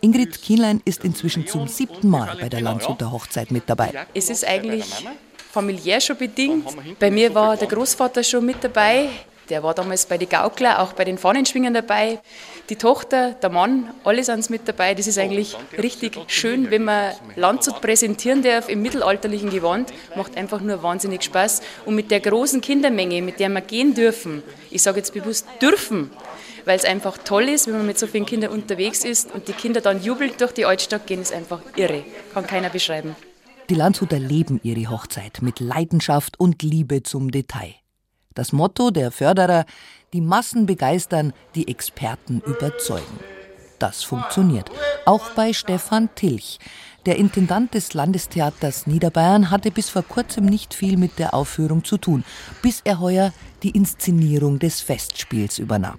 Ingrid 0.00 0.40
Kienlein 0.40 0.82
ist 0.84 1.04
inzwischen 1.04 1.48
zum 1.48 1.66
siebten 1.66 2.08
Mal 2.08 2.36
bei 2.40 2.48
der 2.48 2.60
Landshuter 2.60 3.10
Hochzeit 3.10 3.50
mit 3.50 3.64
dabei. 3.66 3.92
Es 4.14 4.30
ist 4.30 4.46
eigentlich 4.46 5.04
familiär 5.50 6.00
schon 6.00 6.16
bedingt. 6.16 6.76
Bei 7.00 7.10
mir 7.10 7.34
war 7.34 7.56
der 7.56 7.66
Großvater 7.66 8.22
schon 8.22 8.46
mit 8.46 8.62
dabei. 8.62 9.08
Der 9.50 9.62
war 9.62 9.74
damals 9.74 10.06
bei 10.06 10.18
den 10.18 10.28
Gaukler, 10.28 10.82
auch 10.82 10.92
bei 10.92 11.04
den 11.04 11.16
Fahnenschwingern 11.16 11.72
dabei. 11.72 12.20
Die 12.68 12.76
Tochter, 12.76 13.32
der 13.32 13.48
Mann, 13.48 13.90
alle 14.04 14.22
sind 14.22 14.50
mit 14.50 14.68
dabei. 14.68 14.94
Das 14.94 15.06
ist 15.06 15.18
eigentlich 15.18 15.56
richtig 15.80 16.18
schön, 16.26 16.70
wenn 16.70 16.84
man 16.84 17.12
Landshut 17.36 17.80
präsentieren 17.80 18.42
darf 18.42 18.68
im 18.68 18.82
mittelalterlichen 18.82 19.48
Gewand. 19.48 19.92
Macht 20.16 20.36
einfach 20.36 20.60
nur 20.60 20.82
wahnsinnig 20.82 21.22
Spaß. 21.24 21.62
Und 21.86 21.94
mit 21.94 22.10
der 22.10 22.20
großen 22.20 22.60
Kindermenge, 22.60 23.22
mit 23.22 23.40
der 23.40 23.48
wir 23.48 23.62
gehen 23.62 23.94
dürfen, 23.94 24.42
ich 24.70 24.82
sage 24.82 24.98
jetzt 24.98 25.14
bewusst 25.14 25.46
dürfen, 25.62 26.10
weil 26.66 26.76
es 26.76 26.84
einfach 26.84 27.16
toll 27.16 27.48
ist, 27.48 27.66
wenn 27.66 27.78
man 27.78 27.86
mit 27.86 27.98
so 27.98 28.06
vielen 28.06 28.26
Kindern 28.26 28.50
unterwegs 28.50 29.04
ist 29.04 29.32
und 29.32 29.48
die 29.48 29.52
Kinder 29.52 29.80
dann 29.80 30.02
jubelnd 30.02 30.40
durch 30.40 30.52
die 30.52 30.66
Altstadt 30.66 31.06
gehen, 31.06 31.22
ist 31.22 31.32
einfach 31.32 31.60
irre. 31.76 32.04
Kann 32.34 32.46
keiner 32.46 32.68
beschreiben. 32.68 33.16
Die 33.70 33.74
Landshuter 33.74 34.18
leben 34.18 34.60
ihre 34.62 34.90
Hochzeit 34.90 35.40
mit 35.40 35.60
Leidenschaft 35.60 36.38
und 36.38 36.62
Liebe 36.62 37.02
zum 37.02 37.30
Detail. 37.30 37.74
Das 38.38 38.52
Motto 38.52 38.92
der 38.92 39.10
Förderer, 39.10 39.64
die 40.12 40.20
Massen 40.20 40.64
begeistern, 40.64 41.32
die 41.56 41.66
Experten 41.66 42.40
überzeugen. 42.46 43.18
Das 43.80 44.04
funktioniert. 44.04 44.70
Auch 45.06 45.30
bei 45.30 45.52
Stefan 45.52 46.08
Tilch. 46.14 46.60
Der 47.04 47.16
Intendant 47.16 47.74
des 47.74 47.94
Landestheaters 47.94 48.86
Niederbayern 48.86 49.50
hatte 49.50 49.72
bis 49.72 49.88
vor 49.88 50.04
kurzem 50.04 50.44
nicht 50.44 50.72
viel 50.72 50.96
mit 50.96 51.18
der 51.18 51.34
Aufführung 51.34 51.82
zu 51.82 51.96
tun, 51.98 52.22
bis 52.62 52.80
er 52.84 53.00
heuer 53.00 53.32
die 53.64 53.70
Inszenierung 53.70 54.60
des 54.60 54.82
Festspiels 54.82 55.58
übernahm. 55.58 55.98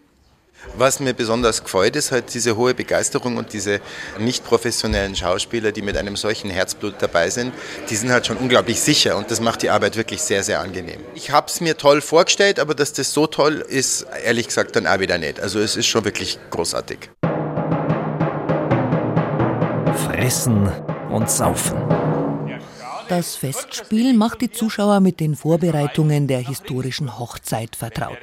Was 0.77 0.99
mir 0.99 1.13
besonders 1.13 1.63
gefällt, 1.63 1.95
ist 1.95 2.11
halt 2.11 2.33
diese 2.33 2.55
hohe 2.55 2.73
Begeisterung 2.73 3.37
und 3.37 3.53
diese 3.53 3.81
nicht 4.17 4.45
professionellen 4.45 5.15
Schauspieler, 5.15 5.71
die 5.71 5.81
mit 5.81 5.97
einem 5.97 6.15
solchen 6.15 6.49
Herzblut 6.49 6.95
dabei 6.99 7.29
sind, 7.29 7.53
die 7.89 7.95
sind 7.95 8.11
halt 8.11 8.27
schon 8.27 8.37
unglaublich 8.37 8.79
sicher 8.79 9.17
und 9.17 9.31
das 9.31 9.41
macht 9.41 9.61
die 9.61 9.69
Arbeit 9.69 9.97
wirklich 9.97 10.21
sehr, 10.21 10.43
sehr 10.43 10.59
angenehm. 10.59 11.01
Ich 11.15 11.31
habe 11.31 11.47
es 11.47 11.59
mir 11.61 11.77
toll 11.77 12.01
vorgestellt, 12.01 12.59
aber 12.59 12.75
dass 12.75 12.93
das 12.93 13.13
so 13.13 13.27
toll 13.27 13.65
ist, 13.67 14.05
ehrlich 14.23 14.47
gesagt 14.47 14.75
dann 14.75 14.87
auch 14.87 14.99
wieder 14.99 15.17
nicht. 15.17 15.39
Also 15.39 15.59
es 15.59 15.75
ist 15.75 15.87
schon 15.87 16.05
wirklich 16.05 16.39
großartig. 16.49 17.09
Fressen 20.05 20.71
und 21.09 21.29
Saufen. 21.29 21.98
Das 23.09 23.35
Festspiel 23.35 24.13
macht 24.13 24.41
die 24.41 24.51
Zuschauer 24.51 24.99
mit 24.99 25.19
den 25.19 25.35
Vorbereitungen 25.35 26.27
der 26.27 26.39
historischen 26.39 27.17
Hochzeit 27.17 27.75
vertraut. 27.75 28.19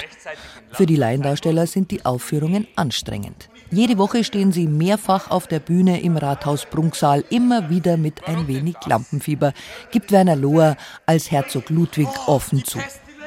Für 0.70 0.87
die 0.87 0.95
Laiendarsteller 0.95 1.66
sind 1.66 1.91
die 1.91 2.05
Aufführungen 2.05 2.68
anstrengend. 2.76 3.49
Jede 3.72 3.99
Woche 3.99 4.22
stehen 4.22 4.53
sie 4.53 4.68
mehrfach 4.68 5.28
auf 5.30 5.49
der 5.49 5.59
Bühne 5.59 6.01
im 6.03 6.16
Rathaus 6.16 6.66
Prunksaal, 6.66 7.24
immer 7.30 7.68
wieder 7.68 7.97
mit 7.97 8.28
ein 8.28 8.47
wenig 8.47 8.76
Lampenfieber, 8.87 9.53
gibt 9.91 10.12
Werner 10.12 10.37
Lohr 10.37 10.76
als 11.05 11.32
Herzog 11.32 11.68
Ludwig 11.70 12.09
offen 12.28 12.64
zu. 12.64 12.78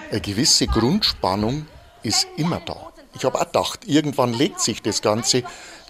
Eine 0.09 0.21
gewisse 0.21 0.65
Grundspannung 0.65 1.65
ist 2.03 2.25
immer 2.37 2.61
da. 2.65 2.93
Ich 3.15 3.25
habe 3.25 3.37
auch 3.37 3.45
gedacht, 3.45 3.81
irgendwann 3.85 4.33
legt 4.33 4.61
sich 4.61 4.81
das 4.81 5.01
Ganze. 5.01 5.43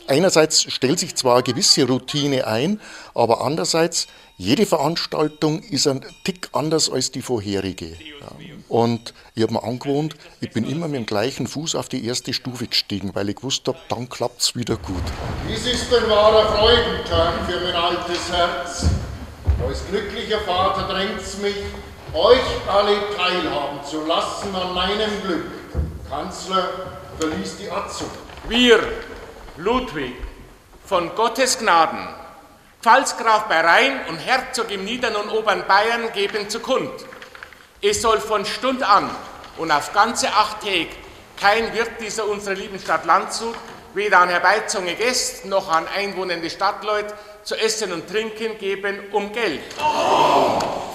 Einerseits 0.08 0.64
stellt 0.74 0.98
sich 0.98 1.14
zwar 1.14 1.36
eine 1.36 1.44
gewisse 1.44 1.86
Routine 1.86 2.48
ein, 2.48 2.82
aber 3.14 3.42
andererseits, 3.42 4.08
jede 4.40 4.66
Veranstaltung 4.66 5.62
ist 5.64 5.86
ein 5.86 6.00
Tick 6.24 6.48
anders 6.54 6.90
als 6.90 7.12
die 7.12 7.22
vorherige. 7.22 7.98
Und 8.70 9.14
ich 9.36 9.44
habe 9.44 9.52
mir 9.52 9.64
angewohnt, 9.64 10.16
ich 10.40 10.52
bin 10.52 10.66
immer 10.66 10.88
mit 10.88 10.96
dem 10.96 11.06
gleichen 11.06 11.46
Fuß 11.46 11.76
auf 11.76 11.90
die 11.90 12.06
erste 12.06 12.32
Stufe 12.32 12.68
gestiegen, 12.68 13.14
weil 13.16 13.28
ich 13.28 13.36
gewusst 13.36 13.68
habe, 13.68 13.78
dann 13.90 14.08
klappt 14.08 14.42
es 14.42 14.56
wieder 14.56 14.78
gut. 14.78 15.04
Dies 15.50 15.66
ist 15.66 15.94
ein 15.94 16.10
wahrer 16.10 16.56
Freudentag 16.56 17.34
für 17.50 17.60
mein 17.60 17.76
altes 17.76 18.32
Herz. 18.32 18.86
Als 19.68 19.86
glücklicher 19.90 20.40
Vater 20.40 20.88
drängt's 20.88 21.38
mich, 21.40 21.58
euch 22.14 22.40
alle 22.70 22.96
teilhaben 23.18 23.84
zu 23.84 24.06
lassen 24.06 24.56
an 24.56 24.74
meinem 24.74 25.22
Glück. 25.22 25.52
Kanzler 26.10 26.70
verließ 27.20 27.58
die 27.58 27.70
Atzung. 27.70 28.10
Wir, 28.48 28.80
Ludwig, 29.58 30.14
von 30.86 31.14
Gottes 31.14 31.60
Gnaden, 31.60 32.08
Pfalzgraf 32.82 33.50
bei 33.50 33.60
Rhein 33.60 34.00
und 34.08 34.20
Herzog 34.20 34.72
im 34.72 34.86
Niedern 34.86 35.14
und 35.18 35.30
Obern 35.30 35.68
Bayern 35.68 36.14
geben 36.14 36.50
zu 36.50 36.62
kund. 36.62 36.90
Es 37.82 38.02
soll 38.02 38.22
von 38.22 38.46
Stund 38.46 38.84
an 38.84 39.10
und 39.58 39.70
auf 39.70 39.92
ganze 39.92 40.30
acht 40.30 40.62
Tage 40.62 40.88
kein 41.36 41.74
Wirt 41.74 41.92
dieser 42.00 42.26
unserer 42.26 42.56
lieben 42.56 42.80
Stadt 42.80 43.04
Landshut, 43.04 43.56
weder 43.94 44.20
an 44.20 44.30
herbeizogene 44.30 44.96
Gäste 44.96 45.50
noch 45.50 45.70
an 45.70 45.88
einwohnende 45.94 46.50
Stadtleute 46.50 47.14
zu 47.44 47.56
essen 47.58 47.92
und 47.92 48.08
trinken 48.08 48.58
geben 48.58 48.98
um 49.12 49.34
Geld. 49.34 49.62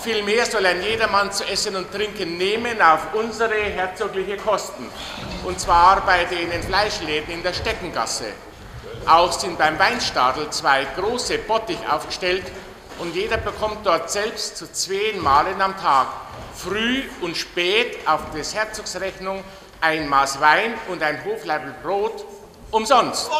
Vielmehr 0.03 0.47
soll 0.47 0.65
ein 0.65 0.83
jedermann 0.83 1.33
zu 1.33 1.45
essen 1.45 1.77
und 1.77 1.93
trinken 1.93 2.39
nehmen 2.39 2.81
auf 2.81 3.13
unsere 3.13 3.57
herzogliche 3.57 4.39
Kosten. 4.39 4.89
Und 5.45 5.61
zwar 5.61 6.01
bei 6.07 6.25
den 6.25 6.63
Fleischläden 6.63 7.35
in 7.35 7.43
der 7.43 7.53
Steckengasse. 7.53 8.33
Auch 9.07 9.33
sind 9.33 9.59
beim 9.59 9.79
Weinstadel 9.79 10.49
zwei 10.51 10.87
große 10.97 11.39
Bottich 11.39 11.79
aufgestellt 11.91 12.45
und 12.99 13.15
jeder 13.15 13.37
bekommt 13.37 13.85
dort 13.85 14.11
selbst 14.11 14.57
zu 14.57 14.73
zwei 14.73 15.19
Malen 15.21 15.61
am 15.61 15.77
Tag, 15.77 16.07
früh 16.55 17.03
und 17.21 17.37
spät 17.37 17.99
auf 18.07 18.31
des 18.31 18.55
Herzogs 18.55 18.99
Rechnung, 18.99 19.45
ein 19.81 20.09
Maß 20.09 20.41
Wein 20.41 20.75
und 20.89 21.03
ein 21.03 21.23
Hofleibel 21.25 21.75
Brot 21.83 22.25
umsonst. 22.71 23.31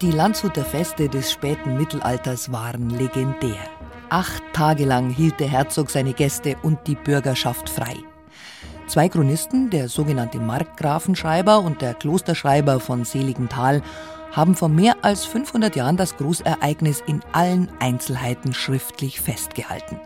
Die 0.00 0.10
Landshuter 0.10 0.64
Feste 0.64 1.08
des 1.08 1.30
späten 1.30 1.76
Mittelalters 1.76 2.50
waren 2.50 2.90
legendär. 2.90 3.60
Acht 4.08 4.42
Tage 4.52 4.84
lang 4.84 5.10
hielt 5.10 5.38
der 5.38 5.48
Herzog 5.48 5.90
seine 5.90 6.12
Gäste 6.12 6.56
und 6.62 6.86
die 6.86 6.96
Bürgerschaft 6.96 7.68
frei. 7.68 7.96
Zwei 8.92 9.08
Chronisten, 9.08 9.70
der 9.70 9.88
sogenannte 9.88 10.38
Markgrafenschreiber 10.38 11.60
und 11.60 11.80
der 11.80 11.94
Klosterschreiber 11.94 12.78
von 12.78 13.06
Seligenthal, 13.06 13.80
haben 14.32 14.54
vor 14.54 14.68
mehr 14.68 14.96
als 15.00 15.24
500 15.24 15.74
Jahren 15.76 15.96
das 15.96 16.18
Großereignis 16.18 17.02
in 17.06 17.22
allen 17.32 17.70
Einzelheiten 17.80 18.52
schriftlich 18.52 19.18
festgehalten. 19.18 19.98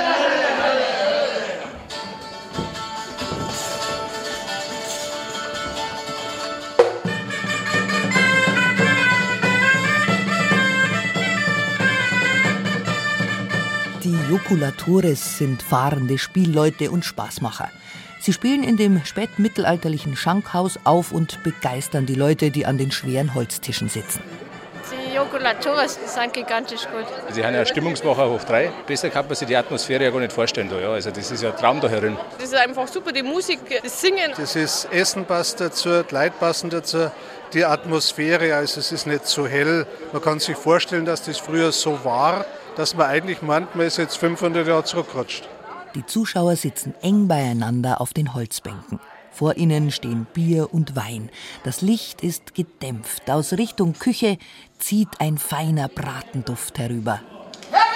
Die 14.04 14.16
Joculatores 14.30 15.38
sind 15.38 15.62
fahrende 15.62 16.16
Spielleute 16.18 16.92
und 16.92 17.04
Spaßmacher. 17.04 17.70
Sie 18.20 18.32
spielen 18.32 18.62
in 18.62 18.76
dem 18.76 19.04
spätmittelalterlichen 19.04 20.14
Schankhaus 20.14 20.78
auf 20.84 21.10
und 21.10 21.42
begeistern 21.42 22.06
die 22.06 22.14
Leute, 22.14 22.52
die 22.52 22.66
an 22.66 22.78
den 22.78 22.92
schweren 22.92 23.34
Holztischen 23.34 23.88
sitzen. 23.88 24.22
Die 25.08 25.14
Joculatores 25.14 25.98
sind 26.06 26.32
gigantisch 26.34 26.82
gut. 26.82 27.06
Sie 27.30 27.42
haben 27.42 27.54
ja 27.54 27.64
Stimmungsmacher 27.64 28.28
hoch 28.28 28.44
drei. 28.44 28.70
Besser 28.86 29.08
kann 29.08 29.26
man 29.26 29.34
sich 29.36 29.48
die 29.48 29.56
Atmosphäre 29.56 30.04
ja 30.04 30.10
gar 30.10 30.20
nicht 30.20 30.32
vorstellen. 30.32 30.68
Da, 30.68 30.78
ja. 30.78 30.90
Also 30.90 31.10
das 31.10 31.30
ist 31.30 31.42
ja 31.42 31.50
ein 31.50 31.56
Traum 31.56 31.80
da 31.80 31.88
herin. 31.88 32.16
Das 32.38 32.48
ist 32.48 32.54
einfach 32.54 32.86
super, 32.88 33.10
die 33.12 33.22
Musik, 33.22 33.60
das 33.82 34.00
Singen. 34.00 34.32
Das 34.36 34.54
ist 34.54 34.86
Essen 34.92 35.24
passt 35.24 35.60
dazu, 35.60 36.02
die 36.02 36.14
Leute 36.14 36.34
passen 36.38 36.68
dazu, 36.68 37.10
die 37.54 37.64
Atmosphäre, 37.64 38.54
also 38.54 38.80
es 38.80 38.92
ist 38.92 39.06
nicht 39.06 39.26
so 39.26 39.46
hell. 39.46 39.86
Man 40.12 40.20
kann 40.20 40.40
sich 40.40 40.56
vorstellen, 40.56 41.06
dass 41.06 41.22
das 41.22 41.38
früher 41.38 41.72
so 41.72 42.04
war, 42.04 42.44
dass 42.76 42.94
man 42.94 43.06
eigentlich 43.06 43.40
meint, 43.40 43.74
man 43.76 43.86
ist 43.86 43.96
jetzt 43.96 44.18
500 44.18 44.66
Jahre 44.66 44.84
zurückgerutscht. 44.84 45.48
Die 45.94 46.04
Zuschauer 46.04 46.56
sitzen 46.56 46.94
eng 47.00 47.28
beieinander 47.28 48.02
auf 48.02 48.12
den 48.12 48.34
Holzbänken. 48.34 49.00
Vor 49.38 49.56
ihnen 49.56 49.92
stehen 49.92 50.26
Bier 50.34 50.74
und 50.74 50.96
Wein. 50.96 51.30
Das 51.62 51.80
Licht 51.80 52.24
ist 52.24 52.56
gedämpft. 52.56 53.30
Aus 53.30 53.52
Richtung 53.52 53.92
Küche 53.92 54.36
zieht 54.80 55.20
ein 55.20 55.38
feiner 55.38 55.86
Bratenduft 55.86 56.76
herüber. 56.76 57.20
Macht 57.70 57.86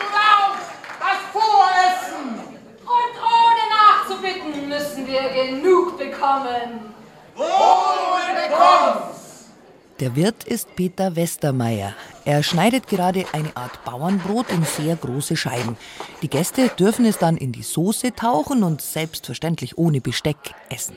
nun 0.00 0.14
auf, 0.34 0.58
das 0.98 1.20
Voressen. 1.30 2.40
Und 2.82 3.14
ohne 3.22 3.64
nachzubitten 3.70 4.68
müssen 4.68 5.06
wir 5.06 5.28
genug 5.30 5.96
bekommen. 5.96 6.92
Wohl! 7.36 7.82
Der 10.00 10.16
Wirt 10.16 10.42
ist 10.42 10.74
Peter 10.74 11.14
Westermeier. 11.14 11.94
Er 12.24 12.42
schneidet 12.44 12.86
gerade 12.86 13.24
eine 13.32 13.56
Art 13.56 13.84
Bauernbrot 13.84 14.50
in 14.50 14.64
sehr 14.64 14.94
große 14.94 15.36
Scheiben. 15.36 15.76
Die 16.22 16.28
Gäste 16.28 16.68
dürfen 16.68 17.04
es 17.04 17.18
dann 17.18 17.36
in 17.36 17.50
die 17.50 17.62
Soße 17.62 18.14
tauchen 18.14 18.62
und 18.62 18.80
selbstverständlich 18.80 19.76
ohne 19.76 20.00
Besteck 20.00 20.54
essen. 20.68 20.96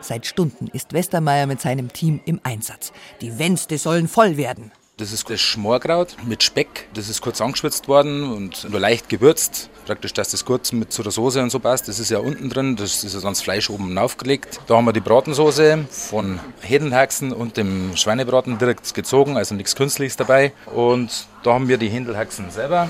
Seit 0.00 0.26
Stunden 0.26 0.68
ist 0.68 0.92
Westermeier 0.92 1.46
mit 1.46 1.60
seinem 1.60 1.92
Team 1.92 2.20
im 2.26 2.40
Einsatz. 2.42 2.92
Die 3.20 3.38
Wänste 3.38 3.78
sollen 3.78 4.08
voll 4.08 4.36
werden. 4.36 4.70
Das 4.98 5.12
ist 5.12 5.30
das 5.30 5.40
Schmorkraut 5.40 6.16
mit 6.26 6.42
Speck. 6.42 6.88
Das 6.92 7.08
ist 7.08 7.20
kurz 7.20 7.40
angeschwitzt 7.40 7.86
worden 7.86 8.32
und 8.32 8.68
nur 8.68 8.80
leicht 8.80 9.08
gewürzt. 9.08 9.70
Praktisch, 9.86 10.12
dass 10.12 10.32
das 10.32 10.44
kurz 10.44 10.72
mit 10.72 10.92
zu 10.92 11.04
der 11.04 11.12
Soße 11.12 11.40
und 11.40 11.50
so 11.50 11.60
passt. 11.60 11.86
Das 11.86 12.00
ist 12.00 12.10
ja 12.10 12.18
unten 12.18 12.50
drin. 12.50 12.74
Das 12.74 13.04
ist 13.04 13.14
ja 13.14 13.20
dann 13.20 13.36
Fleisch 13.36 13.70
oben 13.70 13.96
aufgelegt. 13.96 14.58
Da 14.66 14.76
haben 14.76 14.86
wir 14.86 14.92
die 14.92 14.98
Bratensoße 14.98 15.86
von 15.88 16.40
Händelhaxen 16.62 17.32
und 17.32 17.56
dem 17.56 17.96
Schweinebraten 17.96 18.58
direkt 18.58 18.92
gezogen, 18.92 19.36
also 19.36 19.54
nichts 19.54 19.76
Künstliches 19.76 20.16
dabei. 20.16 20.52
Und 20.66 21.28
da 21.44 21.52
haben 21.52 21.68
wir 21.68 21.78
die 21.78 21.90
Händelhaxen 21.90 22.50
selber 22.50 22.88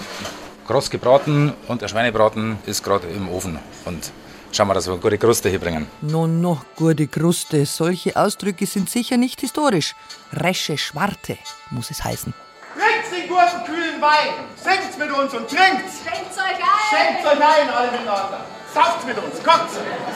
kross 0.66 0.88
gebraten 0.88 1.52
und 1.66 1.82
der 1.82 1.88
Schweinebraten 1.88 2.58
ist 2.64 2.82
gerade 2.84 3.06
im 3.08 3.28
Ofen. 3.28 3.58
Und 3.84 4.12
schauen 4.52 4.68
wir, 4.68 4.74
dass 4.74 4.86
wir 4.86 4.92
eine 4.92 5.02
gute 5.02 5.18
Kruste 5.18 5.48
hier 5.48 5.58
bringen. 5.58 5.86
No, 6.00 6.26
no, 6.26 6.60
gute 6.76 7.06
Kruste. 7.06 7.66
Solche 7.66 8.16
Ausdrücke 8.16 8.66
sind 8.66 8.90
sicher 8.90 9.16
nicht 9.16 9.40
historisch. 9.40 9.94
Resche 10.32 10.78
Schwarte 10.78 11.38
muss 11.70 11.90
es 11.90 12.04
heißen. 12.04 12.34
Trinkt 12.74 13.12
den 13.12 13.28
guten, 13.28 13.64
kühlen 13.64 14.00
Wein! 14.00 14.34
Singt 14.56 14.98
mit 14.98 15.10
uns 15.10 15.34
und 15.34 15.48
trinkt! 15.48 15.84
Schenkt 16.04 16.32
euch 16.32 16.58
ein. 16.58 16.88
Schenkt 16.90 17.26
euch 17.26 17.44
ein, 17.44 17.70
alle 17.70 17.90
miteinander! 17.90 18.44
Sauft 18.72 19.06
mit 19.06 19.18
uns, 19.18 19.42
kommt! 19.42 19.70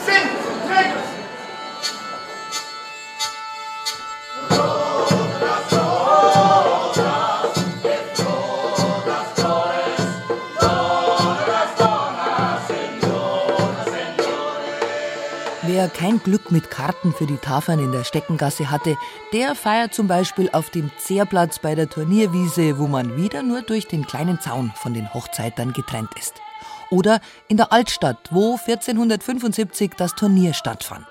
Singt 0.05 0.31
und 0.47 0.61
trinkt! 0.71 1.23
Wer 15.83 15.89
kein 15.89 16.23
Glück 16.23 16.49
mit 16.49 16.71
Karten 16.71 17.11
für 17.11 17.25
die 17.25 17.35
Tafeln 17.35 17.77
in 17.79 17.91
der 17.91 18.05
Steckengasse 18.05 18.71
hatte, 18.71 18.97
der 19.33 19.53
feiert 19.53 19.93
zum 19.93 20.07
Beispiel 20.07 20.49
auf 20.53 20.69
dem 20.69 20.89
Zehrplatz 20.97 21.59
bei 21.59 21.75
der 21.75 21.89
Turnierwiese, 21.89 22.79
wo 22.79 22.87
man 22.87 23.17
wieder 23.17 23.43
nur 23.43 23.63
durch 23.63 23.85
den 23.85 24.07
kleinen 24.07 24.39
Zaun 24.39 24.71
von 24.77 24.93
den 24.93 25.13
Hochzeitern 25.13 25.73
getrennt 25.73 26.11
ist. 26.17 26.35
Oder 26.89 27.19
in 27.49 27.57
der 27.57 27.73
Altstadt, 27.73 28.29
wo 28.31 28.53
1475 28.53 29.91
das 29.97 30.15
Turnier 30.15 30.53
stattfand. 30.53 31.05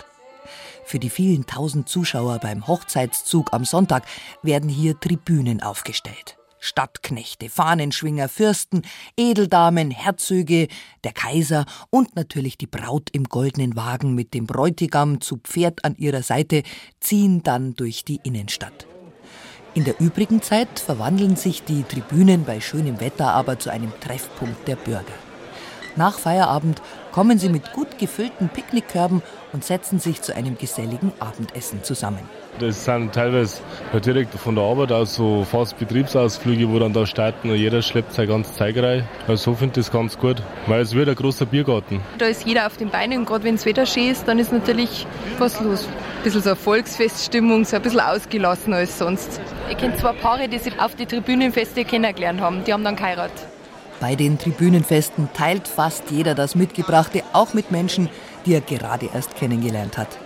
Für 0.86 0.98
die 0.98 1.10
vielen 1.10 1.44
tausend 1.44 1.90
Zuschauer 1.90 2.38
beim 2.38 2.66
Hochzeitszug 2.66 3.52
am 3.52 3.66
Sonntag 3.66 4.04
werden 4.42 4.70
hier 4.70 4.98
Tribünen 4.98 5.62
aufgestellt. 5.62 6.38
Stadtknechte, 6.62 7.50
Fahnenschwinger, 7.50 8.28
Fürsten, 8.28 8.82
Edeldamen, 9.16 9.90
Herzöge, 9.90 10.68
der 11.02 11.12
Kaiser 11.12 11.66
und 11.90 12.14
natürlich 12.14 12.56
die 12.56 12.68
Braut 12.68 13.10
im 13.10 13.24
goldenen 13.24 13.74
Wagen 13.74 14.14
mit 14.14 14.32
dem 14.32 14.46
Bräutigam 14.46 15.20
zu 15.20 15.38
Pferd 15.38 15.84
an 15.84 15.96
ihrer 15.96 16.22
Seite 16.22 16.62
ziehen 17.00 17.42
dann 17.42 17.74
durch 17.74 18.04
die 18.04 18.20
Innenstadt. 18.22 18.86
In 19.74 19.84
der 19.84 19.98
übrigen 20.00 20.40
Zeit 20.40 20.78
verwandeln 20.78 21.34
sich 21.34 21.64
die 21.64 21.82
Tribünen 21.82 22.44
bei 22.44 22.60
schönem 22.60 23.00
Wetter 23.00 23.32
aber 23.32 23.58
zu 23.58 23.70
einem 23.70 23.92
Treffpunkt 24.00 24.68
der 24.68 24.76
Bürger. 24.76 25.14
Nach 25.96 26.18
Feierabend 26.18 26.80
kommen 27.10 27.38
sie 27.38 27.48
mit 27.48 27.72
gut 27.72 27.98
gefüllten 27.98 28.48
Picknickkörben 28.48 29.20
und 29.52 29.64
setzen 29.64 29.98
sich 29.98 30.22
zu 30.22 30.34
einem 30.34 30.56
geselligen 30.56 31.12
Abendessen 31.18 31.82
zusammen. 31.82 32.28
Das 32.62 32.84
sind 32.84 33.12
teilweise 33.12 33.60
halt 33.92 34.06
direkt 34.06 34.34
von 34.34 34.54
der 34.54 34.62
Arbeit 34.62 34.92
aus 34.92 35.16
so 35.16 35.44
fast 35.44 35.76
Betriebsausflüge, 35.80 36.70
wo 36.70 36.78
dann 36.78 36.92
da 36.92 37.04
starten 37.06 37.50
und 37.50 37.56
jeder 37.56 37.82
schleppt 37.82 38.12
sein 38.12 38.28
ganzes 38.28 38.54
Zeug 38.54 38.76
rein. 38.78 39.04
Also 39.26 39.50
so 39.50 39.54
finde 39.56 39.80
ich 39.80 39.86
das 39.86 39.92
ganz 39.92 40.16
gut, 40.16 40.40
weil 40.68 40.80
es 40.80 40.94
wird 40.94 41.08
ein 41.08 41.16
großer 41.16 41.44
Biergarten. 41.44 42.00
Da 42.18 42.26
ist 42.26 42.46
jeder 42.46 42.68
auf 42.68 42.76
den 42.76 42.88
Beinen 42.88 43.18
und 43.18 43.24
gerade 43.24 43.42
wenn 43.42 43.56
das 43.56 43.66
Wetter 43.66 43.84
schön 43.84 44.12
ist, 44.12 44.28
dann 44.28 44.38
ist 44.38 44.52
natürlich 44.52 45.08
was 45.38 45.60
los. 45.60 45.88
Ein 45.88 46.22
bisschen 46.22 46.42
so 46.42 46.50
eine 46.50 46.56
Volksfeststimmung, 46.56 47.64
so 47.64 47.74
ein 47.74 47.82
bisschen 47.82 47.98
ausgelassen 47.98 48.72
als 48.74 48.96
sonst. 48.96 49.40
Ich 49.68 49.76
kenne 49.76 49.96
zwei 49.96 50.12
Paare, 50.12 50.48
die 50.48 50.58
sich 50.58 50.78
auf 50.80 50.94
die 50.94 51.06
Tribünenfeste 51.06 51.84
kennengelernt 51.84 52.40
haben, 52.40 52.62
die 52.64 52.72
haben 52.72 52.84
dann 52.84 52.94
geheiratet. 52.94 53.44
Bei 53.98 54.14
den 54.14 54.38
Tribünenfesten 54.38 55.30
teilt 55.34 55.66
fast 55.66 56.12
jeder 56.12 56.36
das 56.36 56.54
Mitgebrachte, 56.54 57.24
auch 57.32 57.54
mit 57.54 57.72
Menschen, 57.72 58.08
die 58.46 58.54
er 58.54 58.60
gerade 58.60 59.08
erst 59.12 59.34
kennengelernt 59.34 59.98
hat. 59.98 60.16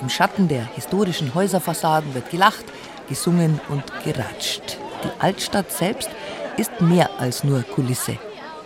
Im 0.00 0.10
Schatten 0.10 0.48
der 0.48 0.66
historischen 0.74 1.34
Häuserfassaden 1.34 2.14
wird 2.14 2.30
gelacht, 2.30 2.64
gesungen 3.08 3.60
und 3.68 3.82
geratscht. 4.04 4.78
Die 5.04 5.20
Altstadt 5.20 5.72
selbst 5.72 6.10
ist 6.56 6.80
mehr 6.80 7.18
als 7.18 7.44
nur 7.44 7.62
Kulisse. 7.62 8.18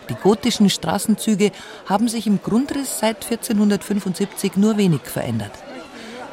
Die 0.09 0.15
gotischen 0.15 0.69
Straßenzüge 0.71 1.53
haben 1.87 2.09
sich 2.09 2.27
im 2.27 2.43
Grundriss 2.43 2.99
seit 2.99 3.25
1475 3.25 4.57
nur 4.57 4.77
wenig 4.77 5.03
verändert. 5.03 5.53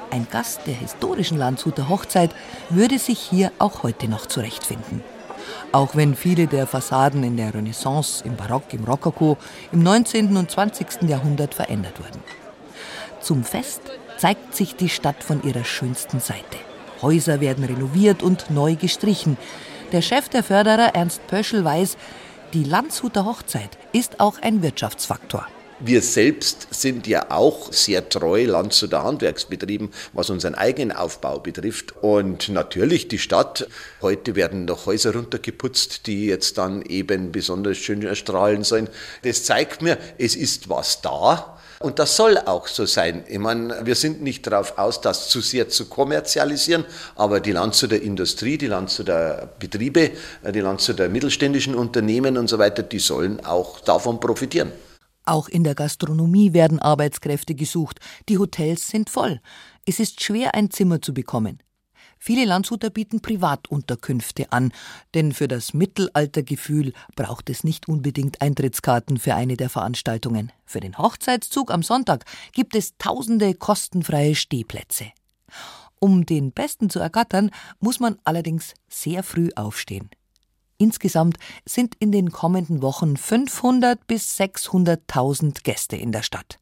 Ein 0.10 0.28
Gast 0.32 0.62
der 0.66 0.74
historischen 0.74 1.38
Landshuter 1.38 1.89
Hochzeit 1.89 2.32
würde 2.70 2.98
sich 2.98 3.20
hier 3.20 3.52
auch 3.60 3.84
heute 3.84 4.08
noch 4.08 4.26
zurechtfinden. 4.26 5.04
Auch 5.72 5.95
wenn 5.95 6.16
viele 6.16 6.48
der 6.48 6.66
Fassaden 6.66 7.24
in 7.24 7.38
der 7.38 7.54
Renaissance, 7.54 8.24
im 8.26 8.36
Barock, 8.36 8.74
im 8.74 8.84
Rokoko, 8.84 9.38
im 9.72 9.84
19. 9.84 10.36
und 10.38 10.50
20. 10.50 11.04
Jahrhundert 11.04 11.54
verändert 11.54 12.00
wurden. 12.00 12.24
Zum 13.22 13.43
Fest 13.43 13.82
zeigt 14.18 14.55
sich 14.55 14.76
die 14.76 14.89
Stadt 14.89 15.24
von 15.24 15.43
ihrer 15.43 15.63
schönsten 15.63 16.20
Seite. 16.20 16.57
Häuser 17.01 17.39
werden 17.39 17.63
renoviert 17.63 18.24
und 18.24 18.49
neu 18.49 18.76
gestrichen. 18.76 19.38
Der 19.91 20.01
Chef 20.01 20.30
der 20.30 20.43
Förderer, 20.43 20.95
Ernst 20.95 21.26
Pöschel, 21.28 21.63
weiß, 21.63 21.97
die 22.53 22.63
Landshuter 22.63 23.26
Hochzeit 23.26 23.78
ist 23.93 24.20
auch 24.20 24.41
ein 24.41 24.61
Wirtschaftsfaktor. 24.63 25.47
Wir 25.80 26.01
selbst 26.01 26.70
sind 26.72 27.05
ja 27.05 27.30
auch 27.30 27.72
sehr 27.72 28.09
treu 28.09 28.45
Landshuter 28.45 29.03
Handwerksbetrieben, 29.03 29.91
was 30.11 30.32
unseren 30.32 30.55
eigenen 30.55 30.91
Aufbau 30.91 31.39
betrifft. 31.39 31.93
Und 32.01 32.49
natürlich 32.49 33.09
die 33.09 33.20
Stadt. 33.20 33.68
Heute 34.01 34.36
werden 34.36 34.65
noch 34.65 34.88
Häuser 34.88 35.13
runtergeputzt, 35.13 36.07
die 36.07 36.26
jetzt 36.26 36.57
dann 36.57 36.82
eben 36.82 37.32
besonders 37.32 37.78
schön 37.78 38.01
erstrahlen 38.01 38.63
sollen. 38.63 38.89
Das 39.22 39.43
zeigt 39.43 39.84
mir, 39.84 39.99
es 40.18 40.36
ist 40.36 40.68
was 40.68 41.01
da. 41.01 41.59
Und 41.80 42.00
das 42.00 42.16
soll 42.16 42.38
auch 42.38 42.68
so 42.68 42.86
sein. 42.86 43.24
Ich 43.28 43.38
meine, 43.38 43.86
wir 43.86 43.96
sind 43.96 44.22
nicht 44.22 44.48
darauf 44.48 44.78
aus, 44.78 45.02
das 45.02 45.30
zu 45.30 45.42
sehr 45.42 45.70
zu 45.70 45.86
kommerzialisieren, 45.86 46.86
aber 47.16 47.40
die 47.40 47.52
Landshuter 47.52 48.02
Industrie, 48.02 48.58
die 48.58 48.68
Landshuter 48.68 49.50
Betriebe, 49.60 50.12
die 50.54 50.60
Landshuter 50.60 51.08
mittelständischen 51.10 51.76
Unternehmen 51.76 52.38
und 52.38 52.48
so 52.48 52.58
weiter, 52.58 52.84
die 52.84 53.00
sollen 53.00 53.46
auch 53.46 53.80
davon 53.82 54.20
profitieren. 54.20 54.72
Auch 55.26 55.50
in 55.50 55.64
der 55.64 55.76
Gastronomie 55.76 56.54
werden 56.54 56.80
Arbeitskräfte 56.80 57.54
gesucht. 57.54 58.00
Die 58.30 58.38
Hotels 58.38 58.88
sind 58.88 59.10
voll. 59.10 59.42
Es 59.86 60.00
ist 60.00 60.24
schwer, 60.24 60.56
ein 60.56 60.72
Zimmer 60.72 61.02
zu 61.02 61.14
bekommen. 61.14 61.60
Viele 62.20 62.45
Landshuter 62.45 62.89
bieten 62.89 63.22
Privatunterkünfte 63.22 64.51
an, 64.51 64.72
denn 65.13 65.34
für 65.34 65.47
das 65.47 65.74
Mittelaltergefühl 65.74 66.93
braucht 67.15 67.49
es 67.49 67.63
nicht 67.63 67.88
unbedingt 67.88 68.41
Eintrittskarten 68.41 69.18
für 69.18 69.36
eine 69.36 69.57
der 69.57 69.70
Veranstaltungen. 69.70 70.51
Für 70.65 70.80
den 70.80 70.97
Hochzeitszug 70.97 71.72
am 71.72 71.84
Sonntag 71.84 72.26
gibt 72.53 72.76
es 72.76 72.97
tausende 72.97 73.53
kostenfreie 73.53 74.36
Stehplätze. 74.36 75.11
Um 75.99 76.26
den 76.26 76.51
besten 76.51 76.89
zu 76.89 76.99
ergattern, 76.99 77.51
muss 77.80 77.99
man 77.99 78.18
allerdings 78.24 78.74
sehr 78.88 79.24
früh 79.24 79.49
aufstehen. 79.55 80.09
Insgesamt 80.78 81.38
sind 81.65 81.95
in 81.99 82.11
den 82.11 82.32
kommenden 82.32 82.82
Wochen 82.84 83.18
500 83.18 84.05
bis 84.05 84.39
600.000 84.39 85.63
Gäste 85.63 85.95
in 85.95 86.11
der 86.11 86.22
Stadt. 86.22 86.59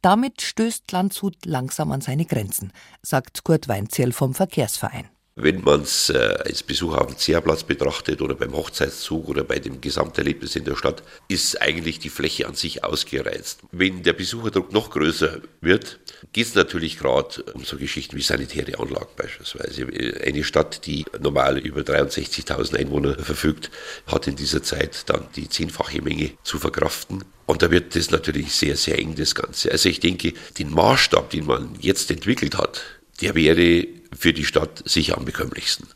Damit 0.00 0.42
stößt 0.42 0.92
Landshut 0.92 1.44
langsam 1.44 1.90
an 1.90 2.00
seine 2.00 2.24
Grenzen, 2.24 2.72
sagt 3.02 3.42
Kurt 3.42 3.66
Weinzierl 3.68 4.12
vom 4.12 4.32
Verkehrsverein. 4.32 5.08
Wenn 5.40 5.62
man 5.62 5.82
es 5.82 6.10
äh, 6.10 6.36
als 6.44 6.64
Besucher 6.64 7.00
auf 7.00 7.06
dem 7.06 7.16
Zehrplatz 7.16 7.62
betrachtet 7.62 8.22
oder 8.22 8.34
beim 8.34 8.54
Hochzeitszug 8.54 9.28
oder 9.28 9.44
bei 9.44 9.60
dem 9.60 9.80
Gesamterlebnis 9.80 10.56
in 10.56 10.64
der 10.64 10.74
Stadt, 10.74 11.04
ist 11.28 11.62
eigentlich 11.62 12.00
die 12.00 12.08
Fläche 12.08 12.48
an 12.48 12.54
sich 12.54 12.82
ausgereizt. 12.82 13.60
Wenn 13.70 14.02
der 14.02 14.14
Besucherdruck 14.14 14.72
noch 14.72 14.90
größer 14.90 15.40
wird, 15.60 16.00
geht 16.32 16.46
es 16.46 16.54
natürlich 16.56 16.98
gerade 16.98 17.44
um 17.54 17.64
so 17.64 17.76
Geschichten 17.76 18.16
wie 18.16 18.22
sanitäre 18.22 18.80
Anlagen 18.80 19.10
beispielsweise. 19.16 19.86
Eine 20.24 20.42
Stadt, 20.42 20.86
die 20.86 21.04
normal 21.20 21.58
über 21.58 21.82
63.000 21.82 22.76
Einwohner 22.76 23.16
verfügt, 23.16 23.70
hat 24.08 24.26
in 24.26 24.34
dieser 24.34 24.64
Zeit 24.64 25.08
dann 25.08 25.28
die 25.36 25.48
zehnfache 25.48 26.02
Menge 26.02 26.32
zu 26.42 26.58
verkraften. 26.58 27.24
Und 27.48 27.62
da 27.62 27.70
wird 27.70 27.96
das 27.96 28.10
natürlich 28.10 28.52
sehr, 28.52 28.76
sehr 28.76 28.98
eng, 28.98 29.14
das 29.16 29.34
Ganze. 29.34 29.72
Also 29.72 29.88
ich 29.88 30.00
denke, 30.00 30.34
den 30.58 30.70
Maßstab, 30.70 31.30
den 31.30 31.46
man 31.46 31.76
jetzt 31.80 32.10
entwickelt 32.10 32.58
hat, 32.58 32.82
der 33.22 33.34
wäre 33.34 33.86
für 34.16 34.34
die 34.34 34.44
Stadt 34.44 34.82
sicher 34.84 35.16
am 35.16 35.24
bekömmlichsten. 35.24 35.88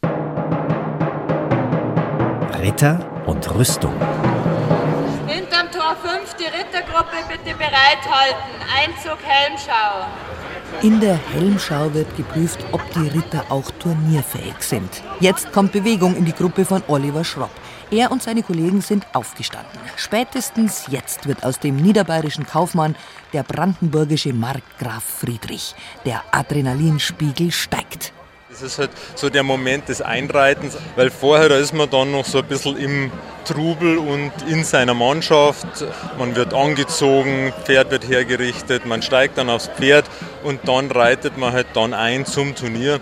Ritter 2.59 3.23
und 3.27 3.55
Rüstung. 3.55 3.93
Hinterm 5.27 5.71
Tor 5.71 5.95
5 6.03 6.35
die 6.37 6.45
Rittergruppe 6.45 7.17
bitte 7.29 7.55
bereithalten. 7.59 8.53
Einzug 8.75 9.19
Helmschau. 9.23 10.07
In 10.81 11.01
der 11.01 11.21
Helmschau 11.35 11.93
wird 11.93 12.17
geprüft, 12.17 12.61
ob 12.73 12.81
die 12.95 13.09
Ritter 13.09 13.45
auch 13.51 13.71
turnierfähig 13.73 14.55
sind. 14.61 15.03
Jetzt 15.21 15.53
kommt 15.53 15.73
Bewegung 15.73 16.17
in 16.17 16.25
die 16.25 16.33
Gruppe 16.33 16.65
von 16.65 16.83
Oliver 16.89 17.25
Schropp. 17.25 17.51
Er 17.93 18.11
und 18.11 18.23
seine 18.23 18.43
Kollegen 18.43 18.81
sind 18.81 19.07
aufgestanden. 19.13 19.79
Spätestens 19.97 20.85
jetzt 20.89 21.29
wird 21.29 21.45
aus 21.45 21.59
dem 21.59 21.77
niederbayerischen 21.77 22.47
Kaufmann 22.47 22.97
der 23.35 23.43
brandenburgische 23.43 24.33
Markgraf 24.33 25.05
Friedrich. 25.05 25.75
Der 26.07 26.23
Adrenalinspiegel 26.31 27.53
steigt. 27.53 28.15
Das 28.49 28.63
ist 28.63 28.79
halt 28.79 28.91
so 29.15 29.29
der 29.29 29.43
Moment 29.43 29.91
des 29.91 30.01
Einreitens, 30.01 30.79
weil 30.97 31.11
vorher 31.11 31.51
ist 31.51 31.75
man 31.75 31.91
dann 31.91 32.13
noch 32.13 32.25
so 32.25 32.39
ein 32.39 32.47
bisschen 32.47 32.79
im 32.79 33.13
Trubel 33.45 33.99
und 33.99 34.33
in 34.49 34.65
seiner 34.65 34.95
Mannschaft. 34.95 35.67
Man 36.19 36.35
wird 36.35 36.55
angezogen, 36.55 37.53
Pferd 37.65 37.91
wird 37.91 38.09
hergerichtet, 38.09 38.87
man 38.87 39.03
steigt 39.03 39.37
dann 39.37 39.51
aufs 39.51 39.69
Pferd 39.69 40.07
und 40.45 40.67
dann 40.67 40.91
reitet 40.91 41.37
man 41.37 41.53
halt 41.53 41.67
dann 41.75 41.93
ein 41.93 42.25
zum 42.25 42.55
Turnier 42.55 43.01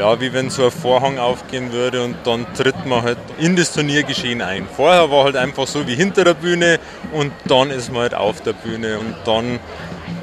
ja, 0.00 0.18
wie 0.18 0.32
wenn 0.32 0.48
so 0.48 0.64
ein 0.64 0.70
Vorhang 0.70 1.18
aufgehen 1.18 1.72
würde 1.72 2.02
und 2.02 2.16
dann 2.24 2.46
tritt 2.54 2.86
man 2.86 3.02
halt 3.02 3.18
in 3.38 3.54
das 3.54 3.74
Turniergeschehen 3.74 4.40
ein. 4.40 4.66
Vorher 4.74 5.10
war 5.10 5.24
halt 5.24 5.36
einfach 5.36 5.66
so 5.66 5.86
wie 5.86 5.94
hinter 5.94 6.24
der 6.24 6.32
Bühne 6.32 6.78
und 7.12 7.32
dann 7.44 7.70
ist 7.70 7.92
man 7.92 8.02
halt 8.02 8.14
auf 8.14 8.40
der 8.40 8.54
Bühne 8.54 8.98
und 8.98 9.14
dann 9.26 9.60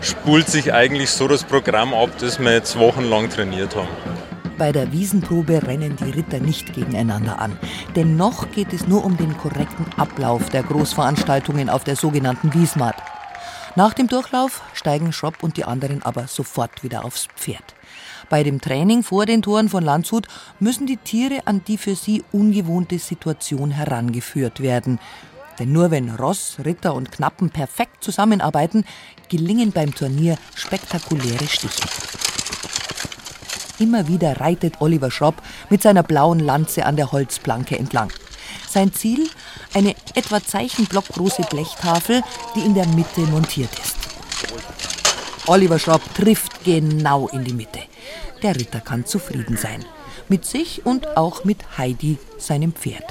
spult 0.01 0.47
sich 0.49 0.73
eigentlich 0.73 1.11
so 1.11 1.27
das 1.27 1.43
Programm 1.43 1.93
ab, 1.93 2.09
das 2.19 2.39
wir 2.39 2.53
jetzt 2.53 2.79
wochenlang 2.79 3.29
trainiert 3.29 3.75
haben. 3.75 3.87
Bei 4.57 4.71
der 4.71 4.91
Wiesenprobe 4.91 5.61
rennen 5.67 5.95
die 5.95 6.09
Ritter 6.09 6.39
nicht 6.39 6.73
gegeneinander 6.73 7.39
an. 7.39 7.59
Denn 7.95 8.17
noch 8.17 8.49
geht 8.49 8.73
es 8.73 8.87
nur 8.87 9.05
um 9.05 9.15
den 9.15 9.37
korrekten 9.37 9.85
Ablauf 9.95 10.49
der 10.49 10.63
Großveranstaltungen 10.63 11.69
auf 11.69 11.83
der 11.83 11.95
sogenannten 11.95 12.51
Wiesmatt. 12.55 12.95
Nach 13.75 13.93
dem 13.93 14.07
Durchlauf 14.07 14.63
steigen 14.73 15.13
Schropp 15.13 15.43
und 15.43 15.55
die 15.55 15.65
anderen 15.65 16.01
aber 16.01 16.25
sofort 16.25 16.81
wieder 16.81 17.05
aufs 17.05 17.27
Pferd. 17.35 17.76
Bei 18.29 18.43
dem 18.43 18.59
Training 18.59 19.03
vor 19.03 19.25
den 19.25 19.41
Toren 19.41 19.69
von 19.69 19.83
Landshut 19.83 20.27
müssen 20.59 20.85
die 20.85 20.97
Tiere 20.97 21.39
an 21.45 21.61
die 21.65 21.77
für 21.77 21.95
sie 21.95 22.23
ungewohnte 22.31 22.99
Situation 22.99 23.71
herangeführt 23.71 24.61
werden. 24.61 24.99
Denn 25.59 25.71
nur 25.71 25.91
wenn 25.91 26.09
Ross, 26.09 26.57
Ritter 26.63 26.93
und 26.93 27.11
Knappen 27.11 27.49
perfekt 27.49 28.03
zusammenarbeiten, 28.03 28.85
gelingen 29.29 29.71
beim 29.71 29.95
Turnier 29.95 30.37
spektakuläre 30.55 31.47
Stiche. 31.47 31.81
Immer 33.79 34.07
wieder 34.07 34.39
reitet 34.39 34.81
Oliver 34.81 35.09
Schropp 35.09 35.41
mit 35.69 35.81
seiner 35.81 36.03
blauen 36.03 36.39
Lanze 36.39 36.85
an 36.85 36.95
der 36.95 37.11
Holzplanke 37.11 37.77
entlang. 37.77 38.11
Sein 38.67 38.93
Ziel? 38.93 39.29
Eine 39.73 39.95
etwa 40.15 40.43
zeichenblockgroße 40.43 41.43
Blechtafel, 41.49 42.21
die 42.55 42.61
in 42.61 42.73
der 42.73 42.87
Mitte 42.87 43.21
montiert 43.21 43.69
ist. 43.79 43.95
Oliver 45.47 45.79
Schropp 45.79 46.01
trifft 46.13 46.63
genau 46.63 47.27
in 47.29 47.43
die 47.43 47.53
Mitte. 47.53 47.79
Der 48.43 48.55
Ritter 48.55 48.79
kann 48.79 49.05
zufrieden 49.05 49.57
sein. 49.57 49.83
Mit 50.29 50.45
sich 50.45 50.85
und 50.85 51.17
auch 51.17 51.43
mit 51.43 51.77
Heidi, 51.77 52.17
seinem 52.37 52.73
Pferd. 52.73 53.03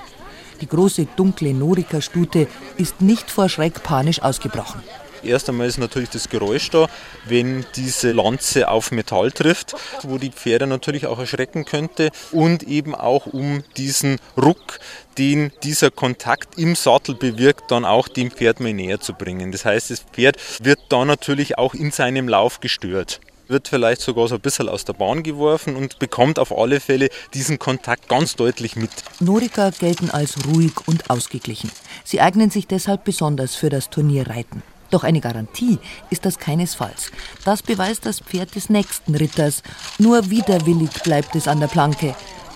Die 0.60 0.68
große 0.68 1.06
dunkle 1.16 1.52
Norika-Stute 1.52 2.46
ist 2.76 3.00
nicht 3.00 3.30
vor 3.30 3.48
Schreck 3.48 3.82
panisch 3.82 4.22
ausgebrochen. 4.22 4.82
Erst 5.22 5.48
einmal 5.48 5.66
ist 5.66 5.78
natürlich 5.78 6.10
das 6.10 6.28
Geräusch 6.28 6.70
da, 6.70 6.86
wenn 7.24 7.66
diese 7.74 8.12
Lanze 8.12 8.68
auf 8.68 8.92
Metall 8.92 9.32
trifft, 9.32 9.74
wo 10.02 10.18
die 10.18 10.30
Pferde 10.30 10.66
natürlich 10.66 11.06
auch 11.06 11.18
erschrecken 11.18 11.64
könnte 11.64 12.10
und 12.30 12.62
eben 12.62 12.94
auch 12.94 13.26
um 13.26 13.64
diesen 13.76 14.18
Ruck, 14.36 14.78
den 15.18 15.50
dieser 15.64 15.90
Kontakt 15.90 16.58
im 16.58 16.76
Sattel 16.76 17.16
bewirkt, 17.16 17.70
dann 17.70 17.84
auch 17.84 18.06
dem 18.06 18.30
Pferd 18.30 18.60
mal 18.60 18.72
näher 18.72 19.00
zu 19.00 19.14
bringen. 19.14 19.50
Das 19.50 19.64
heißt, 19.64 19.90
das 19.90 20.00
Pferd 20.00 20.36
wird 20.62 20.78
da 20.90 21.04
natürlich 21.04 21.58
auch 21.58 21.74
in 21.74 21.90
seinem 21.90 22.28
Lauf 22.28 22.60
gestört 22.60 23.20
wird 23.48 23.68
vielleicht 23.68 24.00
sogar 24.00 24.28
so 24.28 24.36
ein 24.36 24.40
bisschen 24.40 24.68
aus 24.68 24.84
der 24.84 24.92
Bahn 24.92 25.22
geworfen 25.22 25.76
und 25.76 25.98
bekommt 25.98 26.38
auf 26.38 26.56
alle 26.56 26.80
Fälle 26.80 27.08
diesen 27.34 27.58
Kontakt 27.58 28.08
ganz 28.08 28.36
deutlich 28.36 28.76
mit. 28.76 28.90
Norika 29.20 29.70
gelten 29.70 30.10
als 30.10 30.34
ruhig 30.46 30.72
und 30.86 31.10
ausgeglichen. 31.10 31.70
Sie 32.04 32.20
eignen 32.20 32.50
sich 32.50 32.66
deshalb 32.66 33.04
besonders 33.04 33.54
für 33.54 33.70
das 33.70 33.90
Turnierreiten. 33.90 34.62
Doch 34.90 35.04
eine 35.04 35.20
Garantie 35.20 35.78
ist 36.10 36.24
das 36.24 36.38
keinesfalls. 36.38 37.10
Das 37.44 37.62
beweist 37.62 38.06
das 38.06 38.20
Pferd 38.20 38.54
des 38.54 38.70
nächsten 38.70 39.14
Ritters. 39.14 39.62
Nur 39.98 40.30
widerwillig 40.30 40.90
bleibt 41.02 41.34
es 41.34 41.48
an 41.48 41.60
der 41.60 41.66
Planke. 41.66 42.14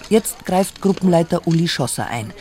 Jetzt 0.09 0.45
greift 0.47 0.81
Gruppenleiter 0.81 1.47
Uli 1.47 1.69
Schosser 1.69 2.07
ein. 2.07 2.33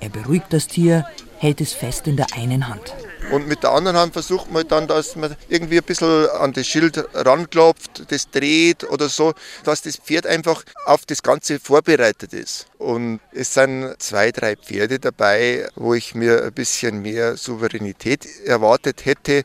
Er 0.00 0.08
beruhigt 0.08 0.46
das 0.50 0.66
Tier, 0.66 1.06
hält 1.38 1.60
es 1.60 1.72
fest 1.72 2.06
in 2.06 2.16
der 2.16 2.26
einen 2.34 2.68
Hand. 2.68 2.94
Und 3.32 3.48
mit 3.48 3.64
der 3.64 3.72
anderen 3.72 3.96
Hand 3.96 4.12
versucht 4.12 4.52
man 4.52 4.66
dann, 4.68 4.86
dass 4.86 5.16
man 5.16 5.34
irgendwie 5.48 5.78
ein 5.78 5.84
bisschen 5.84 6.28
an 6.30 6.52
das 6.52 6.66
Schild 6.66 7.04
ranklopft, 7.12 8.10
das 8.10 8.30
dreht 8.30 8.84
oder 8.84 9.08
so, 9.08 9.34
dass 9.64 9.82
das 9.82 9.96
Pferd 9.96 10.26
einfach 10.26 10.62
auf 10.84 11.06
das 11.06 11.24
Ganze 11.24 11.58
vorbereitet 11.58 12.32
ist. 12.32 12.68
Und 12.78 13.18
es 13.32 13.52
sind 13.52 13.96
zwei, 13.98 14.30
drei 14.30 14.54
Pferde 14.54 15.00
dabei, 15.00 15.68
wo 15.74 15.94
ich 15.94 16.14
mir 16.14 16.44
ein 16.44 16.52
bisschen 16.52 17.02
mehr 17.02 17.36
Souveränität 17.36 18.26
erwartet 18.44 19.04
hätte, 19.04 19.42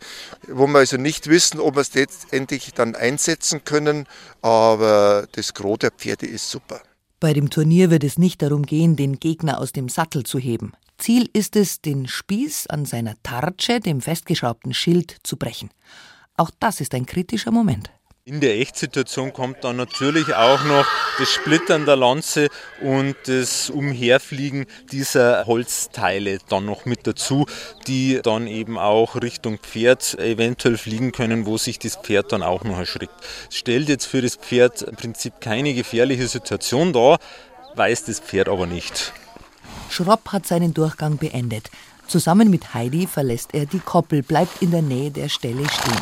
wo 0.48 0.68
wir 0.68 0.80
also 0.80 0.98
nicht 0.98 1.28
wissen, 1.28 1.60
ob 1.60 1.76
wir 1.76 1.82
es 1.82 1.94
letztendlich 1.96 2.74
dann 2.76 2.96
einsetzen 2.96 3.64
können. 3.64 4.06
Aber 4.44 5.26
das 5.32 5.56
Gros 5.56 5.80
der 5.80 5.92
Pferde 5.92 6.28
ist 6.28 6.52
super. 6.52 6.82
Bei 7.20 7.34
dem 7.34 7.50
Turnier 7.50 7.90
wird 7.90 8.04
es 8.04 8.20
nicht 8.20 8.42
darum 8.42 8.64
gehen, 8.64 8.96
den 8.96 9.20
Gegner 9.20 9.60
aus 9.60 9.72
dem 9.72 9.90
Sattel 9.90 10.24
zu 10.24 10.38
heben. 10.38 10.74
Ziel 11.02 11.30
ist 11.34 11.56
es, 11.56 11.82
den 11.82 12.08
Spieß 12.08 12.68
an 12.68 12.86
seiner 12.86 13.16
Tartsche, 13.24 13.80
dem 13.80 14.02
festgeschraubten 14.02 14.74
Schild, 14.74 15.18
zu 15.24 15.36
brechen. 15.36 15.72
Auch 16.38 16.52
das 16.60 16.80
ist 16.80 16.93
ein 16.93 17.08
kritischer 17.08 17.52
Moment. 17.52 17.89
In 18.24 18.39
der 18.39 18.60
Echtsituation 18.60 19.34
kommt 19.34 19.64
dann 19.64 19.78
natürlich 19.78 20.36
auch 20.36 20.64
noch 20.64 20.86
das 21.18 21.32
Splittern 21.32 21.88
der 21.88 21.95
Lanze 21.95 22.49
und 22.80 23.16
das 23.26 23.72
Umherfliegen 23.72 24.68
dieser 24.91 25.47
Holzteile 25.47 26.38
dann 26.47 26.66
noch 26.66 26.86
mit 26.86 27.08
dazu, 27.08 27.47
die 27.88 28.20
dann 28.22 28.45
eben 28.45 28.78
auch 28.78 29.16
Richtung 29.16 29.58
Pferd 29.58 30.20
eventuell 30.20 30.78
fliegen 30.78 31.12
können, 31.12 31.47
wo 31.47 31.58
sich 31.58 31.80
das 31.80 31.95
Pferd 31.95 32.32
dann 32.32 32.43
auch 32.43 32.64
noch 32.64 32.78
erschrickt. 32.78 33.16
Es 33.49 33.58
stellt 33.58 33.89
jetzt 33.89 34.06
für 34.06 34.22
das 34.22 34.36
Pferd 34.36 34.84
im 34.84 34.95
Prinzip 34.95 35.41
keine 35.41 35.74
gefährliche 35.74 36.28
Situation 36.28 36.93
dar, 36.93 37.18
weiß 37.74 38.06
das 38.06 38.20
Pferd 38.20 38.49
aber 38.49 38.68
nicht. 38.68 39.14
Schropp 39.92 40.32
hat 40.32 40.48
seinen 40.48 40.74
Durchgang 40.74 41.18
beendet. 41.18 41.70
Zusammen 42.08 42.50
mit 42.50 42.74
Heidi 42.74 43.08
verlässt 43.08 43.54
er 43.54 43.66
die 43.66 43.80
Koppel, 43.80 44.24
bleibt 44.24 44.62
in 44.62 44.72
der 44.72 44.82
Nähe 44.82 45.12
der 45.12 45.30
Stelle 45.30 45.68
stehen. 45.70 46.02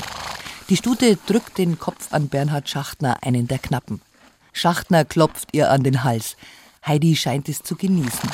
Die 0.69 0.77
Stute 0.77 1.17
drückt 1.25 1.57
den 1.57 1.79
Kopf 1.79 2.13
an 2.13 2.29
Bernhard 2.29 2.69
Schachtner, 2.69 3.17
einen 3.23 3.47
der 3.47 3.59
Knappen. 3.59 4.01
Schachtner 4.53 5.05
klopft 5.05 5.49
ihr 5.51 5.71
an 5.71 5.83
den 5.83 6.03
Hals. 6.03 6.37
Heidi 6.85 7.15
scheint 7.15 7.49
es 7.49 7.63
zu 7.63 7.75
genießen. 7.75 8.29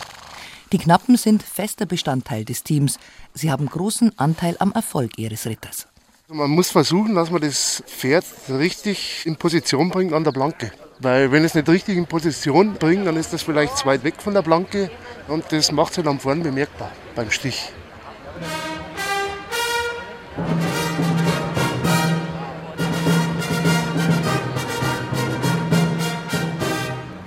Die 0.72 0.78
Knappen 0.78 1.16
sind 1.16 1.43
fester 1.43 1.86
Bestandteil 1.86 2.43
des 2.43 2.64
Teams. 2.64 2.97
Sie 3.34 3.51
haben 3.51 3.68
großen 3.68 4.18
Anteil 4.20 4.58
am 4.60 4.72
Erfolg 4.74 5.18
ihres 5.18 5.45
Ritters. 5.45 5.88
Man 6.28 6.49
muss 6.49 6.72
versuchen, 6.72 7.16
dass 7.16 7.30
man 7.30 7.41
das 7.41 7.84
Pferd 7.88 8.26
richtig 8.49 9.26
in 9.26 9.36
Position 9.36 9.89
bringt 9.89 10.12
an 10.12 10.24
der 10.24 10.32
Planke. 10.32 10.72
Weil 11.00 11.32
wenn 11.32 11.43
es 11.43 11.54
nicht 11.54 11.68
richtig 11.68 11.98
in 11.98 12.06
Position 12.06 12.76
bringt, 12.76 13.06
dann 13.06 13.18
ist 13.18 13.34
das 13.34 13.43
vielleicht 13.43 13.78
zu 13.78 13.86
weit 13.86 14.04
weg 14.04 14.16
von 14.20 14.34
der 14.34 14.41
Planke 14.41 14.89
und 15.28 15.43
das 15.52 15.72
macht 15.72 15.91
es 15.91 15.98
halt 15.98 16.08
am 16.08 16.20
vorn 16.20 16.41
bemerkbar 16.41 16.91
beim 17.16 17.30
Stich. 17.32 17.70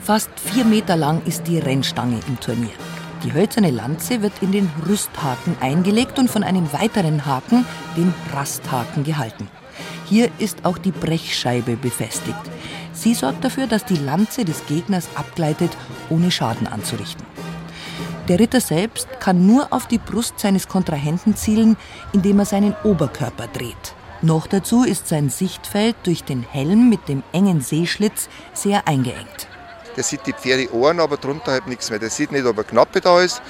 Fast 0.03 0.31
vier 0.41 0.65
Meter 0.65 0.97
lang 0.97 1.21
ist 1.27 1.47
die 1.47 1.59
Rennstange 1.59 2.21
im 2.27 2.41
Turnier. 2.41 2.73
Die 3.25 3.35
hölzerne 3.35 3.71
Lanze 3.71 4.23
wird 4.23 4.33
in 4.41 4.53
den 4.53 4.71
Rüsthaken 4.89 5.57
eingelegt 5.61 6.19
und 6.19 6.31
von 6.31 6.43
einem 6.43 6.73
weiteren 6.73 7.27
Haken, 7.27 7.67
dem 7.95 8.15
Rasthaken, 8.33 9.05
gehalten. 9.05 9.51
Hier 10.07 10.31
ist 10.39 10.65
auch 10.65 10.79
die 10.79 10.93
Brechscheibe 10.93 11.77
befestigt. 11.77 12.39
Sie 12.99 13.15
sorgt 13.15 13.45
dafür, 13.45 13.69
dass 13.69 13.85
die 13.85 13.97
Lanze 13.97 14.45
des 14.45 14.67
Gegners 14.67 15.09
abgleitet, 15.15 15.71
ohne 16.11 16.33
Schaden 16.33 16.67
anzurichten. 16.67 17.25
Der 18.27 18.41
Ritter 18.41 18.61
selbst 18.61 19.07
kann 19.21 19.47
nur 19.47 19.73
auf 19.73 19.87
die 19.87 19.99
Brust 19.99 20.41
seines 20.41 20.67
Kontrahenten 20.67 21.37
zielen, 21.37 21.77
indem 22.13 22.41
er 22.41 22.45
seinen 22.45 22.75
Oberkörper 22.83 23.47
dreht. 23.47 23.95
Noch 24.21 24.49
dazu 24.49 24.83
ist 24.83 25.07
sein 25.07 25.31
Sichtfeld 25.31 25.95
durch 26.03 26.25
den 26.25 26.43
Helm 26.43 26.89
mit 26.89 27.09
dem 27.09 27.23
engen 27.33 27.61
Sehschlitz 27.61 28.29
sehr 28.53 28.89
eingeengt. 28.89 29.47
Der 29.97 30.03
sieht 30.03 30.27
die 30.27 30.33
Pferdeohren, 30.33 30.99
aber 30.99 31.17
drunter 31.19 31.53
halt 31.53 31.69
nichts 31.69 31.91
mehr. 31.91 32.01
Der 32.01 32.11
sieht 32.11 32.33
nicht, 32.33 32.47
ob 32.47 32.57
eine 32.57 32.65
Knappe 32.65 33.01
da 33.01 33.21
ist. 33.21 33.41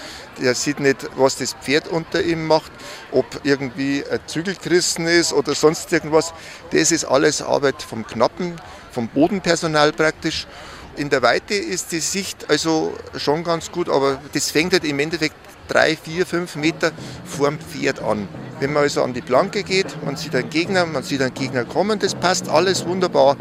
Der 0.40 0.54
sieht 0.54 0.78
nicht, 0.78 1.08
was 1.16 1.36
das 1.36 1.54
Pferd 1.54 1.88
unter 1.88 2.22
ihm 2.22 2.46
macht, 2.46 2.72
ob 3.12 3.26
irgendwie 3.44 4.04
ein 4.10 4.20
Zügel 4.26 4.54
gerissen 4.54 5.06
ist 5.06 5.32
oder 5.32 5.54
sonst 5.54 5.90
irgendwas. 5.92 6.34
Das 6.70 6.92
ist 6.92 7.04
alles 7.06 7.42
Arbeit 7.42 7.82
vom 7.82 8.06
Knappen, 8.06 8.58
vom 8.98 9.06
Bodenpersonal 9.06 9.92
praktisch. 9.92 10.48
In 10.96 11.08
der 11.08 11.22
Weite 11.22 11.54
ist 11.54 11.92
die 11.92 12.00
Sicht 12.00 12.50
also 12.50 12.92
schon 13.16 13.44
ganz 13.44 13.70
gut, 13.70 13.88
aber 13.88 14.20
das 14.32 14.50
fängt 14.50 14.72
halt 14.72 14.84
im 14.84 14.98
Endeffekt 14.98 15.36
drei, 15.68 15.96
vier, 15.96 16.26
fünf 16.26 16.56
Meter 16.56 16.90
vorm 17.24 17.60
Pferd 17.60 18.02
an. 18.02 18.26
Wenn 18.58 18.72
man 18.72 18.82
also 18.82 19.04
an 19.04 19.14
die 19.14 19.20
Planke 19.20 19.62
geht, 19.62 19.86
man 20.04 20.16
sieht 20.16 20.34
einen 20.34 20.50
Gegner, 20.50 20.84
man 20.84 21.04
sieht 21.04 21.22
einen 21.22 21.32
Gegner 21.32 21.64
kommen, 21.64 22.00
das 22.00 22.16
passt 22.16 22.48
alles 22.48 22.84
wunderbar. 22.86 23.36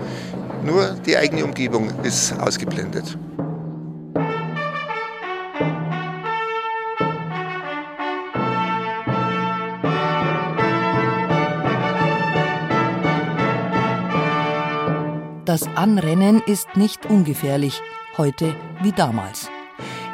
Nur 0.64 0.96
die 1.08 1.18
eigene 1.18 1.44
Umgebung 1.44 1.92
ist 2.04 2.34
ausgeblendet. 2.40 3.18
Das 15.48 15.66
Anrennen 15.76 16.42
ist 16.46 16.76
nicht 16.76 17.06
ungefährlich, 17.06 17.82
heute 18.18 18.54
wie 18.82 18.92
damals. 18.92 19.50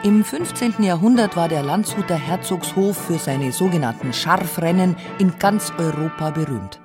Im 0.04 0.24
15. 0.24 0.84
Jahrhundert 0.84 1.36
war 1.36 1.50
der 1.50 1.64
Landshuter 1.64 2.14
Herzogshof 2.14 2.96
für 2.96 3.18
seine 3.18 3.52
sogenannten 3.52 4.14
Scharfrennen 4.14 4.96
in 5.18 5.34
ganz 5.40 5.74
Europa 5.80 6.30
berühmt. 6.30 6.80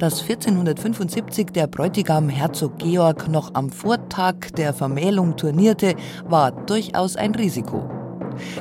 Dass 0.00 0.22
1475 0.22 1.52
der 1.52 1.68
Bräutigam 1.68 2.28
Herzog 2.28 2.76
Georg 2.78 3.28
noch 3.28 3.54
am 3.54 3.70
Vortag 3.70 4.50
der 4.56 4.74
Vermählung 4.74 5.36
turnierte, 5.36 5.94
war 6.24 6.50
durchaus 6.50 7.14
ein 7.14 7.36
Risiko. 7.36 7.88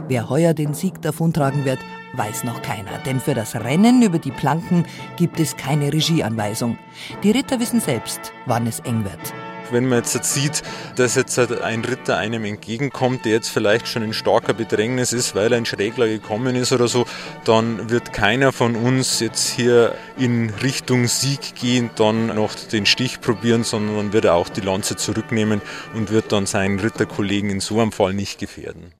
Wer 0.08 0.30
heuer 0.30 0.54
den 0.54 0.76
Sieg 0.76 1.02
davontragen 1.02 1.66
wird, 1.66 1.80
weiß 2.14 2.44
noch 2.44 2.62
keiner, 2.62 2.98
denn 3.00 3.20
für 3.20 3.34
das 3.34 3.56
Rennen 3.56 4.02
über 4.02 4.20
die 4.20 4.32
Planken 4.32 4.86
gibt 5.18 5.40
es 5.40 5.58
keine 5.58 5.92
Regieanweisung. 5.92 6.78
Die 7.24 7.32
Ritter 7.32 7.60
wissen 7.60 7.80
selbst, 7.80 8.32
wann 8.46 8.68
es 8.68 8.80
eng 8.82 9.04
wird. 9.04 9.34
Wenn 9.72 9.88
man 9.88 10.00
jetzt 10.04 10.24
sieht, 10.34 10.62
dass 10.98 11.16
jetzt 11.16 11.40
ein 11.40 11.84
Ritter 11.84 12.18
einem 12.18 12.46
entgegenkommt, 12.46 13.26
der 13.26 13.32
jetzt 13.32 13.50
vielleicht 13.50 13.88
schon 13.88 14.04
in 14.04 14.14
starker 14.14 14.54
Bedrängnis 14.54 15.14
ist, 15.14 15.36
weil 15.36 15.52
ein 15.54 15.66
Schrägler 15.66 16.08
gekommen 16.08 16.56
ist 16.56 16.72
oder 16.72 16.88
so, 16.88 17.06
dann 17.44 17.90
wird 17.90 18.14
keiner 18.14 18.52
von 18.52 18.76
uns 18.76 19.20
jetzt 19.20 19.50
hier 19.50 19.96
in 20.18 20.52
Richtung 20.62 21.08
Sieg 21.08 21.56
gehen, 21.56 21.90
dann 21.96 22.28
noch 22.28 22.54
den 22.54 22.86
Stich 22.86 23.22
probieren, 23.22 23.64
sondern 23.64 24.14
wird 24.14 24.26
er 24.26 24.36
auch 24.36 24.50
die 24.50 24.62
Lanze 24.62 24.96
zurücknehmen 24.96 25.62
und 25.96 26.12
wird 26.12 26.32
dann 26.32 26.46
seinen 26.46 26.80
Ritterkollegen 26.80 27.50
in 27.50 27.60
so 27.60 27.80
einem 27.80 27.92
Fall 27.92 28.14
nicht 28.14 28.40
gefährden. 28.40 28.94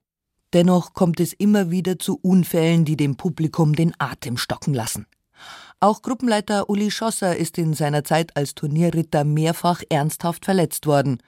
Dennoch 0.54 0.94
kommt 0.94 1.20
es 1.20 1.34
immer 1.34 1.72
wieder 1.72 1.98
zu 1.98 2.20
Unfällen, 2.22 2.86
die 2.86 2.96
dem 2.96 3.16
Publikum 3.18 3.76
den 3.76 3.94
Atem 3.98 4.38
stocken 4.38 4.74
lassen. 4.74 5.08
Auch 5.80 6.02
Gruppenleiter 6.02 6.70
Uli 6.70 6.92
Schosser 6.92 7.36
ist 7.36 7.58
in 7.58 7.74
seiner 7.74 8.04
Zeit 8.04 8.38
als 8.38 8.56
Turnierritter 8.56 9.26
mehrfach 9.26 9.82
ernsthaft 9.90 10.46
verletzt 10.46 10.86
worden. 10.86 11.22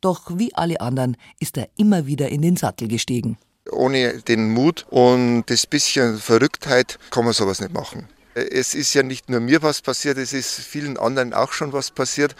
Doch 0.00 0.32
wie 0.36 0.54
alle 0.54 0.80
anderen 0.80 1.16
ist 1.40 1.56
er 1.56 1.68
immer 1.76 2.06
wieder 2.06 2.28
in 2.28 2.42
den 2.42 2.56
Sattel 2.56 2.88
gestiegen. 2.88 3.38
Ohne 3.70 4.20
den 4.20 4.50
Mut 4.52 4.84
und 4.90 5.44
das 5.46 5.66
bisschen 5.66 6.18
Verrücktheit 6.18 6.98
kann 7.10 7.24
man 7.24 7.32
sowas 7.32 7.60
nicht 7.60 7.72
machen. 7.72 8.08
Es 8.34 8.74
ist 8.74 8.92
ja 8.92 9.02
nicht 9.02 9.30
nur 9.30 9.40
mir 9.40 9.62
was 9.62 9.80
passiert, 9.80 10.18
es 10.18 10.32
ist 10.32 10.60
vielen 10.60 10.98
anderen 10.98 11.32
auch 11.32 11.52
schon 11.52 11.72
was 11.72 11.92
passiert. 11.92 12.34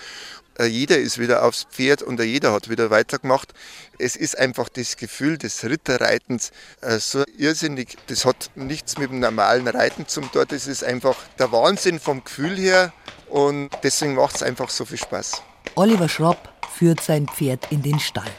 Äh, 0.59 0.67
jeder 0.67 0.99
ist 0.99 1.19
wieder 1.19 1.45
aufs 1.45 1.65
Pferd 1.65 2.03
und 2.03 2.21
jeder 2.21 2.53
hat 2.53 2.69
wieder 2.69 2.91
weitergemacht. 2.91 3.53
Es 3.99 4.17
ist 4.17 4.39
einfach 4.39 4.69
das 4.69 4.97
Gefühl 4.97 5.39
des 5.39 5.65
Ritterreitens 5.65 6.53
äh, 6.81 6.99
so 6.99 7.25
irrsinnig. 7.37 7.97
Das 8.07 8.25
hat 8.25 8.51
nichts 8.55 8.99
mit 8.99 9.11
dem 9.11 9.21
normalen 9.21 9.67
Reiten 9.69 10.07
zum 10.07 10.31
tun. 10.31 10.45
Das 10.49 10.67
ist 10.67 10.85
einfach 10.85 11.17
der 11.39 11.53
Wahnsinn 11.53 12.01
vom 12.01 12.23
Gefühl 12.23 12.57
her 12.57 12.93
und 13.29 13.71
deswegen 13.83 14.15
macht 14.15 14.37
es 14.37 14.43
einfach 14.43 14.71
so 14.71 14.85
viel 14.85 14.99
Spaß. 14.99 15.43
Oliver 15.75 16.09
Schropp 16.09 16.53
führt 16.77 17.01
sein 17.01 17.27
Pferd 17.27 17.71
in 17.71 17.83
den 17.83 17.99
Stall. 17.99 18.31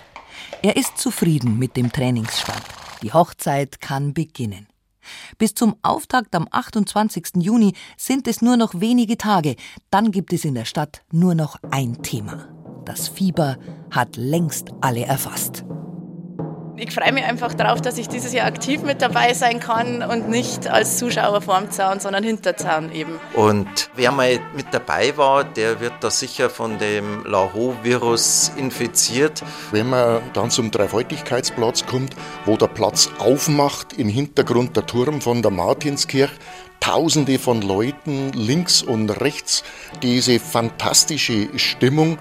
Er 0.62 0.78
ist 0.78 0.98
zufrieden 0.98 1.60
mit 1.60 1.76
dem 1.76 1.92
Trainingsstand. 1.92 2.64
Die 3.02 3.14
Hochzeit 3.14 3.82
kann 3.82 4.14
beginnen. 4.14 4.68
Bis 5.38 5.54
zum 5.54 5.76
Auftakt 5.82 6.36
am 6.36 6.48
28. 6.50 7.38
Juni 7.38 7.74
sind 7.98 8.28
es 8.28 8.42
nur 8.42 8.58
noch 8.58 8.80
wenige 8.80 9.18
Tage. 9.18 9.56
Dann 9.90 10.12
gibt 10.12 10.34
es 10.34 10.46
in 10.46 10.56
der 10.56 10.66
Stadt 10.66 11.04
nur 11.12 11.36
noch 11.36 11.58
ein 11.72 12.02
Thema. 12.02 12.48
Das 12.86 13.08
Fieber 13.08 13.58
hat 13.92 14.16
längst 14.16 14.70
alle 14.82 15.06
erfasst. 15.06 15.66
Ich 16.78 16.94
freue 16.94 17.14
mich 17.14 17.24
einfach 17.24 17.54
darauf, 17.54 17.82
dass 17.82 17.98
ich 17.98 18.10
dieses 18.10 18.34
Jahr 18.34 18.48
aktiv 18.48 18.82
mit 18.82 19.02
dabei 19.02 19.34
sein 19.34 19.62
kann 19.62 20.04
und 20.04 20.28
nicht 20.28 20.68
als 20.68 20.98
Zuschauer 20.98 21.42
vorm 21.42 21.72
Zaun, 21.72 22.02
sondern 22.02 22.22
hinter 22.22 22.58
Zaun 22.58 22.92
eben. 22.92 23.18
Und 23.34 23.90
wer 23.96 24.12
mal 24.12 24.40
mit 24.54 24.68
dabei 24.72 25.16
war, 25.16 25.46
der 25.46 25.80
wird 25.80 25.94
da 26.02 26.12
sicher 26.12 26.50
von 26.50 26.78
dem 26.78 27.24
Laho-Virus 27.26 28.52
infiziert. 28.58 29.42
Wenn 29.72 29.90
man 29.90 30.22
dann 30.34 30.52
zum 30.52 30.70
Dreifaltigkeitsplatz 30.70 31.86
kommt, 31.86 32.14
wo 32.44 32.58
der 32.58 32.68
Platz 32.68 33.10
aufmacht, 33.20 33.94
im 33.94 34.10
Hintergrund 34.10 34.76
der 34.76 34.86
Turm 34.86 35.22
von 35.22 35.42
der 35.42 35.52
Martinskirche, 35.52 36.34
Tausende 36.82 37.40
von 37.40 37.64
Leuten 37.64 38.32
links 38.34 38.84
und 38.84 39.10
rechts, 39.10 39.64
diese 40.04 40.40
fantastische 40.40 41.58
Stimmung, 41.58 42.20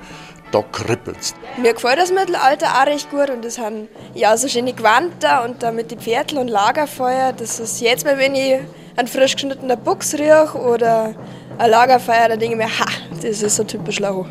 da 0.55 0.63
kribbelt's. 0.63 1.35
Mir 1.61 1.75
gefällt 1.75 1.99
das 1.99 2.13
Mittelalter 2.13 2.67
auch 2.81 2.87
recht 2.87 3.11
gut 3.11 3.29
und 3.31 3.45
das 3.45 3.59
haben 3.59 3.89
ja 4.15 4.37
so 4.37 4.49
schöne 4.49 4.73
Gewand 4.73 5.13
und 5.45 5.63
da 5.63 5.73
mit 5.73 5.91
den 5.91 5.99
Pferdl 5.99 6.39
und 6.39 6.49
Lagerfeuer. 6.49 7.33
Das 7.33 7.59
ist 7.59 7.81
jetzt 7.81 8.05
mal, 8.05 8.19
wenn 8.19 8.35
ich 8.35 8.61
einen 8.97 9.09
frisch 9.09 9.35
geschnittenen 9.35 9.79
Buchs 9.81 10.15
rieche 10.15 10.55
oder 10.55 11.15
ein 11.59 11.71
Lagerfeuer, 11.71 12.29
dann 12.29 12.39
denke 12.39 12.57
ich 12.57 12.65
mir, 12.65 12.79
ha, 12.79 12.87
das 13.11 13.43
ist 13.43 13.57
so 13.57 13.65
typisch 13.65 13.99
Lau. 13.99 14.27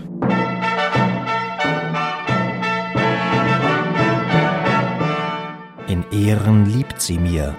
In 5.88 6.06
Ehren 6.12 6.66
liebt 6.66 7.02
sie 7.02 7.18
mir. 7.18 7.56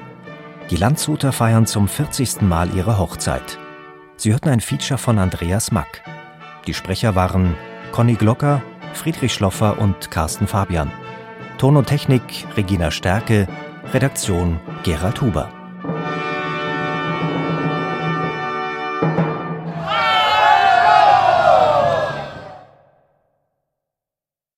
Die 0.70 0.76
Landshuter 0.76 1.32
feiern 1.32 1.66
zum 1.66 1.86
40. 1.86 2.40
Mal 2.40 2.74
ihre 2.74 2.98
Hochzeit. 2.98 3.58
Sie 4.16 4.32
hörten 4.32 4.48
ein 4.48 4.60
Feature 4.60 4.96
von 4.96 5.18
Andreas 5.18 5.70
Mack. 5.70 6.02
Die 6.66 6.72
Sprecher 6.72 7.14
waren 7.14 7.54
Conny 7.94 8.14
Glocker, 8.14 8.60
Friedrich 8.92 9.32
Schloffer 9.32 9.78
und 9.78 10.10
Carsten 10.10 10.48
Fabian. 10.48 10.90
Ton 11.58 11.76
und 11.76 11.86
Technik 11.86 12.44
Regina 12.56 12.90
Stärke, 12.90 13.46
Redaktion 13.92 14.58
Gerald 14.82 15.20
Huber. 15.20 15.53